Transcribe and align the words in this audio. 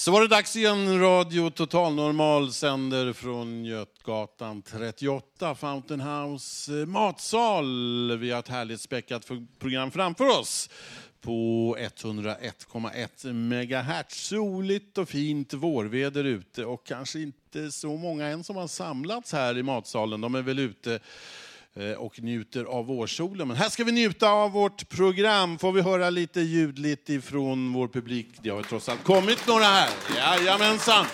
Så 0.00 0.10
var 0.10 0.20
det 0.20 0.28
dags 0.28 0.56
igen. 0.56 1.00
Radio 1.00 1.50
Total 1.50 1.94
Normal 1.94 2.52
sänder 2.52 3.12
från 3.12 3.64
Götgatan 3.64 4.62
38, 4.62 5.54
Fountain 5.54 6.00
House 6.00 6.80
eh, 6.80 6.86
matsal. 6.86 8.18
Vi 8.18 8.30
har 8.30 8.38
ett 8.38 8.48
härligt 8.48 8.80
späckat 8.80 9.26
program 9.58 9.90
framför 9.90 10.40
oss 10.40 10.70
på 11.20 11.76
101,1 11.78 13.32
megahertz. 13.32 14.26
Soligt 14.26 14.98
och 14.98 15.08
fint 15.08 15.54
vårväder 15.54 16.24
ute 16.24 16.64
och 16.64 16.86
kanske 16.86 17.20
inte 17.20 17.72
så 17.72 17.96
många 17.96 18.26
än 18.26 18.44
som 18.44 18.56
har 18.56 18.68
samlats 18.68 19.32
här 19.32 19.58
i 19.58 19.62
matsalen. 19.62 20.20
De 20.20 20.34
är 20.34 20.42
väl 20.42 20.58
ute 20.58 21.00
Eh, 21.76 21.92
och 21.92 22.22
njuter 22.22 22.64
av 22.64 22.86
vårsolen. 22.86 23.48
Men 23.48 23.56
här 23.56 23.68
ska 23.68 23.84
vi 23.84 23.92
njuta 23.92 24.30
av 24.30 24.50
vårt 24.52 24.88
program. 24.88 25.58
Får 25.58 25.72
vi 25.72 25.80
höra 25.80 26.10
lite 26.10 26.40
ljudligt 26.40 27.08
ifrån 27.08 27.72
vår 27.72 27.88
publik? 27.88 28.28
Det 28.42 28.50
har 28.50 28.62
trots 28.62 28.88
allt 28.88 29.04
kommit 29.04 29.46
några 29.46 29.64
här. 29.64 29.90
Jajamensan! 30.16 31.06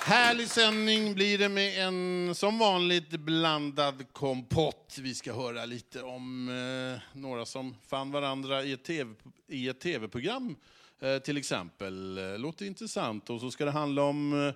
Härlig 0.00 0.48
sändning 0.48 1.14
blir 1.14 1.38
det 1.38 1.48
med 1.48 1.86
en 1.86 2.34
som 2.34 2.58
vanligt 2.58 3.10
blandad 3.10 4.12
kompott. 4.12 4.96
Vi 5.00 5.14
ska 5.14 5.34
höra 5.34 5.64
lite 5.64 6.02
om 6.02 6.48
eh, 6.48 7.18
några 7.18 7.46
som 7.46 7.74
fann 7.88 8.10
varandra 8.10 8.64
i 8.64 8.72
ett 8.72 8.84
TV, 8.84 9.14
i 9.48 9.68
ett 9.68 9.80
TV-program 9.80 10.56
eh, 11.00 11.18
till 11.18 11.36
exempel. 11.36 12.18
Eh, 12.18 12.38
låter 12.38 12.66
intressant. 12.66 13.30
Och 13.30 13.40
så 13.40 13.50
ska 13.50 13.64
det 13.64 13.70
handla 13.70 14.02
om 14.02 14.46
eh, 14.46 14.54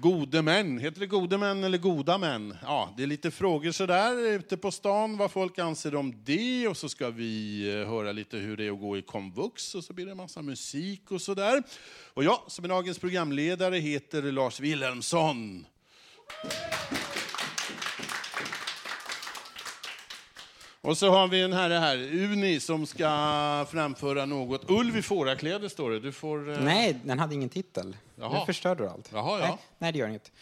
Gode 0.00 0.42
män, 0.42 0.78
heter 0.78 1.00
det 1.00 1.06
gode 1.06 1.38
män 1.38 1.64
eller 1.64 1.78
goda 1.78 2.18
män? 2.18 2.56
Ja, 2.62 2.94
det 2.96 3.02
är 3.02 3.06
lite 3.06 3.30
frågor 3.30 3.72
sådär 3.72 4.26
ute 4.28 4.56
på 4.56 4.70
stan, 4.70 5.16
vad 5.16 5.30
folk 5.30 5.58
anser 5.58 5.94
om 5.94 6.14
det. 6.24 6.68
Och 6.68 6.76
så 6.76 6.88
ska 6.88 7.10
vi 7.10 7.62
eh, 7.70 7.88
höra 7.88 8.12
lite 8.12 8.36
hur 8.36 8.56
det 8.56 8.66
är 8.66 8.72
att 8.72 8.80
gå 8.80 8.98
i 8.98 9.02
komvux 9.02 9.74
och 9.74 9.84
så 9.84 9.92
blir 9.92 10.04
det 10.04 10.10
en 10.10 10.16
massa 10.16 10.42
musik 10.42 11.10
och 11.10 11.22
sådär. 11.22 11.62
Och 12.14 12.24
jag 12.24 12.40
som 12.46 12.64
är 12.64 12.68
dagens 12.68 12.98
programledare 12.98 13.76
heter 13.76 14.22
Lars 14.22 14.60
Wilhelmsson. 14.60 15.66
Och 20.84 20.98
så 20.98 21.10
har 21.10 21.28
vi 21.28 21.42
en 21.42 21.52
herre 21.52 21.74
här, 21.74 21.96
Uni, 21.96 22.60
som 22.60 22.86
ska 22.86 23.06
framföra 23.70 24.26
något. 24.26 24.70
Ulv 24.70 24.96
i 24.96 25.02
fårakläder 25.02 25.68
står 25.68 25.90
det. 25.90 26.00
Du 26.00 26.12
får... 26.12 26.48
Uh... 26.48 26.60
Nej, 26.60 27.00
den 27.04 27.18
hade 27.18 27.34
ingen 27.34 27.48
titel. 27.48 27.96
Jaha. 28.16 28.38
Nu 28.38 28.46
förstörde 28.46 28.84
du 28.84 28.88
allt. 28.88 29.10
Jaha, 29.12 29.40
ja. 29.40 29.46
nej, 29.46 29.58
nej, 29.78 29.92
det 29.92 29.98
gör 29.98 30.08
inget. 30.08 30.32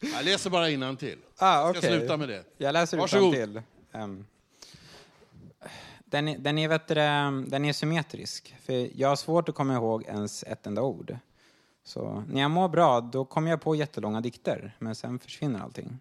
Jag 0.14 0.24
läser 0.24 0.50
bara 0.50 0.70
innantill. 0.70 1.18
Ah, 1.38 1.70
okay. 1.70 1.82
Ska 1.82 1.90
sluta 1.90 2.16
med 2.16 2.28
det. 2.28 2.44
Jag 2.58 2.72
läser 2.72 2.98
Varsågod. 2.98 3.34
till. 3.34 3.62
Um, 3.92 4.26
den, 5.98 6.28
är, 6.28 6.38
den, 6.38 6.58
är, 6.58 6.68
vet 6.68 6.88
du, 6.88 6.94
den 7.50 7.64
är 7.64 7.72
symmetrisk, 7.72 8.56
för 8.62 9.00
jag 9.00 9.08
har 9.08 9.16
svårt 9.16 9.48
att 9.48 9.54
komma 9.54 9.74
ihåg 9.74 10.04
ens 10.04 10.42
ett 10.42 10.66
enda 10.66 10.82
ord. 10.82 11.16
Så 11.84 12.24
när 12.28 12.40
jag 12.40 12.50
mår 12.50 12.68
bra, 12.68 13.00
då 13.00 13.24
kommer 13.24 13.50
jag 13.50 13.60
på 13.60 13.74
jättelånga 13.74 14.20
dikter, 14.20 14.76
men 14.78 14.94
sen 14.94 15.18
försvinner 15.18 15.60
allting. 15.60 15.98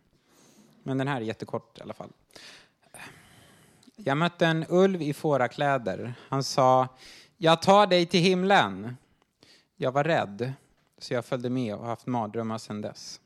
Men 0.83 0.97
den 0.97 1.07
här 1.07 1.17
är 1.17 1.25
jättekort 1.25 1.77
i 1.77 1.81
alla 1.81 1.93
fall. 1.93 2.09
Jag 3.95 4.17
mötte 4.17 4.45
en 4.45 4.65
ulv 4.69 5.01
i 5.01 5.13
fårakläder. 5.13 6.13
Han 6.29 6.43
sa, 6.43 6.87
jag 7.37 7.61
tar 7.61 7.87
dig 7.87 8.05
till 8.05 8.19
himlen. 8.19 8.97
Jag 9.75 9.91
var 9.91 10.03
rädd, 10.03 10.53
så 10.97 11.13
jag 11.13 11.25
följde 11.25 11.49
med 11.49 11.73
och 11.73 11.79
har 11.79 11.87
haft 11.87 12.05
mardrömmar 12.05 12.57
sedan 12.57 12.81
dess. 12.81 13.21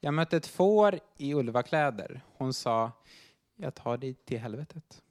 Jag 0.00 0.14
mötte 0.14 0.36
ett 0.36 0.46
får 0.46 1.00
i 1.16 1.34
ulvakläder. 1.34 2.20
Hon 2.36 2.54
sa, 2.54 2.92
jag 3.56 3.74
tar 3.74 3.96
dig 3.96 4.14
till 4.14 4.38
helvetet. 4.38 5.02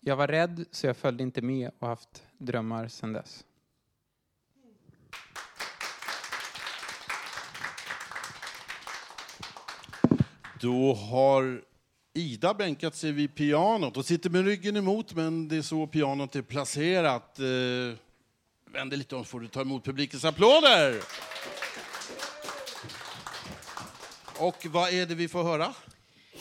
Jag 0.00 0.16
var 0.16 0.28
rädd, 0.28 0.64
så 0.70 0.86
jag 0.86 0.96
följde 0.96 1.22
inte 1.22 1.42
med 1.42 1.68
och 1.68 1.80
har 1.80 1.88
haft 1.88 2.22
drömmar 2.38 2.88
sedan 2.88 3.12
dess. 3.12 3.44
Då 10.60 10.94
har 10.94 11.64
Ida 12.16 12.54
bänkat 12.54 12.94
sig 12.94 13.12
vid 13.12 13.34
pianot 13.34 13.96
och 13.96 14.04
sitter 14.04 14.30
med 14.30 14.44
ryggen 14.44 14.76
emot, 14.76 15.14
men 15.14 15.48
det 15.48 15.56
är 15.56 15.62
så 15.62 15.86
pianot 15.86 16.36
är 16.36 16.42
placerat. 16.42 17.38
Eh, 17.38 17.98
vänd 18.72 18.90
dig 18.90 18.98
lite 18.98 19.16
om 19.16 19.24
får 19.24 19.40
du 19.40 19.48
ta 19.48 19.60
emot 19.60 19.84
publikens 19.84 20.24
applåder. 20.24 21.00
Och 24.38 24.66
vad 24.66 24.92
är 24.92 25.06
det 25.06 25.14
vi 25.14 25.28
får 25.28 25.42
höra? 25.42 25.74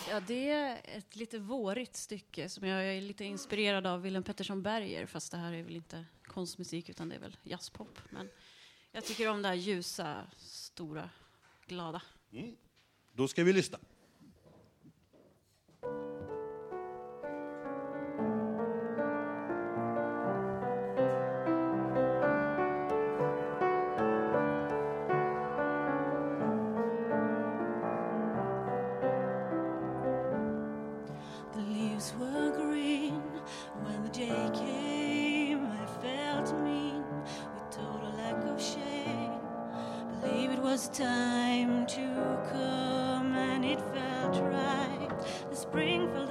Ja, 0.10 0.20
det 0.20 0.50
är 0.50 0.82
ett 0.86 1.16
lite 1.16 1.40
vårigt 1.40 1.96
stycke 1.96 2.50
som 2.50 2.68
jag 2.68 2.86
är 2.86 3.02
lite 3.02 3.26
inspirerad 3.26 3.88
av 3.88 4.02
Willem 4.02 4.24
Pettersson 4.24 4.64
Berger, 4.64 5.06
fast 5.06 5.32
det 5.32 5.38
här 5.38 5.54
är 5.54 5.64
väl 5.64 5.76
inte 5.76 6.06
konstmusik 6.28 6.90
utan 6.90 7.10
det 7.10 7.16
är 7.16 7.20
väl 7.20 7.38
jazzpop. 7.44 8.00
Men 8.10 8.30
jag 8.92 9.06
tycker 9.06 9.30
om 9.30 9.42
det 9.42 9.48
här 9.48 9.56
ljusa, 9.56 10.28
stora, 10.38 11.10
glada. 11.68 12.02
Mm. 12.32 12.56
Då 13.14 13.28
ska 13.28 13.44
vi 13.44 13.54
lyssna. 13.54 13.80
will 44.24 44.40
try. 44.40 45.08
The 45.50 45.56
spring 45.56 46.10
for 46.12 46.26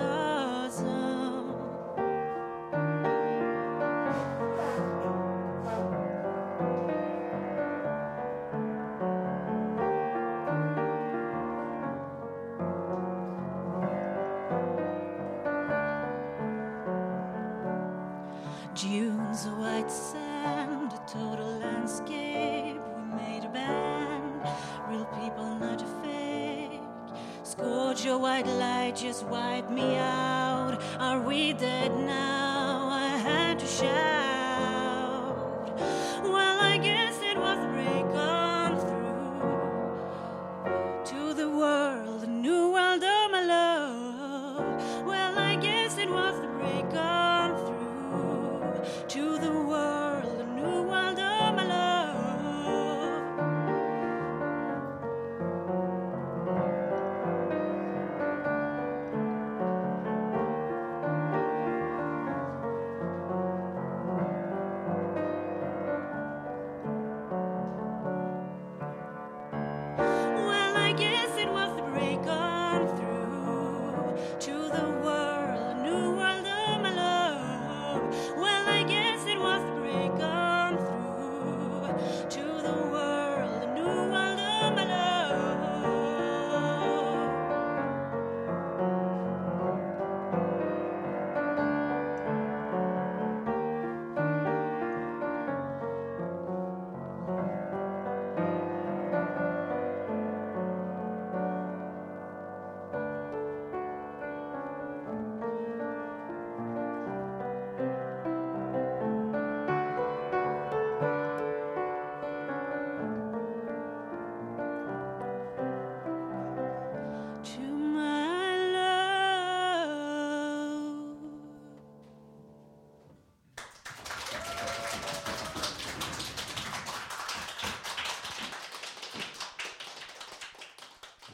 just 28.94 29.24
wipe 29.26 29.70
me 29.70 29.96
out. 29.96 30.78
Are 30.98 31.20
we 31.20 31.54
dead 31.54 31.91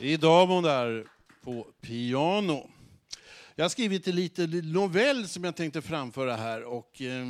Det 0.00 0.22
var 0.22 0.28
Damon 0.28 0.62
där 0.62 1.06
på 1.42 1.66
piano. 1.80 2.70
Jag 3.54 3.64
har 3.64 3.68
skrivit 3.68 4.08
en 4.08 4.14
liten 4.14 4.72
novell 4.72 5.28
som 5.28 5.44
jag 5.44 5.56
tänkte 5.56 5.82
framföra 5.82 6.36
här. 6.36 6.64
Och, 6.64 7.02
eh, 7.02 7.26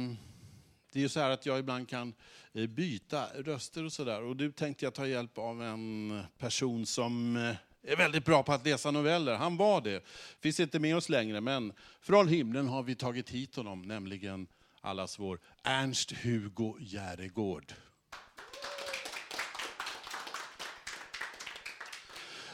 det 0.92 0.98
är 0.98 1.02
ju 1.02 1.08
så 1.08 1.20
här 1.20 1.30
att 1.30 1.46
jag 1.46 1.58
ibland 1.58 1.88
kan 1.88 2.14
eh, 2.52 2.66
byta 2.66 3.26
röster 3.36 3.84
och 3.84 3.92
sådär. 3.92 4.22
Och 4.22 4.36
nu 4.36 4.52
tänkte 4.52 4.84
jag 4.84 4.94
ta 4.94 5.06
hjälp 5.06 5.38
av 5.38 5.62
en 5.62 6.20
person 6.38 6.86
som 6.86 7.36
eh, 7.36 7.92
är 7.92 7.96
väldigt 7.96 8.24
bra 8.24 8.42
på 8.42 8.52
att 8.52 8.66
läsa 8.66 8.90
noveller. 8.90 9.34
Han 9.34 9.56
var 9.56 9.80
det. 9.80 10.04
Finns 10.40 10.60
inte 10.60 10.78
med 10.78 10.96
oss 10.96 11.08
längre, 11.08 11.40
men 11.40 11.72
från 12.00 12.28
himlen 12.28 12.68
har 12.68 12.82
vi 12.82 12.94
tagit 12.94 13.30
hit 13.30 13.56
honom, 13.56 13.82
nämligen 13.82 14.46
allas 14.80 15.18
vår 15.18 15.40
Ernst-Hugo 15.62 16.76
Järegård. 16.80 17.74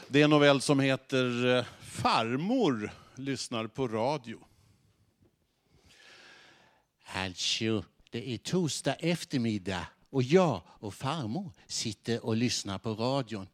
Det 0.07 0.19
är 0.19 0.23
en 0.23 0.29
novell 0.29 0.61
som 0.61 0.79
heter 0.79 1.57
eh, 1.57 1.65
Farmor 1.81 2.91
lyssnar 3.15 3.67
på 3.67 3.87
radio. 3.87 4.39
Alltså, 7.13 7.83
det 8.11 8.33
är 8.33 8.37
torsdag 8.37 8.93
eftermiddag 8.93 9.87
och 10.09 10.23
jag 10.23 10.61
och 10.67 10.93
farmor 10.93 11.51
sitter 11.67 12.25
och 12.25 12.35
lyssnar 12.35 12.77
på 12.77 12.93
radion. 12.93 13.47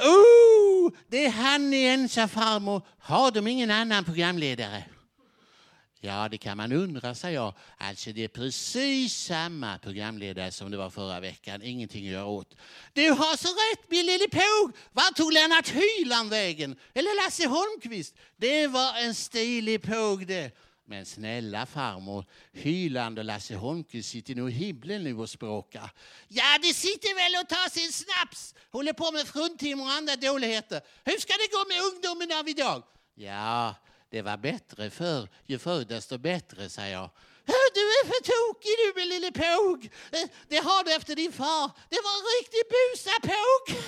Oh, 0.00 0.92
det 1.08 1.26
är 1.26 1.30
han 1.30 1.74
igen, 1.74 2.08
sa 2.08 2.28
farmor. 2.28 2.82
Har 2.98 3.30
de 3.30 3.46
ingen 3.46 3.70
annan 3.70 4.04
programledare? 4.04 4.84
Ja, 6.00 6.28
det 6.28 6.38
kan 6.38 6.56
man 6.56 6.72
undra, 6.72 7.14
sa 7.14 7.30
jag. 7.30 7.54
Alltså, 7.76 8.12
det 8.12 8.24
är 8.24 8.28
precis 8.28 9.16
samma 9.16 9.78
programledare 9.78 10.50
som 10.50 10.70
det 10.70 10.76
var 10.76 10.90
förra 10.90 11.20
veckan. 11.20 11.62
Ingenting 11.62 12.06
att 12.06 12.12
göra 12.12 12.26
åt. 12.26 12.54
Du 12.92 13.10
har 13.10 13.36
så 13.36 13.48
rätt, 13.48 13.90
min 13.90 14.06
lille 14.06 14.28
påg! 14.28 14.72
Vart 14.92 15.16
tog 15.16 15.32
Lennart 15.32 15.68
Hyland 15.68 16.30
vägen? 16.30 16.76
Eller 16.94 17.24
Lasse 17.24 17.46
Holmqvist? 17.46 18.14
Det 18.36 18.66
var 18.66 18.98
en 18.98 19.14
stilig 19.14 19.82
påg 19.82 20.26
det. 20.26 20.56
Men 20.84 21.06
snälla 21.06 21.66
farmor, 21.66 22.24
Hyland 22.52 23.18
och 23.18 23.24
Lasse 23.24 23.54
Holmqvist 23.54 24.08
sitter 24.08 24.34
nog 24.34 24.50
i 24.50 24.52
himlen 24.52 25.04
nu 25.04 25.16
och 25.18 25.30
språkar. 25.30 25.90
Ja, 26.28 26.58
de 26.62 26.74
sitter 26.74 27.14
väl 27.14 27.42
och 27.42 27.48
tar 27.48 27.70
sin 27.70 27.92
snaps, 27.92 28.54
håller 28.70 28.92
på 28.92 29.12
med 29.12 29.26
fruntimmer 29.26 29.84
och 29.84 29.90
andra 29.90 30.16
dåligheter. 30.16 30.80
Hur 31.04 31.18
ska 31.18 31.32
det 31.32 31.52
gå 31.52 31.64
med 31.68 31.82
ungdomen 31.82 32.38
av 32.38 32.48
idag? 32.48 32.82
Ja, 33.14 33.74
det 34.10 34.22
var 34.22 34.36
bättre 34.36 34.90
förr. 34.90 35.28
Ju 35.46 35.58
förr 35.58 35.84
desto 35.84 36.18
bättre, 36.18 36.68
säger 36.68 36.92
jag. 36.92 37.10
Du 37.74 37.80
är 37.80 38.06
för 38.06 38.22
tokig 38.32 38.74
du 38.78 39.00
min 39.00 39.08
lille 39.08 39.32
påg. 39.32 39.90
Eh, 40.12 40.28
det 40.48 40.56
har 40.56 40.84
du 40.84 40.94
efter 40.94 41.16
din 41.16 41.32
far. 41.32 41.70
Det 41.88 42.00
var 42.06 42.14
en 42.18 42.26
riktig 42.38 42.62
busapåg. 42.74 43.84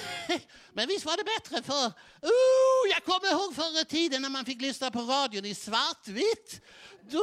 Men 0.72 0.88
visst 0.88 1.05
var 1.05 1.17
det 1.17 1.25
bättre 1.25 1.62
förr. 1.62 1.93
Oh, 2.22 2.90
jag 2.90 3.05
kommer 3.05 3.31
ihåg 3.31 3.55
förr 3.55 3.81
i 3.81 3.84
tiden 3.84 4.22
när 4.22 4.28
man 4.28 4.44
fick 4.44 4.61
lyssna 4.61 4.90
på 4.90 5.00
radion 5.00 5.44
i 5.44 5.55
svartvitt. 5.55 6.61
Då 7.11 7.22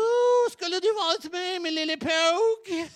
skulle 0.51 0.79
du 0.79 0.93
varit 0.93 1.31
med 1.31 1.61
min 1.61 1.75
lille 1.75 1.97
påg. 1.97 2.89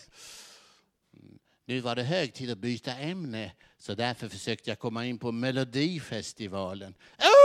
Nu 1.66 1.80
var 1.80 1.96
det 1.96 2.04
hög 2.04 2.34
tid 2.34 2.52
att 2.52 2.58
byta 2.58 2.92
ämne, 2.92 3.52
så 3.78 3.96
därför 3.96 4.30
försökte 4.30 4.70
jag 4.70 4.80
komma 4.80 5.06
in 5.06 5.20
på 5.20 5.32
Melodifestivalen. 5.32 6.96
Oh, 7.18 7.41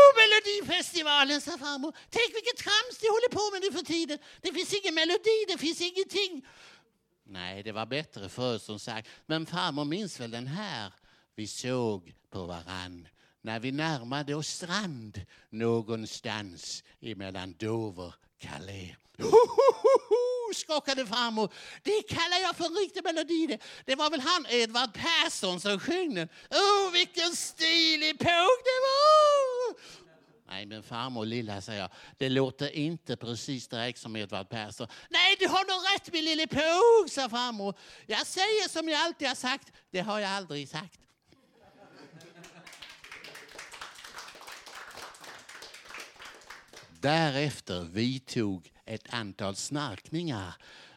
Melodifestivalen, 0.60 1.40
sa 1.40 1.58
farmor. 1.58 1.96
Tänk 2.10 2.34
vilket 2.34 2.56
trams 2.56 2.98
de 3.00 3.06
håller 3.08 3.28
på 3.28 3.50
med 3.52 3.62
nu 3.62 3.78
för 3.78 3.84
tiden. 3.84 4.18
Det 4.40 4.52
finns 4.52 4.74
ingen 4.74 4.94
melodi, 4.94 5.44
det 5.48 5.58
finns 5.58 5.80
ingenting. 5.80 6.46
Nej, 7.24 7.62
det 7.62 7.72
var 7.72 7.86
bättre 7.86 8.28
förr 8.28 8.58
som 8.58 8.78
sagt. 8.78 9.08
Men 9.26 9.46
farmor 9.46 9.84
minns 9.84 10.20
väl 10.20 10.30
den 10.30 10.46
här? 10.46 10.92
Vi 11.34 11.46
såg 11.46 12.14
på 12.30 12.46
varann 12.46 13.08
när 13.42 13.60
vi 13.60 13.72
närmade 13.72 14.34
oss 14.34 14.48
strand 14.48 15.20
någonstans 15.50 16.84
emellan 17.00 17.54
Dover, 17.58 18.14
Calais. 18.38 18.96
Hohoho, 19.18 20.54
skakade 20.54 21.06
farmor. 21.06 21.52
Det 21.82 22.02
kallar 22.08 22.38
jag 22.38 22.56
för 22.56 22.64
en 22.64 22.76
riktig 22.76 23.04
melodi 23.04 23.46
det. 23.46 23.58
Det 23.84 23.94
var 23.94 24.10
väl 24.10 24.20
han 24.20 24.46
Edvard 24.48 24.90
Persson 24.92 25.60
som 25.60 25.80
sjöng 25.80 26.14
den. 26.14 26.28
Oh, 26.50 26.92
vilken 26.92 27.36
stilig 27.36 28.18
påg 28.18 28.56
det 28.64 28.80
var! 28.88 30.05
Nej, 30.48 30.66
men 30.66 30.82
farmor 30.82 31.26
lilla, 31.26 31.60
säger 31.60 31.81
jag, 31.81 31.90
det 32.16 32.28
låter 32.28 32.70
inte 32.76 33.16
precis 33.16 33.69
direkt 33.69 33.98
som 33.98 34.16
Edvard 34.16 34.48
Persson. 34.48 34.87
Nej, 35.10 35.37
du 35.38 35.48
har 35.48 35.58
nog 35.58 35.94
rätt 35.94 36.12
min 36.12 36.25
lille 36.25 36.46
påg, 36.46 37.10
sa 37.10 37.28
farmor. 37.28 37.75
Jag 38.06 38.26
säger 38.26 38.69
som 38.69 38.88
jag 38.88 39.00
alltid 39.00 39.28
har 39.28 39.34
sagt, 39.34 39.72
det 39.90 40.00
har 40.00 40.19
jag 40.19 40.31
aldrig 40.31 40.69
sagt. 40.69 41.00
Därefter 47.00 47.80
vidtog 47.80 48.73
ett 48.85 49.14
antal 49.14 49.56
snarkningar. 49.56 50.54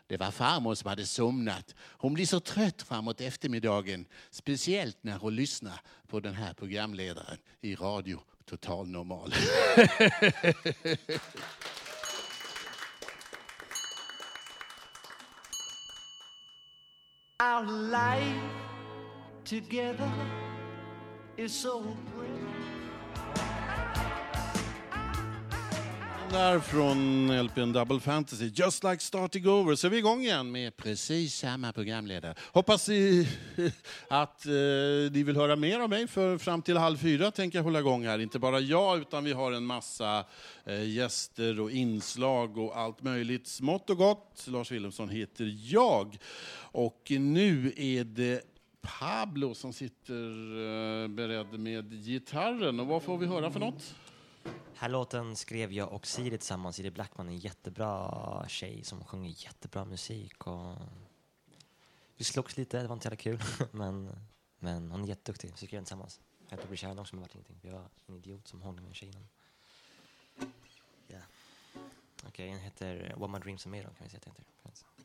Det 0.07 0.17
var 0.17 0.31
farmor 0.31 0.75
som 0.75 0.89
hade 0.89 1.05
somnat. 1.05 1.75
Hon 1.79 2.13
blir 2.13 2.25
så 2.25 2.39
trött 2.39 2.81
framåt 2.81 3.21
eftermiddagen, 3.21 4.05
speciellt 4.29 5.03
när 5.03 5.17
hon 5.17 5.35
lyssnar 5.35 5.81
på 6.07 6.19
den 6.19 6.33
här 6.33 6.53
programledaren 6.53 7.37
i 7.61 7.75
radio 7.75 8.21
Total 8.57 8.83
Normal. 8.85 9.29
Our 17.39 17.63
life 17.63 18.35
together 19.45 20.11
is 21.37 21.53
so 21.53 21.95
great. 22.15 22.48
Där 26.31 26.59
från 26.59 27.29
LPn 27.43 27.71
Double 27.71 27.99
Fantasy, 27.99 28.51
Just 28.53 28.83
Like 28.83 28.99
Starting 28.99 29.47
Over, 29.47 29.75
så 29.75 29.87
är 29.87 29.91
vi 29.91 29.97
igång 29.97 30.21
igen 30.21 30.51
med 30.51 30.77
precis 30.77 31.35
samma 31.35 31.73
programledare. 31.73 32.35
Hoppas 32.51 32.89
i, 32.89 33.27
att 34.07 34.45
eh, 34.45 34.51
ni 35.11 35.23
vill 35.23 35.35
höra 35.35 35.55
mer 35.55 35.79
av 35.79 35.89
mig, 35.89 36.07
för 36.07 36.37
fram 36.37 36.61
till 36.61 36.77
halv 36.77 36.97
fyra 36.97 37.31
tänker 37.31 37.57
jag 37.57 37.63
hålla 37.63 37.79
igång 37.79 38.05
här. 38.05 38.19
Inte 38.19 38.39
bara 38.39 38.59
jag, 38.59 38.99
utan 38.99 39.23
vi 39.23 39.33
har 39.33 39.51
en 39.51 39.65
massa 39.65 40.25
eh, 40.65 40.89
gäster 40.89 41.59
och 41.59 41.71
inslag 41.71 42.57
och 42.57 42.77
allt 42.77 43.03
möjligt 43.03 43.47
smått 43.47 43.89
och 43.89 43.97
gott. 43.97 44.45
Lars 44.47 44.71
Wilhelmsson 44.71 45.09
heter 45.09 45.55
jag. 45.61 46.17
Och 46.71 47.07
nu 47.09 47.73
är 47.77 48.03
det 48.03 48.41
Pablo 48.81 49.55
som 49.55 49.73
sitter 49.73 50.23
eh, 51.03 51.07
beredd 51.07 51.59
med 51.59 52.03
gitarren. 52.03 52.79
Och 52.79 52.87
vad 52.87 53.03
får 53.03 53.17
vi 53.17 53.25
höra 53.25 53.51
för 53.51 53.59
något? 53.59 53.95
Här 54.79 54.89
låten 54.89 55.35
skrev 55.35 55.73
jag 55.73 55.93
och 55.93 56.07
Siri 56.07 56.37
tillsammans. 56.37 56.75
Siri 56.75 56.91
Blackman 56.91 57.27
är 57.29 57.31
en 57.31 57.37
jättebra 57.37 58.45
tjej 58.47 58.83
som 58.83 59.03
sjunger 59.03 59.29
jättebra 59.45 59.85
musik. 59.85 60.47
Och 60.47 60.75
vi 62.17 62.23
slogs 62.23 62.57
lite, 62.57 62.81
det 62.81 62.87
var 62.87 62.93
inte 62.93 63.03
så 63.03 63.07
jävla 63.07 63.17
kul. 63.17 63.67
men, 63.71 64.15
men 64.59 64.91
hon 64.91 65.03
är 65.03 65.07
jätteduktig, 65.07 65.49
så 65.49 65.55
vi 65.61 65.67
skrev 65.67 65.77
den 65.77 65.85
tillsammans. 65.85 66.19
Jag 66.43 66.49
höll 66.49 66.57
på 66.57 66.63
att 66.63 66.69
bli 66.69 66.77
kär 66.77 66.87
i 66.87 66.89
henne 66.89 67.01
också, 67.01 67.15
men 67.15 67.23
det 67.23 67.27
vart 67.27 67.35
ingenting. 67.35 67.59
Jag 67.61 67.71
var 67.71 67.89
en 68.07 68.15
idiot 68.15 68.47
som 68.47 68.61
hånglade 68.61 68.87
med 68.87 68.95
tjejen. 68.95 69.27
Yeah. 71.09 71.23
Okej, 72.27 72.49
den 72.49 72.59
heter 72.59 73.13
What 73.17 73.31
My 73.31 73.39
Dreams 73.39 73.65
Are 73.65 73.71
Made 73.71 73.87
Of, 73.87 73.97
kan 73.97 74.03
vi 74.03 74.09
säga 74.09 74.17
att 74.17 74.23
den 74.25 74.33
heter. 74.37 74.98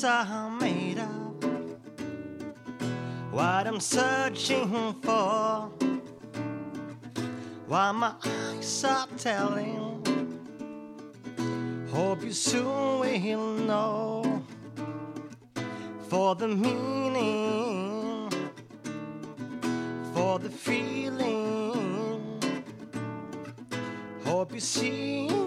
Dreams 0.00 0.04
are 0.04 0.50
made 0.50 0.98
of, 0.98 1.44
what 3.32 3.66
I'm 3.66 3.80
searching 3.80 4.94
for, 5.02 5.70
what 7.66 7.92
my 7.92 8.14
eyes 8.24 8.84
are 8.84 9.06
telling. 9.18 10.00
Hope 11.92 12.22
you 12.22 12.32
soon 12.32 13.00
will 13.00 13.54
know 13.66 14.42
for 16.08 16.34
the 16.34 16.48
meaning, 16.48 18.30
for 20.14 20.38
the 20.38 20.50
feeling. 20.50 22.40
Hope 24.24 24.54
you 24.54 24.60
see. 24.60 25.39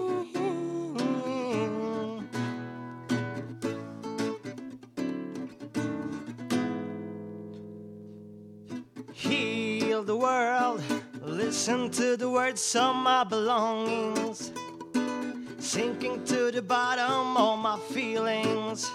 Listen 11.66 11.88
to 11.88 12.14
the 12.14 12.28
words 12.28 12.76
of 12.76 12.94
my 12.94 13.24
belongings. 13.24 14.52
Sinking 15.58 16.22
to 16.26 16.50
the 16.50 16.60
bottom 16.60 17.38
of 17.38 17.58
my 17.58 17.78
feelings. 17.90 18.92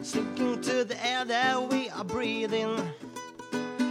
Sinking 0.00 0.62
to 0.62 0.84
the 0.84 0.96
air 1.06 1.26
that 1.26 1.68
we 1.68 1.90
are 1.90 2.02
breathing. 2.02 2.80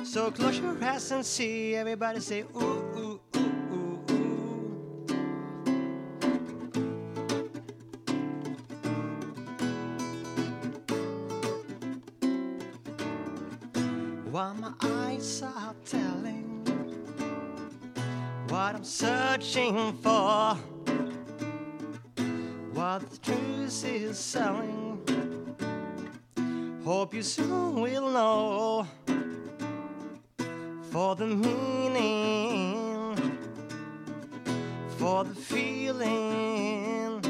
So 0.03 0.31
close 0.31 0.57
your 0.57 0.75
eyes 0.83 1.11
and 1.11 1.23
see 1.23 1.75
everybody 1.75 2.21
say 2.21 2.41
ooh, 2.55 2.57
ooh, 2.57 3.19
ooh, 3.37 3.51
ooh, 3.71 3.99
ooh. 4.09 5.05
While 14.31 14.55
my 14.55 14.73
eyes 14.81 15.43
are 15.43 15.75
telling 15.85 16.44
what 18.55 18.75
I'm 18.75 18.85
searching 18.85 19.91
for, 20.01 20.55
what 22.73 23.01
the 23.09 23.17
truth 23.21 23.83
is 23.85 24.17
selling. 24.17 24.97
Hope 26.85 27.13
you 27.13 27.21
soon 27.21 27.81
will 27.81 28.09
know 28.11 28.87
for 30.89 31.17
the 31.17 31.27
meaning, 31.27 33.17
for 34.99 35.25
the 35.25 35.35
feeling. 35.35 37.21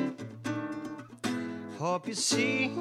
Hope 1.79 2.07
you 2.07 2.13
see. 2.13 2.71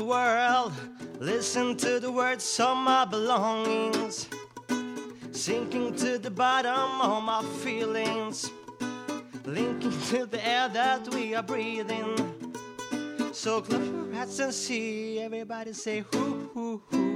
The 0.00 0.06
world, 0.06 0.72
listen 1.18 1.76
to 1.76 2.00
the 2.00 2.10
words 2.10 2.58
of 2.58 2.74
my 2.74 3.04
belongings. 3.04 4.28
Sinking 5.30 5.94
to 5.96 6.16
the 6.16 6.30
bottom 6.30 7.02
of 7.02 7.22
my 7.22 7.42
feelings, 7.62 8.50
linking 9.44 10.00
to 10.08 10.24
the 10.24 10.40
air 10.42 10.70
that 10.70 11.06
we 11.14 11.34
are 11.34 11.42
breathing. 11.42 12.16
So 13.32 13.60
close 13.60 13.86
your 13.88 14.14
eyes 14.14 14.40
and 14.40 14.54
see 14.54 15.20
everybody 15.20 15.74
say 15.74 16.02
hoo 16.10 16.50
hoo 16.54 16.82
hoo. 16.90 17.09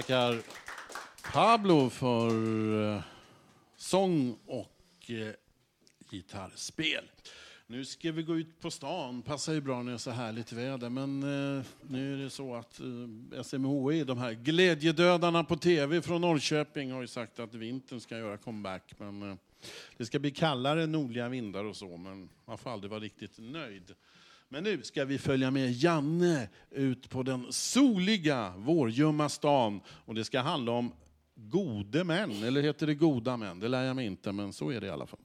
Tackar 0.00 0.42
Pablo 1.32 1.90
för 1.90 2.30
eh, 2.94 3.02
sång 3.76 4.38
och 4.46 5.10
eh, 5.10 5.34
gitarrspel. 6.10 7.04
Nu 7.66 7.84
ska 7.84 8.12
vi 8.12 8.22
gå 8.22 8.36
ut 8.36 8.60
på 8.60 8.70
stan. 8.70 9.22
Passar 9.22 9.52
ju 9.52 9.60
bra 9.60 9.82
när 9.82 9.92
det 9.92 9.96
är 9.96 9.98
så 9.98 10.10
härligt 10.10 10.52
väder. 10.52 10.88
Men 10.88 11.22
eh, 11.22 11.64
nu 11.82 12.14
är 12.14 12.24
det 12.24 12.30
så 12.30 12.54
att 12.54 12.80
eh, 12.80 13.42
SMHI, 13.42 14.04
de 14.04 14.18
här 14.18 14.32
glädjedödarna 14.32 15.44
på 15.44 15.56
tv 15.56 16.02
från 16.02 16.20
Norrköping, 16.20 16.92
har 16.92 17.00
ju 17.00 17.06
sagt 17.06 17.38
att 17.38 17.54
vintern 17.54 18.00
ska 18.00 18.18
göra 18.18 18.36
comeback. 18.36 18.94
Men 18.98 19.38
det 19.96 20.06
ska 20.06 20.18
bli 20.18 20.30
kallare 20.30 20.86
nordliga 20.86 21.28
vindar 21.28 21.64
och 21.64 21.76
så, 21.76 21.96
men 21.96 22.28
man 22.44 22.58
får 22.58 22.70
aldrig 22.70 22.90
vara 22.90 23.00
riktigt 23.00 23.38
nöjd. 23.38 23.94
Men 24.52 24.64
nu 24.64 24.82
ska 24.82 25.04
vi 25.04 25.18
följa 25.18 25.50
med 25.50 25.72
Janne 25.72 26.48
ut 26.70 27.10
på 27.10 27.22
den 27.22 27.46
soliga 27.50 28.52
vårljumma 28.56 29.28
stan. 29.28 29.80
Och 29.88 30.14
det 30.14 30.24
ska 30.24 30.40
handla 30.40 30.72
om 30.72 30.92
gode 31.34 32.04
män, 32.04 32.30
eller 32.44 32.62
heter 32.62 32.86
det 32.86 32.94
goda 32.94 33.36
män? 33.36 33.60
Det 33.60 33.68
lär 33.68 33.84
jag 33.84 33.96
mig 33.96 34.06
inte, 34.06 34.32
men 34.32 34.52
så 34.52 34.70
är 34.70 34.80
det 34.80 34.86
i 34.86 34.90
alla 34.90 35.06
fall. 35.06 35.20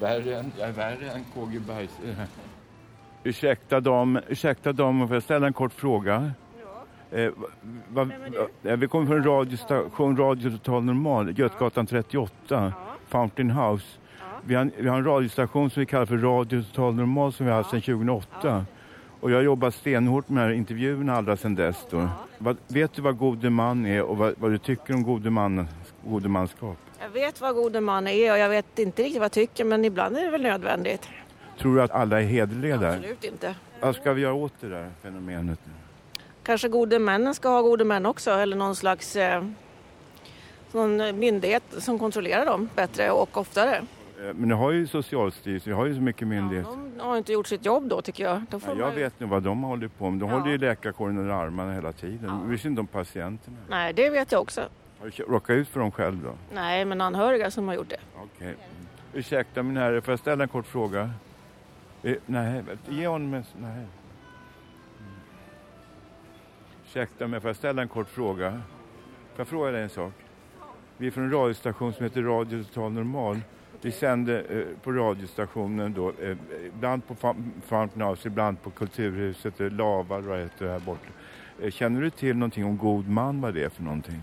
Värre 0.00 0.38
än, 0.38 0.52
jag 0.58 0.68
är 0.68 0.72
värre 0.72 1.10
än 1.10 1.24
KG 1.34 1.58
Bergs... 1.58 1.90
eh. 2.04 2.24
Ursäkta 3.24 3.80
dam, 3.80 4.18
ursäkta 4.28 4.72
dam, 4.72 5.08
får 5.08 5.16
jag 5.16 5.22
ställa 5.22 5.46
en 5.46 5.52
kort 5.52 5.72
fråga? 5.72 6.32
Ja. 7.10 7.18
Eh, 7.18 7.32
va, 7.88 8.10
va, 8.62 8.76
vi 8.76 8.88
kommer 8.88 9.06
från 9.06 9.24
radiostation, 9.24 10.16
Radio 10.16 10.50
Total 10.50 10.84
Normal, 10.84 11.38
Götgatan 11.38 11.86
38, 11.86 12.72
Fountain 13.08 13.50
House. 13.50 13.86
Vi, 14.48 14.54
har, 14.54 14.70
vi 14.76 14.88
har 14.88 14.98
en 14.98 15.04
radiostation 15.04 15.70
som 15.70 15.80
vi 15.80 15.86
kallar 15.86 16.06
för 16.06 16.16
Radio 16.16 16.62
Total 16.62 16.94
Normal 16.94 17.32
som 17.32 17.46
vi 17.46 17.52
har 17.52 17.58
haft 17.58 17.70
sedan 17.70 17.80
2008. 17.80 18.64
Och 19.20 19.30
jag 19.30 19.36
har 19.36 19.42
jobbat 19.42 19.74
stenhårt 19.74 20.28
med 20.28 20.42
de 20.42 20.46
här 20.46 20.52
intervjuerna 20.52 21.16
allra 21.16 21.36
sedan 21.36 21.54
dess. 21.54 21.86
Vad, 22.38 22.56
vet 22.68 22.92
du 22.92 23.02
vad 23.02 23.18
gode 23.18 23.50
man 23.50 23.86
är 23.86 24.02
och 24.02 24.16
vad, 24.16 24.34
vad 24.38 24.50
du 24.50 24.58
tycker 24.58 24.94
om 24.94 25.02
gode, 25.02 25.30
man, 25.30 25.68
gode 26.04 26.28
manskap? 26.28 26.76
Jag 27.00 27.08
vet 27.08 27.40
vad 27.40 27.54
gode 27.54 27.80
man 27.80 28.06
är 28.06 28.32
och 28.32 28.38
jag 28.38 28.48
vet 28.48 28.78
inte 28.78 29.02
riktigt 29.02 29.18
vad 29.18 29.24
jag 29.24 29.32
tycker 29.32 29.64
men 29.64 29.84
ibland 29.84 30.16
är 30.16 30.24
det 30.24 30.30
väl 30.30 30.42
nödvändigt. 30.42 31.08
Tror 31.58 31.76
du 31.76 31.82
att 31.82 31.90
alla 31.90 32.20
är 32.20 32.24
hederliga 32.24 32.76
där? 32.76 32.96
Absolut 32.96 33.24
inte. 33.24 33.54
Vad 33.80 33.96
ska 33.96 34.12
vi 34.12 34.22
göra 34.22 34.34
åt 34.34 34.52
det 34.60 34.68
där 34.68 34.90
fenomenet? 35.02 35.60
Kanske 36.42 36.68
gode 36.68 36.98
männen 36.98 37.34
ska 37.34 37.48
ha 37.48 37.62
gode 37.62 37.84
män 37.84 38.06
också 38.06 38.30
eller 38.30 38.56
någon 38.56 38.76
slags 38.76 39.16
eh, 39.16 39.44
någon 40.72 41.18
myndighet 41.18 41.62
som 41.78 41.98
kontrollerar 41.98 42.46
dem 42.46 42.68
bättre 42.74 43.10
och 43.10 43.36
oftare. 43.36 43.82
Eh, 44.18 44.34
Men 44.34 44.48
nu 44.48 44.54
har 44.54 44.70
ju 44.70 44.86
Socialstyrelsen, 44.86 45.70
vi 45.72 45.76
har 45.76 45.86
ju 45.86 45.94
så 45.94 46.00
mycket 46.00 46.28
myndigheter. 46.28 46.70
De 46.96 47.00
har 47.00 47.16
inte 47.16 47.32
gjort 47.32 47.46
sitt 47.46 47.64
jobb 47.64 47.88
då 47.88 48.02
tycker 48.02 48.24
jag. 48.24 48.42
Ja, 48.50 48.60
jag 48.78 48.94
ju- 48.94 49.00
vet 49.02 49.20
nu 49.20 49.26
vad 49.26 49.42
de 49.42 49.62
håller 49.62 49.88
på 49.88 50.10
med. 50.10 50.20
De 50.20 50.28
Ja. 50.28 50.38
håller 50.38 50.52
ju 50.52 50.58
läkarkåren 50.58 51.18
under 51.18 51.34
armarna 51.34 51.72
hela 51.74 51.92
tiden. 51.92 52.40
Vi 52.44 52.50
visste 52.50 52.68
inte 52.68 52.80
om 52.80 52.86
patienterna. 52.86 53.56
Nej, 53.68 53.92
det 53.92 54.10
vet 54.10 54.32
jag 54.32 54.40
också. 54.40 54.60
Har 55.00 55.10
du 55.16 55.22
råkat 55.22 55.50
ut 55.54 55.68
för 55.68 55.80
dem 55.80 55.90
själv 55.90 56.22
då? 56.24 56.32
Nej, 56.54 56.84
men 56.84 57.00
anhöriga 57.00 57.50
som 57.50 57.68
har 57.68 57.74
gjort 57.74 57.88
det. 57.88 58.00
Okej. 58.16 58.54
Ursäkta 59.14 59.62
min 59.62 59.76
herre, 59.76 60.00
får 60.00 60.12
jag 60.12 60.18
ställa 60.18 60.42
en 60.44 60.48
kort 60.48 60.66
fråga? 60.66 61.10
Eh, 62.02 62.16
nej, 62.26 62.62
ge 62.88 63.06
honom 63.06 63.34
en... 63.34 63.44
Nej. 63.60 63.70
Mm. 63.70 63.86
Ursäkta 66.86 67.26
mig, 67.26 67.40
får 67.40 67.48
jag 67.48 67.56
ställa 67.56 67.82
en 67.82 67.88
kort 67.88 68.08
fråga? 68.08 68.50
Får 68.50 68.60
jag 69.36 69.48
fråga 69.48 69.70
dig 69.70 69.82
en 69.82 69.88
sak? 69.88 70.12
Vi 70.96 71.06
är 71.06 71.10
från 71.10 71.24
en 71.24 71.30
radiostation 71.32 71.92
som 71.92 72.04
heter 72.04 72.22
Radio 72.22 72.64
Total 72.64 72.92
Normal. 72.92 73.40
Vi 73.80 73.92
sänder 73.92 74.44
eh, 74.50 74.64
på 74.82 74.92
radiostationen 74.92 75.92
då, 75.92 76.08
eh, 76.08 76.36
ibland 76.66 77.06
på 77.06 77.14
Fountain 77.66 78.08
House, 78.08 78.28
ibland 78.28 78.62
på 78.62 78.70
Kulturhuset, 78.70 79.60
eh, 79.60 79.70
Lava, 79.70 80.20
vad 80.20 80.38
heter 80.38 80.64
det 80.64 80.72
här 80.72 80.80
borta. 80.80 81.08
Känner 81.70 82.00
du 82.00 82.10
till 82.10 82.36
någonting 82.36 82.64
om 82.64 82.76
god 82.76 83.08
man, 83.08 83.40
vad 83.40 83.54
det 83.54 83.64
är 83.64 83.68
för 83.68 83.82
någonting? 83.82 84.20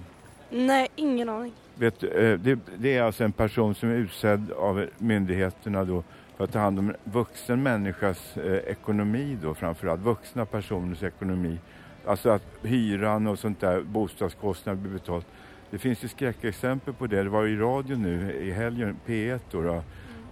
Nej, 0.49 0.87
ingen 0.95 1.29
aning. 1.29 1.53
Vet, 1.75 1.99
det, 1.99 2.59
det 2.77 2.97
är 2.97 3.03
alltså 3.03 3.23
en 3.23 3.31
person 3.31 3.75
som 3.75 3.89
är 3.89 3.95
utsedd 3.95 4.51
av 4.51 4.85
myndigheterna 4.97 5.83
då 5.83 6.03
för 6.37 6.43
att 6.43 6.51
ta 6.51 6.59
hand 6.59 6.79
om 6.79 6.89
en 6.89 6.95
vuxen 7.03 7.63
människas 7.63 8.37
ekonomi 8.67 9.37
då 9.41 9.53
framförallt, 9.53 10.01
vuxna 10.01 10.45
personers 10.45 11.03
ekonomi. 11.03 11.59
Alltså 12.05 12.29
att 12.29 12.45
hyran 12.61 13.27
och 13.27 13.39
sånt 13.39 13.59
där, 13.59 13.81
bostadskostnader 13.81 14.81
blir 14.81 14.91
betalt. 14.91 15.27
Det 15.75 15.79
finns 15.79 16.03
ju 16.03 16.07
skräckexempel 16.07 16.93
på 16.93 17.07
det. 17.07 17.23
Det 17.23 17.29
var 17.29 17.47
i 17.47 17.55
radio 17.55 17.97
nu 17.97 18.33
i 18.33 18.51
helgen, 18.51 18.97
P1 19.05 19.39
då, 19.51 19.61
då 19.61 19.83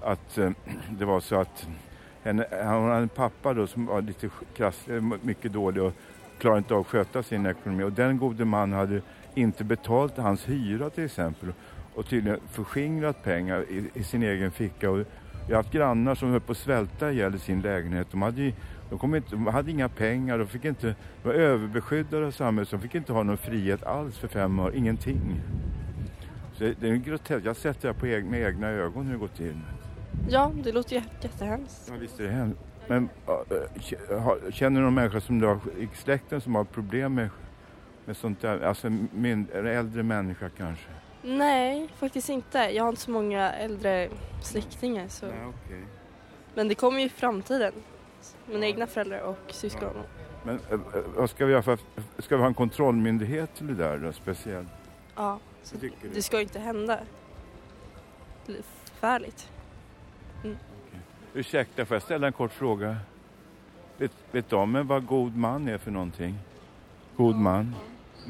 att 0.01 0.37
eh, 0.37 0.51
det 0.89 1.05
var 1.05 1.19
så 1.19 1.35
att 1.35 1.67
henne, 2.23 2.45
hon 2.51 2.89
hade 2.89 3.01
en 3.01 3.09
pappa 3.09 3.53
då 3.53 3.67
som 3.67 3.85
var 3.85 4.01
lite 4.01 4.29
krass, 4.55 4.87
eh, 4.87 5.03
mycket 5.21 5.53
dålig 5.53 5.83
och 5.83 5.93
klarade 6.37 6.57
inte 6.57 6.73
av 6.73 6.79
att 6.79 6.87
sköta 6.87 7.23
sin 7.23 7.45
ekonomi. 7.45 7.83
Och 7.83 7.91
den 7.91 8.17
gode 8.17 8.45
man 8.45 8.73
hade 8.73 9.01
inte 9.35 9.63
betalt 9.63 10.17
hans 10.17 10.49
hyra 10.49 10.89
till 10.89 11.05
exempel 11.05 11.53
och 11.93 12.07
tydligen 12.07 12.39
förskingrat 12.51 13.23
pengar 13.23 13.65
i, 13.69 13.89
i 13.93 14.03
sin 14.03 14.23
egen 14.23 14.51
ficka. 14.51 14.91
Och 14.91 15.05
jag 15.47 15.55
har 15.55 15.63
haft 15.63 15.73
grannar 15.73 16.15
som 16.15 16.31
höll 16.31 16.39
på 16.39 16.51
att 16.51 16.57
svälta 16.57 17.11
ihjäl 17.11 17.35
i 17.35 17.39
sin 17.39 17.61
lägenhet. 17.61 18.07
De 18.11 18.21
hade, 18.21 18.41
ju, 18.41 18.53
de 18.89 18.99
kom 18.99 19.15
inte, 19.15 19.29
de 19.31 19.47
hade 19.47 19.71
inga 19.71 19.89
pengar, 19.89 20.37
de, 20.37 20.47
fick 20.47 20.65
inte, 20.65 20.87
de 21.23 21.27
var 21.29 21.33
överbeskyddade 21.35 22.25
av 22.27 22.31
samhället, 22.31 22.71
de 22.71 22.79
fick 22.79 22.95
inte 22.95 23.13
ha 23.13 23.23
någon 23.23 23.37
frihet 23.37 23.83
alls 23.83 24.17
för 24.17 24.27
fem 24.27 24.59
år, 24.59 24.75
ingenting. 24.75 25.41
Så 26.53 26.63
det, 26.79 26.89
är 26.89 26.95
groteskt. 26.95 27.45
Jag 27.45 27.49
har 27.49 27.53
sett 27.55 27.81
det 27.81 27.87
här 27.87 27.93
på 27.93 28.29
med 28.29 28.41
egna 28.41 28.67
ögon 28.67 29.05
hur 29.05 29.13
det 29.13 29.19
går 29.19 29.27
till. 29.27 29.59
Ja, 30.29 30.51
det 30.63 30.71
låter 30.71 30.95
jättehemskt. 30.95 31.87
Ja, 31.89 31.93
visst 31.99 32.19
är 32.19 32.23
det 32.23 32.29
hemskt. 32.29 32.59
Men 32.87 33.09
har- 34.09 34.51
känner 34.51 34.79
du 34.79 34.85
någon 34.85 34.93
människa 34.93 35.21
som 35.21 35.39
du 35.39 35.47
har, 35.47 35.59
i 35.79 35.89
släkten 35.93 36.41
som 36.41 36.55
har 36.55 36.63
problem 36.63 37.13
med, 37.13 37.29
med 38.05 38.17
sånt 38.17 38.41
där? 38.41 38.59
Alltså 38.61 38.89
min, 39.13 39.47
äldre 39.53 40.03
människa 40.03 40.49
kanske? 40.57 40.89
Nej, 41.23 41.89
faktiskt 41.95 42.29
inte. 42.29 42.57
Jag 42.57 42.83
har 42.83 42.89
inte 42.89 43.01
så 43.01 43.11
många 43.11 43.51
äldre 43.51 44.09
släktingar. 44.41 45.07
Så. 45.07 45.25
Nej, 45.25 45.45
okej. 45.45 45.83
Men 46.55 46.67
det 46.67 46.75
kommer 46.75 46.99
ju 46.99 47.05
i 47.05 47.09
framtiden. 47.09 47.73
Mina 48.45 48.65
egna 48.65 48.87
föräldrar 48.87 49.19
och 49.19 49.39
syskon. 49.47 49.93
Men 50.43 50.59
äh, 50.69 50.73
äh, 50.73 50.79
vad 51.15 51.29
ska 51.29 51.45
vi 51.45 51.51
göra 51.51 51.63
för 51.63 51.77
ska 52.19 52.35
vi 52.35 52.41
ha 52.41 52.47
en 52.47 52.53
kontrollmyndighet 52.53 53.55
till 53.55 53.67
det 53.67 53.73
där 53.73 53.97
då, 53.97 54.13
speciellt? 54.13 54.67
Ja, 55.15 55.39
så 55.63 55.75
du? 55.77 55.91
det 56.13 56.21
ska 56.21 56.37
ju 56.37 56.43
inte 56.43 56.59
hända. 56.59 56.99
Det 58.45 58.51
är 58.51 58.63
förfärligt. 58.85 59.51
Mm. 60.43 60.57
Ursäkta, 61.33 61.85
får 61.85 61.95
jag 61.95 62.03
ställa 62.03 62.27
en 62.27 62.33
kort 62.33 62.53
fråga? 62.53 62.97
Vet, 63.97 64.11
vet 64.31 64.49
de 64.49 64.87
vad 64.87 65.05
god 65.05 65.37
man 65.37 65.67
är 65.67 65.77
för 65.77 65.91
någonting? 65.91 66.35
God 67.17 67.35
man. 67.35 67.75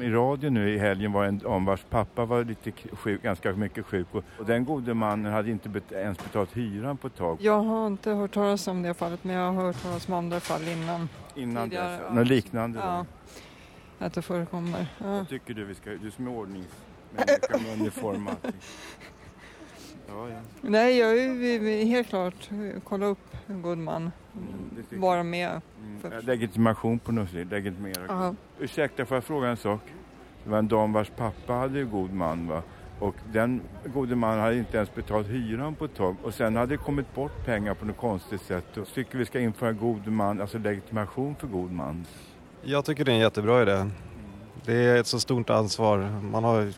I 0.00 0.10
radio 0.10 0.50
nu 0.50 0.74
i 0.74 0.78
helgen 0.78 1.12
var 1.12 1.24
en 1.24 1.46
om 1.46 1.64
vars 1.64 1.84
pappa 1.90 2.24
var 2.24 2.44
lite 2.44 2.72
sjuk, 2.72 3.22
ganska 3.22 3.52
mycket 3.52 3.86
sjuk 3.86 4.06
och, 4.10 4.24
och 4.38 4.46
den 4.46 4.64
gode 4.64 4.94
mannen 4.94 5.32
hade 5.32 5.50
inte 5.50 5.68
bet, 5.68 5.92
ens 5.92 6.18
betalat 6.18 6.56
hyran 6.56 6.96
på 6.96 7.06
ett 7.06 7.16
tag. 7.16 7.38
Jag 7.40 7.62
har 7.62 7.86
inte 7.86 8.10
hört 8.10 8.34
talas 8.34 8.68
om 8.68 8.82
det 8.82 8.94
fallet 8.94 9.24
men 9.24 9.36
jag 9.36 9.52
har 9.52 9.62
hört 9.62 9.82
talas 9.82 10.08
om 10.08 10.14
andra 10.14 10.40
fall 10.40 10.68
innan. 10.68 11.08
Innan 11.34 11.70
tidigare, 11.70 11.92
dess, 11.92 12.00
ja. 12.08 12.14
något 12.14 12.28
liknande 12.28 12.78
då? 12.78 12.84
Ja, 12.84 13.06
att 13.98 14.12
det 14.12 14.22
förekommer. 14.22 14.86
Ja. 14.98 15.06
Vad 15.06 15.28
tycker 15.28 15.54
du 15.54 15.64
vi 15.64 15.74
ska, 15.74 15.90
du 15.90 16.10
som 16.10 16.26
är 16.26 16.30
ordningsmänniska 16.30 17.58
med 17.62 17.80
uniform. 17.80 18.30
Ja, 20.08 20.28
ja. 20.28 20.36
Nej, 20.60 20.98
jag 20.98 21.18
är 21.18 21.84
helt 21.84 22.08
klart 22.08 22.50
kolla 22.84 23.06
upp 23.06 23.36
en 23.46 23.62
god 23.62 23.78
man. 23.78 24.10
Tycker 24.76 24.96
Vara 25.02 25.22
med. 25.22 25.60
Mm, 25.82 26.00
För- 26.00 26.22
Legitimation 26.22 26.98
på 26.98 27.12
något 27.12 27.30
sätt, 27.30 27.50
legitimera. 27.50 28.02
Ja. 28.08 28.34
Ursäkta, 28.58 29.04
får 29.06 29.16
jag 29.16 29.24
fråga 29.24 29.48
en 29.48 29.56
sak? 29.56 29.80
Det 30.44 30.50
var 30.50 30.58
en 30.58 30.68
dam 30.68 30.92
vars 30.92 31.10
pappa 31.16 31.52
hade 31.52 31.78
ju 31.78 31.86
god 31.86 32.12
man 32.12 32.48
va? 32.48 32.62
Och 33.00 33.14
den 33.32 33.60
gode 33.94 34.16
mannen 34.16 34.40
hade 34.40 34.56
inte 34.58 34.76
ens 34.76 34.94
betalt 34.94 35.26
hyran 35.28 35.74
på 35.74 35.84
ett 35.84 35.94
tag 35.96 36.16
och 36.22 36.34
sen 36.34 36.56
hade 36.56 36.72
det 36.72 36.76
kommit 36.76 37.14
bort 37.14 37.44
pengar 37.46 37.74
på 37.74 37.84
något 37.86 37.96
konstigt 37.96 38.42
sätt. 38.42 38.76
Och 38.76 38.86
tycker 38.88 39.18
vi 39.18 39.24
ska 39.26 39.40
införa 39.40 39.72
god 39.72 40.06
man, 40.06 40.40
alltså 40.40 40.58
legitimation 40.58 41.34
för 41.34 41.46
god 41.46 41.72
man. 41.72 42.06
Jag 42.62 42.84
tycker 42.84 43.04
det 43.04 43.10
är 43.10 43.14
en 43.14 43.20
jättebra 43.20 43.62
idé. 43.62 43.90
Det 44.64 44.74
är 44.74 44.96
ett 45.00 45.06
så 45.06 45.20
stort 45.20 45.50
ansvar. 45.50 46.20
Man 46.32 46.44
har 46.44 46.72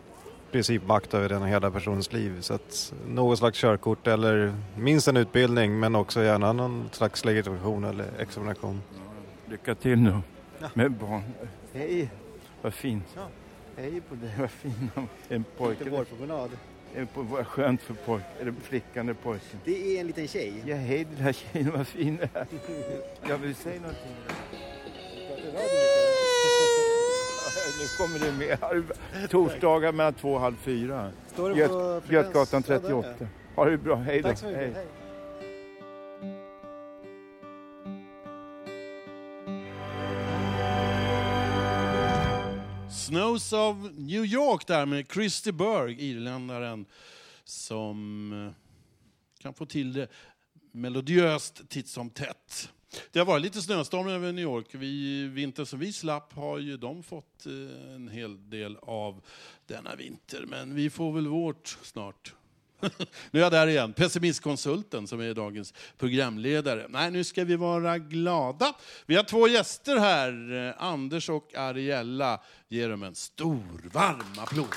princip 0.53 0.87
makt 0.87 1.15
över 1.15 1.29
den 1.29 1.43
hela 1.43 1.71
personens 1.71 2.13
liv. 2.13 2.41
Så 2.41 2.55
att 2.55 2.93
något 3.07 3.39
slags 3.39 3.59
körkort 3.59 4.07
eller 4.07 4.55
minst 4.77 5.09
en 5.09 5.17
utbildning 5.17 5.81
men 5.81 5.95
också 5.95 6.23
gärna 6.23 6.53
någon 6.53 6.89
slags 6.93 7.25
legitimation 7.25 7.85
eller 7.85 8.07
examination. 8.19 8.83
Lycka 9.47 9.75
till 9.75 9.99
nu 9.99 10.21
med 10.75 10.93
barn. 10.93 11.23
Hej, 11.73 12.11
vad 12.63 12.75
fint. 12.75 13.17
Hej 13.77 14.01
på 14.01 14.15
dig, 14.15 14.35
vad 14.39 14.51
fin 14.51 14.91
En 15.29 15.45
pojke. 15.59 15.85
Lite 15.85 15.97
vårpromenad. 15.97 16.51
Vad 17.15 17.47
skönt 17.47 17.83
för 17.83 17.95
pojken, 17.95 18.31
eller 18.41 18.55
flickan 18.63 19.09
eller 19.09 19.15
pojken. 19.15 19.61
Det 19.65 19.97
är 19.97 20.01
en 20.01 20.07
liten 20.07 20.29
tjej. 20.29 20.63
Ja, 20.67 20.77
hej 20.77 21.05
den 21.05 21.25
här 21.25 21.33
tjejen, 21.33 21.73
vad 21.77 21.87
fin 21.87 22.19
är. 22.33 22.47
Jag 23.29 23.39
vill 23.39 23.55
säga 23.55 23.81
någonting. 23.81 24.13
Nu 27.79 27.87
kommer 27.99 28.19
det 28.19 28.33
med. 28.33 29.31
Torsdagar 29.31 29.93
mellan 29.93 30.15
två 30.15 30.35
och 30.35 30.41
halv 30.41 30.57
fyra. 30.57 31.13
Står 31.33 31.49
det 31.49 31.55
på 31.55 31.61
Göt? 31.61 32.11
Götgatan 32.11 32.63
Ja, 32.67 32.75
där 32.75 32.81
38. 32.81 33.09
med. 33.19 33.29
Ha 33.57 33.65
det 33.65 33.79
bra, 33.79 33.97
hej 33.97 34.23
då. 34.23 34.29
Tack 34.29 34.39
så 34.39 34.47
mycket. 34.47 34.61
Hej. 34.61 34.73
Hej. 34.75 34.87
Snows 42.91 43.53
of 43.53 43.77
New 43.97 44.25
York 44.25 44.67
där 44.67 44.87
med 44.87 45.13
Christy 45.13 45.53
Berg, 45.53 46.11
irländaren, 46.11 46.87
som 47.45 48.33
eh, 48.47 48.53
kan 49.43 49.55
få 49.55 49.67
till 49.67 49.93
det 49.93 50.09
melodiöst 50.73 51.69
titt 51.69 51.89
som 51.89 52.11
tätt. 52.11 52.73
Det 53.13 53.19
har 53.19 53.27
varit 53.27 53.43
lite 53.43 53.63
snöstorm 53.63 54.09
över 54.09 54.33
New 54.33 54.43
York. 54.43 54.67
Vi, 54.71 55.27
vinter 55.29 55.65
som 55.65 55.79
vi 55.79 55.93
slapp 55.93 56.33
har 56.33 56.59
ju 56.59 56.77
de 56.77 57.03
fått 57.03 57.47
eh, 57.47 57.95
en 57.95 58.09
hel 58.09 58.51
del 58.51 58.77
av 58.83 59.23
denna 59.67 59.95
vinter. 59.95 60.45
Men 60.49 60.75
vi 60.75 60.91
får 60.91 61.13
väl 61.13 61.27
vårt 61.27 61.79
snart. 61.83 62.35
nu 63.31 63.41
är 63.41 63.43
jag 63.43 63.53
där 63.53 63.67
igen. 63.67 63.93
Pessimistkonsulten 63.93 65.07
som 65.07 65.21
är 65.21 65.35
dagens 65.35 65.75
programledare. 65.99 66.87
Nej, 66.89 67.11
nu 67.11 67.25
ska 67.25 67.45
vi 67.45 67.57
vara 67.57 67.99
glada. 67.99 68.75
Vi 69.07 69.17
har 69.17 69.23
två 69.23 69.49
gäster 69.49 69.97
här, 69.97 70.53
eh, 70.69 70.83
Anders 70.83 71.29
och 71.29 71.55
Ariella. 71.55 72.41
Ge 72.69 72.87
dem 72.87 73.03
en 73.03 73.15
stor, 73.15 73.91
varm 73.93 74.35
applåd. 74.39 74.75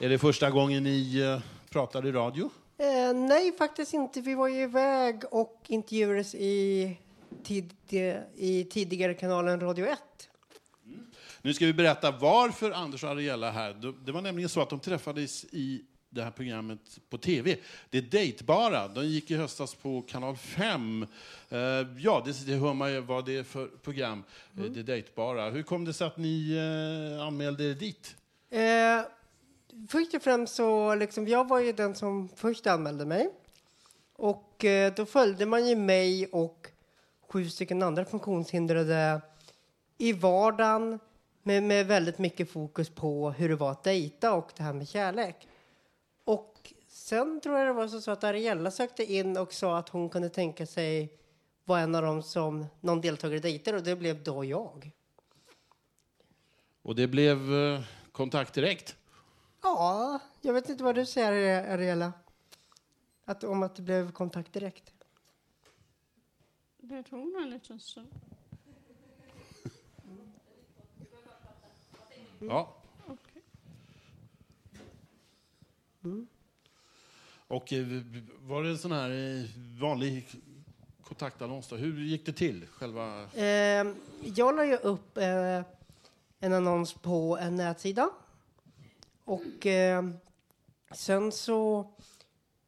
Är 0.00 0.08
det 0.08 0.18
första 0.18 0.50
gången 0.50 0.82
ni 0.82 1.18
eh, 1.20 1.40
pratar 1.70 2.06
i 2.06 2.12
radio? 2.12 2.50
Eh, 2.82 3.14
nej, 3.14 3.52
faktiskt 3.58 3.94
inte. 3.94 4.20
Vi 4.20 4.34
var 4.34 4.48
ju 4.48 4.62
iväg 4.62 5.22
och 5.30 5.60
intervjuades 5.68 6.34
i, 6.34 6.96
tid, 7.42 7.72
i 8.36 8.64
tidigare 8.70 9.14
kanalen 9.14 9.60
Radio 9.60 9.86
1. 9.86 9.98
Nu 11.42 11.54
ska 11.54 11.66
vi 11.66 11.72
berätta 11.72 12.10
varför 12.10 12.70
Anders 12.70 13.04
och 13.04 13.10
Ariella 13.10 13.48
är 13.48 13.52
här. 13.52 13.94
Det- 14.04 14.12
var 14.12 14.20
nämligen 14.22 14.48
så 14.48 14.60
att 14.62 14.70
de 14.70 14.80
träffades 14.80 15.44
i 15.44 15.82
det 16.10 16.22
här 16.22 16.30
programmet 16.30 16.98
på 17.10 17.18
tv. 17.18 17.56
Det 17.90 17.98
är 17.98 18.02
Dejtbara. 18.02 18.88
De 18.88 19.06
gick 19.06 19.30
i 19.30 19.36
höstas 19.36 19.74
på 19.74 20.02
kanal 20.02 20.36
5. 20.36 21.06
Eh, 21.48 21.58
ja, 21.98 22.22
det, 22.26 22.46
det 22.46 22.54
hör 22.54 22.74
man 22.74 22.92
ju 22.92 23.00
vad 23.00 23.24
det 23.26 23.36
är 23.36 23.42
för 23.44 23.66
program. 23.66 24.24
Eh, 24.58 24.64
Det 24.64 24.80
är 24.80 24.84
Dejtbara. 24.84 25.50
Hur 25.50 25.62
kom 25.62 25.84
det 25.84 25.92
sig 25.92 26.06
att 26.06 26.16
ni 26.16 26.52
eh, 27.18 27.26
anmälde 27.26 27.64
er 27.64 27.74
dit? 27.74 28.16
Först 29.88 30.14
och 30.14 30.22
främst 30.22 30.54
så, 30.54 30.94
liksom, 30.94 31.28
jag 31.28 31.48
var 31.48 31.60
ju 31.60 31.72
den 31.72 31.94
som 31.94 32.28
först 32.28 32.66
anmälde 32.66 33.04
mig. 33.04 33.30
Och 34.16 34.64
eh, 34.64 34.94
då 34.94 35.06
följde 35.06 35.46
man 35.46 35.68
ju 35.68 35.76
mig 35.76 36.26
och 36.26 36.68
sju 37.28 37.50
stycken 37.50 37.82
andra 37.82 38.04
funktionshindrade 38.04 39.20
i 39.98 40.12
vardagen 40.12 40.98
med, 41.42 41.62
med 41.62 41.86
väldigt 41.86 42.18
mycket 42.18 42.50
fokus 42.50 42.90
på 42.90 43.30
hur 43.30 43.48
det 43.48 43.56
var 43.56 43.70
att 43.70 43.84
dejta 43.84 44.34
och 44.34 44.52
det 44.56 44.62
här 44.62 44.72
med 44.72 44.88
kärlek. 44.88 45.48
Och 46.24 46.72
sen 46.88 47.40
tror 47.40 47.58
jag 47.58 47.66
det 47.66 47.72
var 47.72 47.88
så, 47.88 48.00
så 48.00 48.10
att 48.10 48.24
Ariella 48.24 48.70
sökte 48.70 49.12
in 49.12 49.36
och 49.36 49.52
sa 49.52 49.78
att 49.78 49.88
hon 49.88 50.08
kunde 50.08 50.28
tänka 50.28 50.66
sig 50.66 51.18
vara 51.64 51.80
en 51.80 51.94
av 51.94 52.02
dem 52.02 52.22
som 52.22 52.66
någon 52.80 53.00
deltagare 53.00 53.38
dejtar 53.38 53.74
och 53.74 53.82
det 53.82 53.96
blev 53.96 54.22
då 54.22 54.44
jag. 54.44 54.90
Och 56.82 56.94
det 56.94 57.06
blev 57.06 57.54
eh, 57.54 57.80
kontakt 58.12 58.54
direkt. 58.54 58.96
Ja, 59.62 60.20
jag 60.40 60.52
vet 60.52 60.68
inte 60.68 60.84
vad 60.84 60.94
du 60.94 61.06
säger 61.06 61.70
Ariella. 61.70 62.12
Att, 63.24 63.44
om 63.44 63.62
att 63.62 63.76
det 63.76 63.82
blev 63.82 64.12
kontakt 64.12 64.52
direkt. 64.52 64.94
Det 66.78 67.02
tog 67.02 67.32
nog 67.32 67.42
en 67.42 67.50
liten 67.50 67.80
stund. 67.80 68.08
Ja. 72.38 72.74
Och 77.48 77.72
eh, 77.72 77.86
var 78.40 78.62
det 78.62 78.68
en 78.70 78.78
sån 78.78 78.92
här 78.92 79.10
eh, 79.10 79.44
vanlig 79.80 80.28
kontaktannons 81.04 81.68
då? 81.68 81.76
Hur 81.76 82.00
gick 82.00 82.26
det 82.26 82.32
till? 82.32 82.66
Själva... 82.66 83.24
Eh, 83.32 83.86
jag 84.20 84.56
la 84.56 84.64
ju 84.64 84.76
upp 84.76 85.16
eh, 85.16 85.62
en 86.40 86.52
annons 86.52 86.94
på 86.94 87.38
en 87.40 87.56
nätsida. 87.56 88.10
Och 89.24 89.66
eh, 89.66 90.04
sen 90.94 91.32
så 91.32 91.86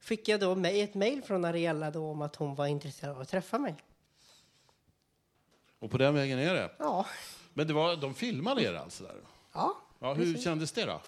fick 0.00 0.28
jag 0.28 0.40
då 0.40 0.64
ett 0.64 0.94
mejl 0.94 1.22
från 1.22 1.44
Ariella 1.44 1.90
då 1.90 2.10
om 2.10 2.22
att 2.22 2.36
hon 2.36 2.54
var 2.54 2.66
intresserad 2.66 3.14
av 3.16 3.20
att 3.20 3.28
träffa 3.28 3.58
mig. 3.58 3.74
Och 5.78 5.90
på 5.90 5.98
den 5.98 6.14
vägen 6.14 6.38
är 6.38 6.54
det? 6.54 6.70
Ja. 6.78 7.06
Men 7.54 7.66
det 7.66 7.72
var, 7.72 7.96
de 7.96 8.14
filmade 8.14 8.62
er 8.62 8.74
alltså? 8.74 9.04
Där. 9.04 9.16
Ja. 9.52 9.76
ja 9.98 10.14
hur 10.14 10.24
precis. 10.24 10.44
kändes 10.44 10.72
det 10.72 10.84
då? 10.84 11.00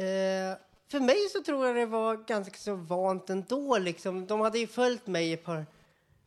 Eh, 0.00 0.56
för 0.88 1.00
mig 1.00 1.28
så 1.32 1.42
tror 1.42 1.66
jag 1.66 1.76
det 1.76 1.86
var 1.86 2.16
ganska 2.16 2.58
så 2.58 2.74
vant 2.74 3.30
ändå. 3.30 3.78
Liksom. 3.78 4.26
De 4.26 4.40
hade 4.40 4.58
ju 4.58 4.66
följt 4.66 5.06
mig 5.06 5.32
ett, 5.32 5.44
par, 5.44 5.66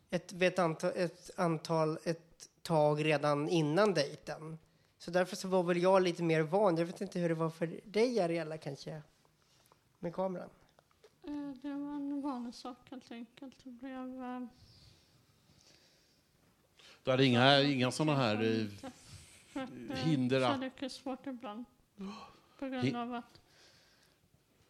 ett, 0.10 0.42
ett, 0.42 0.60
antal, 0.60 0.92
ett 0.96 1.32
antal, 1.36 1.98
ett 2.04 2.50
tag 2.62 3.06
redan 3.06 3.50
innan 3.50 3.94
dejten. 3.94 4.58
Så 5.02 5.12
därför 5.12 5.36
så 5.36 5.48
var 5.48 5.64
väl 5.64 5.82
jag 5.82 6.04
lite 6.04 6.24
mer 6.24 6.42
van. 6.42 6.78
Jag 6.78 6.86
vet 6.86 7.02
inte 7.02 7.20
hur 7.20 7.30
det 7.30 7.36
var 7.36 7.50
för 7.50 7.80
dig, 7.86 8.20
Ariella, 8.20 8.58
kanske, 8.58 9.02
med 10.00 10.14
kameran. 10.16 10.50
Eh, 11.24 11.50
Det 11.62 11.70
var 11.70 11.96
en 11.96 12.22
vanlig 12.22 12.54
sak 12.56 12.78
helt 12.90 13.12
enkelt. 13.12 13.56
Det 13.64 13.70
blev... 13.70 14.24
eh, 14.24 14.42
Du 17.04 17.12
hade 17.12 17.26
inga, 17.26 17.62
inga 17.62 17.92
såna 17.92 18.16
här 18.16 18.36
eh, 19.56 19.96
hinder? 19.96 20.42
att- 20.42 20.52
Kärlek 20.52 20.82
är 20.82 20.90
svårt 20.90 21.28
ibland. 21.28 21.66
På 22.60 22.68
grund 22.68 22.96
av 22.96 23.14
att 23.14 23.42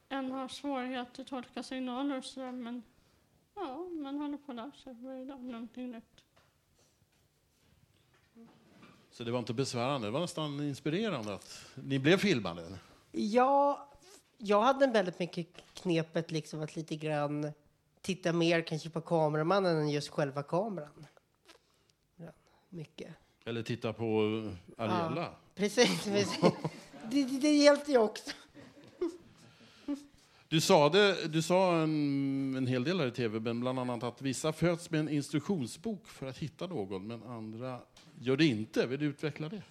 en 0.09 0.31
har 0.31 0.47
svårighet 0.47 1.19
att 1.19 1.27
tolka 1.27 1.63
signaler 1.63 2.17
och 2.17 2.25
sådär. 2.25 2.51
Men 2.51 2.83
ja, 3.55 3.77
man 3.91 4.17
håller 4.17 4.37
på 4.37 4.51
att 4.51 4.55
lära 4.55 4.71
sig 4.71 4.93
varje 4.93 5.25
dag 5.25 5.43
någonting 5.43 5.91
nytt. 5.91 6.23
Så 9.11 9.23
det 9.23 9.31
var 9.31 9.39
inte 9.39 9.53
besvärande, 9.53 10.07
det 10.07 10.11
var 10.11 10.19
nästan 10.19 10.63
inspirerande 10.63 11.33
att 11.33 11.65
ni 11.75 11.99
blev 11.99 12.17
filmade? 12.17 12.63
Ja, 13.11 13.89
jag 14.37 14.61
hade 14.61 14.87
väldigt 14.87 15.19
mycket 15.19 15.47
knepet 15.73 16.31
liksom 16.31 16.61
att 16.61 16.75
lite 16.75 16.95
grann 16.95 17.51
titta 18.01 18.33
mer 18.33 18.61
kanske 18.61 18.89
på 18.89 19.01
kameramannen 19.01 19.77
än 19.77 19.89
just 19.89 20.09
själva 20.09 20.43
kameran. 20.43 21.07
Mycket. 22.69 23.13
Eller 23.45 23.63
titta 23.63 23.93
på 23.93 24.03
Ariella? 24.77 25.21
Ja, 25.21 25.37
precis, 25.55 26.03
precis. 26.03 26.39
det, 27.11 27.23
det, 27.23 27.39
det 27.39 27.53
hjälpte 27.55 27.91
ju 27.91 27.97
också. 27.97 28.31
Du 30.51 30.61
sa, 30.61 30.89
det, 30.89 31.27
du 31.27 31.41
sa 31.41 31.75
en, 31.75 32.55
en 32.57 32.67
hel 32.67 32.83
del 32.83 32.99
här 32.99 33.07
i 33.07 33.11
tv, 33.11 33.39
men 33.39 33.59
bland 33.59 33.79
annat 33.79 34.03
att 34.03 34.21
vissa 34.21 34.53
föds 34.53 34.89
med 34.89 34.99
en 34.99 35.09
instruktionsbok 35.09 36.07
för 36.07 36.27
att 36.27 36.37
hitta 36.37 36.67
någon, 36.67 37.07
men 37.07 37.23
andra 37.23 37.79
gör 38.19 38.37
det 38.37 38.45
inte. 38.45 38.87
Vill 38.87 38.99
du 38.99 39.05
utveckla 39.05 39.49
det? 39.49 39.61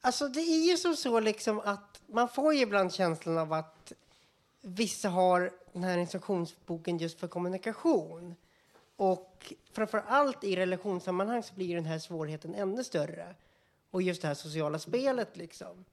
Alltså 0.00 0.28
det 0.28 0.40
är 0.40 0.70
ju 0.70 0.76
som 0.76 0.96
så 0.96 1.20
liksom 1.20 1.60
att 1.60 2.02
man 2.06 2.28
får 2.28 2.54
ju 2.54 2.60
ibland 2.60 2.92
känslan 2.92 3.38
av 3.38 3.52
att 3.52 3.92
vissa 4.62 5.08
har 5.08 5.50
den 5.72 5.84
här 5.84 5.98
instruktionsboken 5.98 6.98
just 6.98 7.20
för 7.20 7.28
kommunikation. 7.28 8.34
Och 8.96 9.52
framför 9.72 10.04
allt 10.06 10.44
i 10.44 10.56
relationssammanhang 10.56 11.42
så 11.42 11.54
blir 11.54 11.74
den 11.74 11.86
här 11.86 11.98
svårigheten 11.98 12.54
ännu 12.54 12.84
större. 12.84 13.34
Och 13.90 14.02
just 14.02 14.22
det 14.22 14.28
här 14.28 14.34
sociala 14.34 14.78
spelet 14.78 15.36
liksom. 15.36 15.84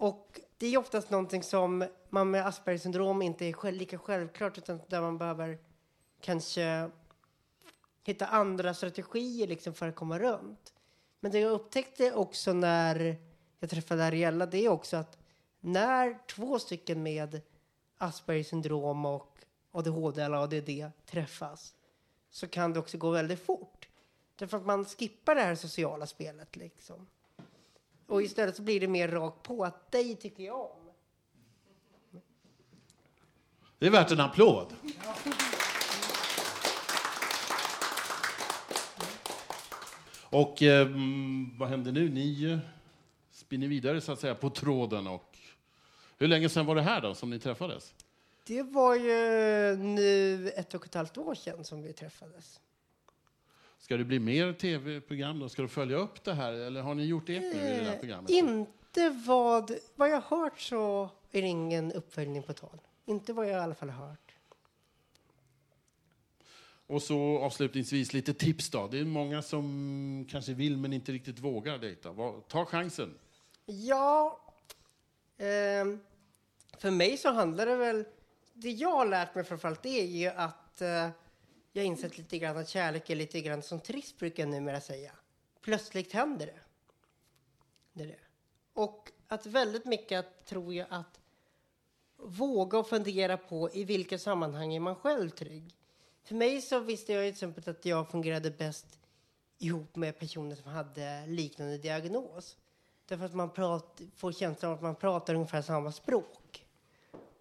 Och 0.00 0.40
det 0.58 0.66
är 0.66 0.78
oftast 0.78 1.10
någonting 1.10 1.42
som 1.42 1.84
man 2.08 2.30
med 2.30 2.46
Aspergers 2.46 2.82
syndrom 2.82 3.22
inte 3.22 3.44
är 3.44 3.52
själv, 3.52 3.76
lika 3.76 3.98
självklart 3.98 4.58
utan 4.58 4.80
där 4.88 5.00
man 5.00 5.18
behöver 5.18 5.58
kanske 6.20 6.90
hitta 8.02 8.26
andra 8.26 8.74
strategier 8.74 9.46
liksom 9.46 9.74
för 9.74 9.88
att 9.88 9.94
komma 9.94 10.18
runt. 10.18 10.74
Men 11.20 11.32
det 11.32 11.38
jag 11.38 11.52
upptäckte 11.52 12.12
också 12.12 12.52
när 12.52 13.16
jag 13.58 13.70
träffade 13.70 14.04
Ariella 14.04 14.46
det 14.46 14.64
är 14.64 14.68
också 14.68 14.96
att 14.96 15.18
när 15.60 16.18
två 16.26 16.58
stycken 16.58 17.02
med 17.02 17.40
Aspergers 17.98 18.48
syndrom 18.48 19.04
och 19.04 19.38
ADHD 19.72 20.22
eller 20.22 20.36
ADD 20.36 20.92
träffas 21.06 21.74
så 22.30 22.48
kan 22.48 22.72
det 22.72 22.80
också 22.80 22.98
gå 22.98 23.10
väldigt 23.10 23.44
fort. 23.44 23.88
Därför 24.36 24.56
att 24.56 24.66
man 24.66 24.84
skippar 24.84 25.34
det 25.34 25.42
här 25.42 25.54
sociala 25.54 26.06
spelet 26.06 26.56
liksom. 26.56 27.06
Och 28.10 28.22
istället 28.22 28.56
så 28.56 28.62
blir 28.62 28.80
det 28.80 28.88
mer 28.88 29.08
rakt 29.08 29.42
på 29.42 29.64
att 29.64 29.92
dig 29.92 30.16
tycker 30.16 30.44
jag 30.44 30.60
om. 30.60 30.90
Det 33.78 33.86
är 33.86 33.90
värt 33.90 34.10
en 34.10 34.20
applåd. 34.20 34.74
Och 40.30 40.62
eh, 40.62 40.88
vad 41.58 41.68
händer 41.68 41.92
nu? 41.92 42.08
Ni 42.08 42.58
spinner 43.30 43.68
vidare 43.68 44.00
så 44.00 44.12
att 44.12 44.20
säga 44.20 44.34
på 44.34 44.50
tråden. 44.50 45.06
Och 45.06 45.38
hur 46.18 46.28
länge 46.28 46.48
sedan 46.48 46.66
var 46.66 46.74
det 46.74 46.82
här 46.82 47.00
då 47.00 47.14
som 47.14 47.30
ni 47.30 47.38
träffades? 47.38 47.94
Det 48.46 48.62
var 48.62 48.94
ju 48.94 49.76
nu 49.76 50.48
ett 50.50 50.74
och 50.74 50.86
ett 50.86 50.94
halvt 50.94 51.18
år 51.18 51.34
sedan 51.34 51.64
som 51.64 51.82
vi 51.82 51.92
träffades. 51.92 52.60
Ska 53.80 53.96
det 53.96 54.04
bli 54.04 54.18
mer 54.18 54.52
tv-program 54.52 55.38
då? 55.38 55.48
Ska 55.48 55.62
du 55.62 55.68
följa 55.68 55.96
upp 55.96 56.24
det 56.24 56.34
här? 56.34 56.52
Eller 56.52 56.82
har 56.82 56.94
ni 56.94 57.04
gjort 57.04 57.28
ert 57.28 57.42
nu 57.42 57.48
i 57.48 57.52
det 57.52 57.84
här 57.84 57.92
Eh, 57.94 57.98
programmet? 58.00 58.30
inte 58.30 59.10
vad, 59.26 59.70
vad 59.94 60.10
jag 60.10 60.20
har 60.20 60.36
hört 60.42 60.60
så 60.60 61.10
är 61.32 61.42
det 61.42 61.48
ingen 61.48 61.92
uppföljning 61.92 62.42
på 62.42 62.52
tal. 62.52 62.78
Inte 63.06 63.32
vad 63.32 63.46
jag 63.46 63.52
i 63.52 63.60
alla 63.60 63.74
fall 63.74 63.90
har 63.90 64.06
hört. 64.06 64.34
Och 66.86 67.02
så 67.02 67.38
avslutningsvis 67.38 68.12
lite 68.12 68.34
tips 68.34 68.70
då. 68.70 68.88
Det 68.88 68.98
är 68.98 69.04
många 69.04 69.42
som 69.42 70.26
kanske 70.30 70.52
vill 70.54 70.76
men 70.76 70.92
inte 70.92 71.12
riktigt 71.12 71.38
vågar 71.38 71.78
dejta. 71.78 72.12
Vad- 72.12 72.48
Ta 72.48 72.64
chansen. 72.64 73.14
Ja, 73.66 74.40
ehm, 75.38 76.00
för 76.78 76.90
mig 76.90 77.16
så 77.16 77.30
handlar 77.32 77.66
det 77.66 77.76
väl... 77.76 78.04
Det 78.54 78.70
jag 78.70 78.90
har 78.90 79.06
lärt 79.06 79.34
mig 79.34 79.44
framförallt 79.44 79.82
det 79.82 80.00
är 80.00 80.04
ju 80.06 80.26
att 80.26 80.80
eh, 80.82 81.08
jag 81.72 81.82
har 81.82 81.86
insett 81.86 82.18
lite 82.18 82.38
grann 82.38 82.56
att 82.56 82.68
kärlek 82.68 83.10
är 83.10 83.16
lite 83.16 83.40
grann 83.40 83.62
som 83.62 83.80
trist 83.80 84.18
brukar 84.18 84.42
jag 84.42 84.50
numera 84.50 84.80
säga. 84.80 85.12
Plötsligt 85.60 86.12
händer 86.12 86.46
det. 86.46 86.60
Det 87.92 88.02
är 88.02 88.08
det. 88.08 88.18
Och 88.72 89.12
att 89.28 89.46
väldigt 89.46 89.84
mycket 89.84 90.44
tror 90.44 90.74
jag 90.74 90.86
att 90.90 91.20
våga 92.16 92.78
och 92.78 92.88
fundera 92.88 93.36
på 93.36 93.70
i 93.72 93.84
vilka 93.84 94.18
sammanhang 94.18 94.74
är 94.74 94.80
man 94.80 94.96
själv 94.96 95.30
trygg. 95.30 95.74
För 96.22 96.34
mig 96.34 96.62
så 96.62 96.80
visste 96.80 97.12
jag 97.12 97.22
till 97.22 97.32
exempel 97.32 97.70
att 97.70 97.84
jag 97.84 98.10
fungerade 98.10 98.50
bäst 98.50 98.98
ihop 99.58 99.96
med 99.96 100.18
personer 100.18 100.56
som 100.56 100.70
hade 100.70 101.26
liknande 101.26 101.78
diagnos. 101.78 102.56
Därför 103.06 103.24
att 103.24 103.34
man 103.34 103.50
prat, 103.50 104.00
får 104.16 104.32
känslan 104.32 104.70
av 104.70 104.76
att 104.76 104.82
man 104.82 104.94
pratar 104.96 105.34
ungefär 105.34 105.62
samma 105.62 105.92
språk. 105.92 106.39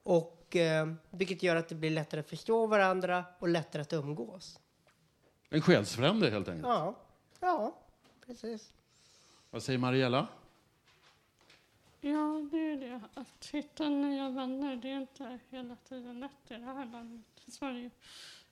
Och, 0.04 0.56
eh, 0.56 0.94
vilket 1.10 1.44
gör 1.44 1.56
att 1.56 1.70
det 1.70 1.76
blir 1.76 1.92
lättare 1.92 2.20
att 2.20 2.30
förstå 2.30 2.68
varandra 2.68 3.26
och 3.40 3.48
lättare 3.48 3.82
att 3.82 3.94
umgås. 3.94 4.60
En 5.50 5.62
själsfrände 5.62 6.30
helt 6.30 6.48
enkelt. 6.48 6.68
Ja, 6.68 6.96
ja 7.40 7.76
precis. 8.26 8.74
Vad 9.50 9.64
säger 9.64 9.80
Mariella? 9.80 10.28
Ja, 12.02 12.48
det 12.52 12.58
är 12.58 12.78
det. 12.78 13.02
Att 13.14 13.46
hitta 13.46 13.90
nya 13.90 14.30
vänner, 14.30 14.76
det 14.76 14.90
är 14.90 14.98
inte 14.98 15.40
hela 15.50 15.76
tiden 15.76 16.20
lätt 16.20 16.52
i 16.52 16.54
det 16.54 16.66
här 16.66 16.86
landet, 16.86 17.26
i 17.46 17.52
Sverige. 17.52 17.90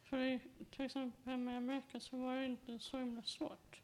För 0.03 0.17
i, 0.17 0.39
till 0.71 0.85
exempel 0.85 1.37
med 1.37 1.57
Amerika 1.57 1.99
så 1.99 2.17
var 2.17 2.35
det 2.35 2.45
inte 2.45 2.79
så 2.79 2.97
himla 2.97 3.21
svårt. 3.21 3.81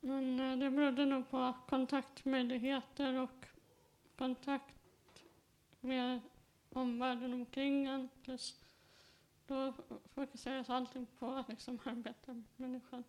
Men 0.00 0.40
eh, 0.40 0.58
det 0.58 0.70
berodde 0.70 1.06
nog 1.06 1.30
på 1.30 1.52
kontaktmöjligheter 1.68 3.14
och 3.14 3.46
kontakt 4.18 4.73
med 5.84 6.20
omvärlden 6.72 7.32
omkring 7.32 7.86
en. 7.86 8.08
Plus 8.22 8.60
då 9.46 9.72
fokuseras 10.14 10.70
allting 10.70 11.06
på 11.18 11.26
att 11.26 11.48
liksom 11.48 11.78
arbeta 11.84 12.32
med 12.32 12.44
människan. 12.56 13.04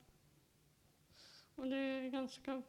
Och 1.55 1.67
det 1.67 1.77
är 1.77 2.09
ganska 2.09 2.61